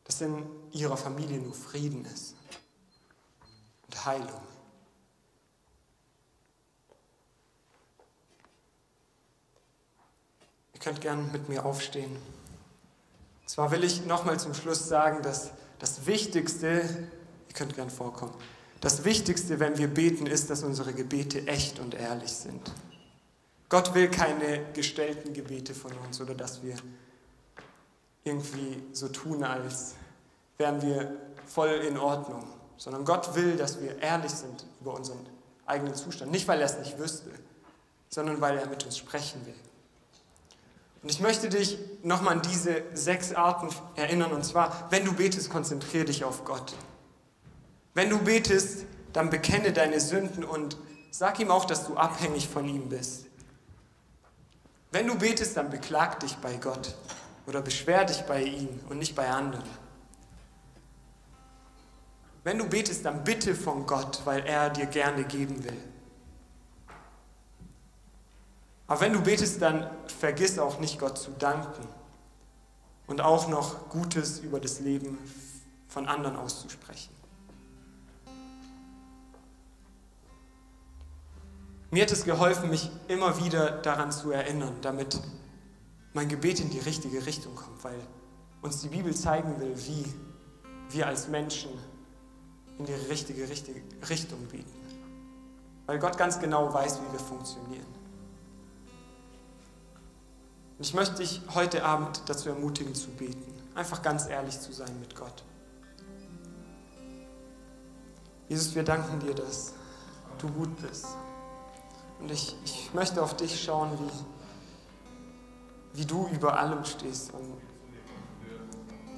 Dass 0.03 0.21
in 0.21 0.45
ihrer 0.71 0.97
Familie 0.97 1.39
nur 1.39 1.53
Frieden 1.53 2.05
ist 2.05 2.35
und 3.87 4.05
Heilung. 4.05 4.41
könnt 10.85 11.01
gern 11.01 11.31
mit 11.31 11.49
mir 11.49 11.65
aufstehen. 11.65 12.15
Zwar 13.55 13.71
will 13.71 13.85
ich 13.85 14.05
nochmal 14.05 14.37
zum 14.37 14.53
Schluss 14.53 14.85
sagen, 14.89 15.21
dass 15.21 15.51
das 15.79 16.05
Wichtigste, 16.05 16.67
ihr 17.47 17.53
könnt 17.53 17.73
gern 17.73 17.89
vorkommen, 17.89 18.33
das 18.81 19.05
Wichtigste, 19.05 19.61
wenn 19.61 19.77
wir 19.77 19.87
beten, 19.87 20.25
ist, 20.27 20.49
dass 20.49 20.61
unsere 20.61 20.91
Gebete 20.91 21.47
echt 21.47 21.79
und 21.79 21.93
ehrlich 21.93 22.33
sind. 22.33 22.73
Gott 23.69 23.95
will 23.95 24.09
keine 24.09 24.73
gestellten 24.73 25.31
Gebete 25.31 25.73
von 25.73 25.93
uns 26.05 26.19
oder 26.19 26.35
dass 26.35 26.63
wir 26.63 26.75
irgendwie 28.25 28.83
so 28.91 29.07
tun, 29.07 29.41
als 29.41 29.95
wären 30.57 30.81
wir 30.81 31.15
voll 31.45 31.69
in 31.69 31.97
Ordnung, 31.97 32.45
sondern 32.75 33.05
Gott 33.05 33.35
will, 33.35 33.55
dass 33.55 33.81
wir 33.81 34.01
ehrlich 34.01 34.31
sind 34.31 34.65
über 34.81 34.95
unseren 34.95 35.25
eigenen 35.65 35.95
Zustand. 35.95 36.29
Nicht, 36.29 36.45
weil 36.49 36.59
er 36.59 36.65
es 36.65 36.77
nicht 36.77 36.99
wüsste, 36.99 37.29
sondern 38.09 38.41
weil 38.41 38.57
er 38.57 38.67
mit 38.67 38.83
uns 38.83 38.97
sprechen 38.97 39.45
will. 39.45 39.55
Und 41.05 41.11
ich 41.11 41.19
möchte 41.19 41.49
dich 41.49 41.77
nochmal 42.01 42.37
an 42.37 42.41
diese 42.41 42.81
sechs 42.95 43.31
Arten 43.31 43.69
erinnern. 43.95 44.31
Und 44.31 44.43
zwar, 44.43 44.87
wenn 44.89 45.05
du 45.05 45.13
betest, 45.13 45.51
konzentriere 45.51 46.05
dich 46.05 46.23
auf 46.23 46.45
Gott. 46.45 46.73
Wenn 47.93 48.09
du 48.09 48.17
betest, 48.17 48.85
dann 49.13 49.29
bekenne 49.29 49.71
deine 49.71 49.99
Sünden 49.99 50.43
und 50.43 50.77
sag 51.11 51.39
ihm 51.39 51.51
auch, 51.51 51.65
dass 51.65 51.85
du 51.85 51.95
abhängig 51.95 52.49
von 52.49 52.67
ihm 52.67 52.89
bist. 52.89 53.27
Wenn 54.91 55.05
du 55.05 55.15
betest, 55.15 55.55
dann 55.57 55.69
beklag 55.69 56.21
dich 56.21 56.37
bei 56.37 56.55
Gott 56.55 56.95
oder 57.45 57.61
beschwer 57.61 58.03
dich 58.05 58.23
bei 58.23 58.41
ihm 58.41 58.79
und 58.89 58.97
nicht 58.97 59.13
bei 59.13 59.29
anderen. 59.29 59.69
Wenn 62.43 62.57
du 62.57 62.67
betest, 62.67 63.05
dann 63.05 63.23
bitte 63.23 63.53
von 63.53 63.85
Gott, 63.85 64.21
weil 64.25 64.43
er 64.47 64.71
dir 64.71 64.87
gerne 64.87 65.23
geben 65.23 65.63
will. 65.63 65.77
Aber 68.87 69.01
wenn 69.01 69.13
du 69.13 69.21
betest, 69.21 69.61
dann 69.61 69.89
vergiss 70.19 70.59
auch 70.59 70.79
nicht, 70.79 70.99
Gott 70.99 71.17
zu 71.17 71.31
danken 71.31 71.87
und 73.07 73.21
auch 73.21 73.47
noch 73.47 73.89
Gutes 73.89 74.39
über 74.39 74.59
das 74.59 74.79
Leben 74.79 75.17
von 75.87 76.07
anderen 76.07 76.35
auszusprechen. 76.35 77.15
mir 81.95 82.03
hat 82.03 82.11
es 82.11 82.25
geholfen, 82.25 82.69
mich 82.69 82.91
immer 83.07 83.41
wieder 83.41 83.71
daran 83.71 84.11
zu 84.11 84.29
erinnern, 84.29 84.75
damit 84.81 85.17
mein 86.11 86.27
Gebet 86.27 86.59
in 86.59 86.69
die 86.69 86.79
richtige 86.79 87.25
Richtung 87.25 87.55
kommt, 87.55 87.81
weil 87.85 87.97
uns 88.61 88.81
die 88.81 88.89
Bibel 88.89 89.15
zeigen 89.15 89.57
will, 89.61 89.73
wie 89.77 90.03
wir 90.89 91.07
als 91.07 91.29
Menschen 91.29 91.69
in 92.79 92.85
die 92.85 92.93
richtige, 93.09 93.47
richtige 93.47 93.81
Richtung 94.09 94.45
beten. 94.47 94.69
Weil 95.85 95.97
Gott 95.99 96.17
ganz 96.17 96.37
genau 96.37 96.73
weiß, 96.73 96.99
wie 96.99 97.13
wir 97.13 97.19
funktionieren. 97.19 97.94
Und 100.77 100.85
ich 100.85 100.93
möchte 100.93 101.15
dich 101.15 101.41
heute 101.53 101.85
Abend 101.85 102.21
dazu 102.27 102.49
ermutigen 102.49 102.93
zu 102.93 103.09
beten, 103.09 103.53
einfach 103.75 104.01
ganz 104.01 104.27
ehrlich 104.27 104.59
zu 104.59 104.73
sein 104.73 104.99
mit 104.99 105.15
Gott. 105.15 105.43
Jesus, 108.49 108.75
wir 108.75 108.83
danken 108.83 109.19
dir, 109.21 109.33
dass 109.33 109.73
du 110.37 110.49
gut 110.49 110.69
bist. 110.81 111.07
Und 112.19 112.29
ich, 112.29 112.55
ich 112.65 112.93
möchte 112.93 113.23
auf 113.23 113.35
dich 113.35 113.63
schauen, 113.63 113.89
wie, 115.93 115.99
wie 115.99 116.05
du 116.05 116.27
über 116.27 116.59
allem 116.59 116.83
stehst 116.85 117.33
und 117.33 117.55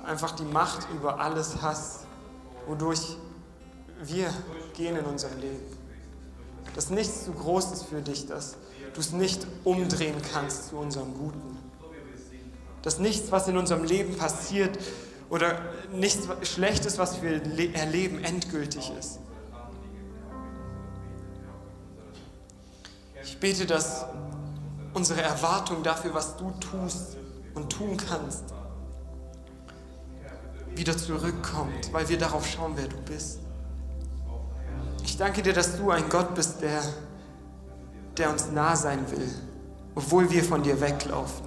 einfach 0.05 0.31
die 0.31 0.45
Macht 0.45 0.87
über 0.91 1.19
alles 1.19 1.61
hast, 1.61 2.05
wodurch 2.67 3.17
wir 4.01 4.31
gehen 4.73 4.95
in 4.95 5.05
unserem 5.05 5.39
Leben. 5.39 5.77
Dass 6.75 6.89
nichts 6.89 7.25
zu 7.25 7.33
groß 7.33 7.71
ist 7.71 7.83
für 7.83 8.01
dich, 8.01 8.27
dass 8.27 8.55
du 8.97 9.01
es 9.01 9.11
nicht 9.11 9.45
umdrehen 9.63 10.15
kannst 10.33 10.69
zu 10.69 10.77
unserem 10.77 11.13
Guten. 11.13 11.55
Dass 12.81 12.97
nichts, 12.97 13.31
was 13.31 13.47
in 13.47 13.55
unserem 13.55 13.83
Leben 13.83 14.17
passiert 14.17 14.79
oder 15.29 15.61
nichts 15.93 16.27
Schlechtes, 16.41 16.97
was 16.97 17.21
wir 17.21 17.43
erleben, 17.75 18.23
endgültig 18.23 18.91
ist. 18.99 19.19
Ich 23.23 23.39
bete, 23.39 23.67
dass 23.67 24.05
unsere 24.95 25.21
Erwartung 25.21 25.83
dafür, 25.83 26.15
was 26.15 26.35
du 26.37 26.49
tust 26.59 27.17
und 27.53 27.69
tun 27.71 27.97
kannst, 27.97 28.45
wieder 30.73 30.97
zurückkommt, 30.97 31.93
weil 31.93 32.09
wir 32.09 32.17
darauf 32.17 32.47
schauen, 32.47 32.73
wer 32.75 32.87
du 32.87 32.97
bist. 33.01 33.41
Ich 35.03 35.17
danke 35.17 35.43
dir, 35.43 35.53
dass 35.53 35.77
du 35.77 35.91
ein 35.91 36.09
Gott 36.09 36.33
bist, 36.33 36.63
der, 36.63 36.81
der 38.17 38.29
uns 38.29 38.51
nah 38.51 38.75
sein 38.75 39.09
will, 39.11 39.29
obwohl 39.95 40.29
wir 40.29 40.43
von 40.43 40.63
dir 40.63 40.79
weglaufen. 40.81 41.45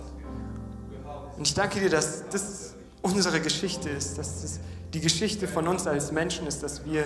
Und 1.37 1.47
ich 1.47 1.55
danke 1.55 1.81
dir, 1.81 1.91
dass 1.91 2.29
das 2.29 2.75
unsere 3.03 3.41
Geschichte 3.41 3.89
ist, 3.89 4.19
dass 4.19 4.43
das 4.43 4.61
die 4.93 5.01
Geschichte 5.01 5.47
von 5.47 5.69
uns 5.69 5.87
als 5.87 6.13
Menschen 6.13 6.47
ist, 6.47 6.63
dass 6.63 6.85
wir 6.85 7.05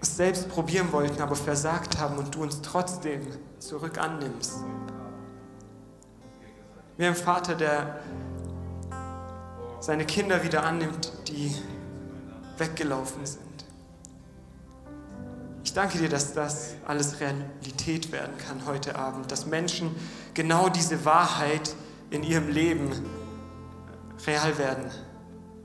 es 0.00 0.16
selbst 0.16 0.48
probieren 0.48 0.92
wollten, 0.92 1.20
aber 1.20 1.36
versagt 1.36 1.98
haben 1.98 2.18
und 2.18 2.34
du 2.34 2.42
uns 2.42 2.60
trotzdem 2.62 3.20
zurück 3.58 3.98
annimmst. 3.98 4.56
Haben 6.94 7.04
einen 7.04 7.14
Vater, 7.14 7.54
der 7.54 8.00
seine 9.80 10.04
Kinder 10.06 10.42
wieder 10.42 10.64
annimmt, 10.64 11.12
die 11.28 11.54
weggelaufen 12.56 13.26
sind. 13.26 13.43
Ich 15.64 15.72
danke 15.72 15.96
dir, 15.96 16.10
dass 16.10 16.34
das 16.34 16.74
alles 16.86 17.20
Realität 17.20 18.12
werden 18.12 18.36
kann 18.36 18.66
heute 18.66 18.96
Abend, 18.96 19.32
dass 19.32 19.46
Menschen 19.46 19.90
genau 20.34 20.68
diese 20.68 21.06
Wahrheit 21.06 21.74
in 22.10 22.22
ihrem 22.22 22.48
Leben 22.48 22.90
real 24.26 24.58
werden, 24.58 24.84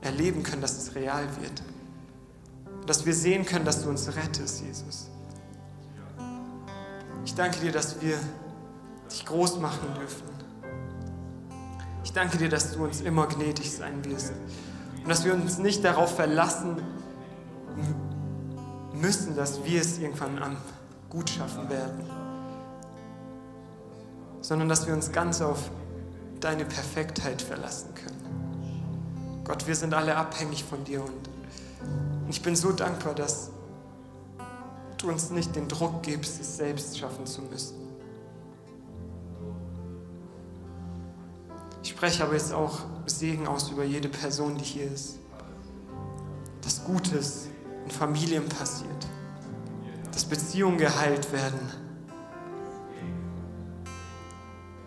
erleben 0.00 0.42
können, 0.42 0.62
dass 0.62 0.78
es 0.78 0.94
real 0.94 1.24
wird. 1.40 1.62
Dass 2.86 3.04
wir 3.04 3.14
sehen 3.14 3.44
können, 3.44 3.66
dass 3.66 3.82
du 3.82 3.90
uns 3.90 4.08
rettest, 4.08 4.62
Jesus. 4.62 5.10
Ich 7.26 7.34
danke 7.34 7.60
dir, 7.60 7.70
dass 7.70 8.00
wir 8.00 8.18
dich 9.10 9.26
groß 9.26 9.58
machen 9.58 9.94
dürfen. 9.98 10.28
Ich 12.04 12.12
danke 12.14 12.38
dir, 12.38 12.48
dass 12.48 12.72
du 12.72 12.84
uns 12.84 13.02
immer 13.02 13.26
gnädig 13.26 13.70
sein 13.70 14.02
wirst 14.06 14.32
und 15.02 15.08
dass 15.10 15.26
wir 15.26 15.34
uns 15.34 15.58
nicht 15.58 15.84
darauf 15.84 16.16
verlassen 16.16 16.78
müssen, 19.00 19.36
dass 19.36 19.64
wir 19.64 19.80
es 19.80 19.98
irgendwann 19.98 20.38
am 20.38 20.56
gut 21.08 21.28
schaffen 21.28 21.68
werden, 21.68 22.04
sondern 24.40 24.68
dass 24.68 24.86
wir 24.86 24.94
uns 24.94 25.10
ganz 25.12 25.40
auf 25.40 25.70
deine 26.40 26.64
Perfektheit 26.64 27.42
verlassen 27.42 27.94
können. 27.94 29.42
Gott, 29.44 29.66
wir 29.66 29.74
sind 29.74 29.92
alle 29.92 30.16
abhängig 30.16 30.64
von 30.64 30.84
dir 30.84 31.02
und 31.02 31.28
ich 32.28 32.42
bin 32.42 32.54
so 32.54 32.70
dankbar, 32.72 33.14
dass 33.14 33.50
du 34.98 35.08
uns 35.08 35.30
nicht 35.30 35.56
den 35.56 35.66
Druck 35.66 36.02
gibst, 36.02 36.40
es 36.40 36.56
selbst 36.56 36.98
schaffen 36.98 37.26
zu 37.26 37.42
müssen. 37.42 37.76
Ich 41.82 41.90
spreche 41.90 42.22
aber 42.22 42.34
jetzt 42.34 42.52
auch 42.52 42.80
Segen 43.06 43.48
aus 43.48 43.70
über 43.70 43.84
jede 43.84 44.08
Person, 44.08 44.56
die 44.56 44.64
hier 44.64 44.90
ist. 44.90 45.18
Dass 46.62 46.84
Gutes 46.84 47.49
in 47.90 47.96
Familien 47.96 48.48
passiert. 48.48 49.06
Dass 50.12 50.24
Beziehungen 50.24 50.78
geheilt 50.78 51.32
werden. 51.32 51.60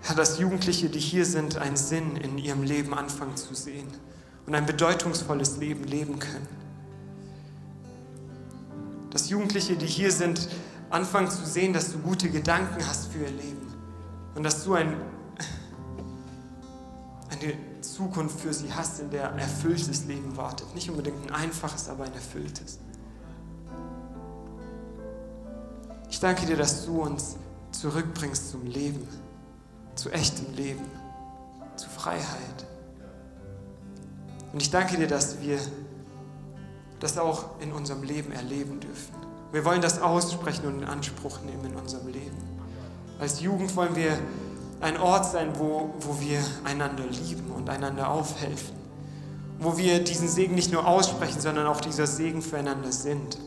Herr, 0.02 0.16
dass 0.16 0.40
Jugendliche, 0.40 0.90
die 0.90 1.00
hier 1.00 1.26
sind, 1.26 1.58
einen 1.58 1.78
Sinn 1.78 2.18
in 2.18 2.38
ihrem 2.38 2.64
Leben 2.64 2.94
anfangen 2.94 3.38
zu 3.38 3.54
sehen 3.54 3.88
und 4.46 4.56
ein 4.56 4.66
bedeutungsvolles 4.66 5.58
Leben 5.58 5.86
leben 5.86 6.20
können. 6.20 6.48
Dass 9.12 9.30
Jugendliche, 9.30 9.76
die 9.76 9.86
hier 9.86 10.12
sind, 10.12 10.50
anfangen 10.90 11.30
zu 11.30 11.46
sehen, 11.46 11.72
dass 11.72 11.92
du 11.94 12.00
gute 12.00 12.30
Gedanken 12.30 12.86
hast 12.86 13.12
für 13.12 13.20
ihr 13.20 13.32
Leben 13.32 13.74
und 14.36 14.44
dass 14.44 14.64
du 14.64 14.74
ein 14.74 14.96
eine 17.30 17.82
Zukunft 17.82 18.40
für 18.40 18.54
sie 18.54 18.72
hast, 18.74 19.00
in 19.00 19.10
der 19.10 19.32
ein 19.32 19.40
erfülltes 19.40 20.06
Leben 20.06 20.38
wartet. 20.38 20.74
Nicht 20.76 20.90
unbedingt 20.90 21.18
ein 21.26 21.32
einfaches, 21.32 21.90
aber 21.90 22.06
ein 22.06 22.14
erfülltes. 22.14 22.80
Ich 26.14 26.20
danke 26.20 26.46
dir, 26.46 26.56
dass 26.56 26.86
du 26.86 27.02
uns 27.02 27.38
zurückbringst 27.72 28.52
zum 28.52 28.68
Leben, 28.68 29.08
zu 29.96 30.12
echtem 30.12 30.54
Leben, 30.54 30.86
zu 31.76 31.90
Freiheit. 31.90 32.68
Und 34.54 34.62
ich 34.62 34.70
danke 34.70 34.96
dir, 34.96 35.08
dass 35.08 35.42
wir 35.42 35.58
das 37.00 37.18
auch 37.18 37.60
in 37.62 37.74
unserem 37.74 38.04
Leben 38.04 38.32
erleben 38.32 38.80
dürfen. 38.80 39.16
Wir 39.52 39.66
wollen 39.66 39.82
das 39.82 40.04
aussprechen 40.04 40.68
und 40.68 40.84
in 40.84 40.88
Anspruch 40.88 41.42
nehmen 41.42 41.66
in 41.66 41.76
unserem 41.76 42.08
Leben. 42.08 42.38
Als 43.20 43.42
Jugend 43.42 43.76
wollen 43.76 43.96
wir 43.96 44.16
ein 44.82 44.98
Ort 44.98 45.26
sein, 45.26 45.58
wo, 45.58 45.96
wo 46.00 46.22
wir 46.22 46.44
einander 46.64 47.08
lieben 47.08 47.50
und 47.50 47.72
einander 47.72 48.12
aufhelfen. 48.12 48.76
Wo 49.58 49.78
wir 49.78 50.04
diesen 50.04 50.28
Segen 50.28 50.54
nicht 50.54 50.72
nur 50.72 50.86
aussprechen, 50.86 51.42
sondern 51.42 51.66
auch 51.66 51.82
dieser 51.82 52.06
Segen 52.06 52.44
füreinander 52.44 52.92
sind. 52.92 53.40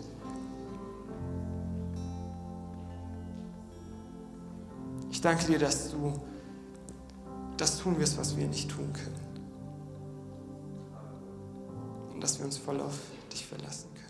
Danke 5.26 5.46
dir, 5.46 5.58
dass 5.58 5.90
du 5.90 6.12
das 7.56 7.78
tun 7.80 7.98
wirst, 7.98 8.16
was 8.16 8.36
wir 8.36 8.46
nicht 8.46 8.70
tun 8.70 8.92
können. 8.92 9.16
Und 12.14 12.22
dass 12.22 12.38
wir 12.38 12.46
uns 12.46 12.56
voll 12.58 12.80
auf 12.80 12.96
dich 13.32 13.44
verlassen 13.44 13.88
können. 13.92 14.06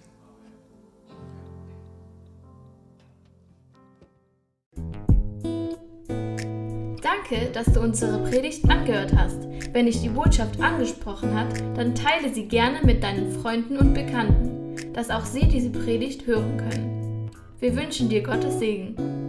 Danke, 7.02 7.50
dass 7.52 7.72
du 7.72 7.80
unsere 7.80 8.22
Predigt 8.28 8.68
angehört 8.68 9.14
hast. 9.16 9.38
Wenn 9.72 9.86
dich 9.86 10.02
die 10.02 10.10
Botschaft 10.10 10.60
angesprochen 10.60 11.34
hat, 11.34 11.58
dann 11.76 11.94
teile 11.94 12.34
sie 12.34 12.46
gerne 12.46 12.80
mit 12.84 13.02
deinen 13.02 13.32
Freunden 13.40 13.78
und 13.78 13.94
Bekannten, 13.94 14.92
dass 14.92 15.08
auch 15.08 15.24
sie 15.24 15.48
diese 15.48 15.70
Predigt 15.70 16.26
hören 16.26 16.58
können. 16.58 17.30
Wir 17.58 17.74
wünschen 17.74 18.10
dir 18.10 18.22
Gottes 18.22 18.58
Segen. 18.58 19.25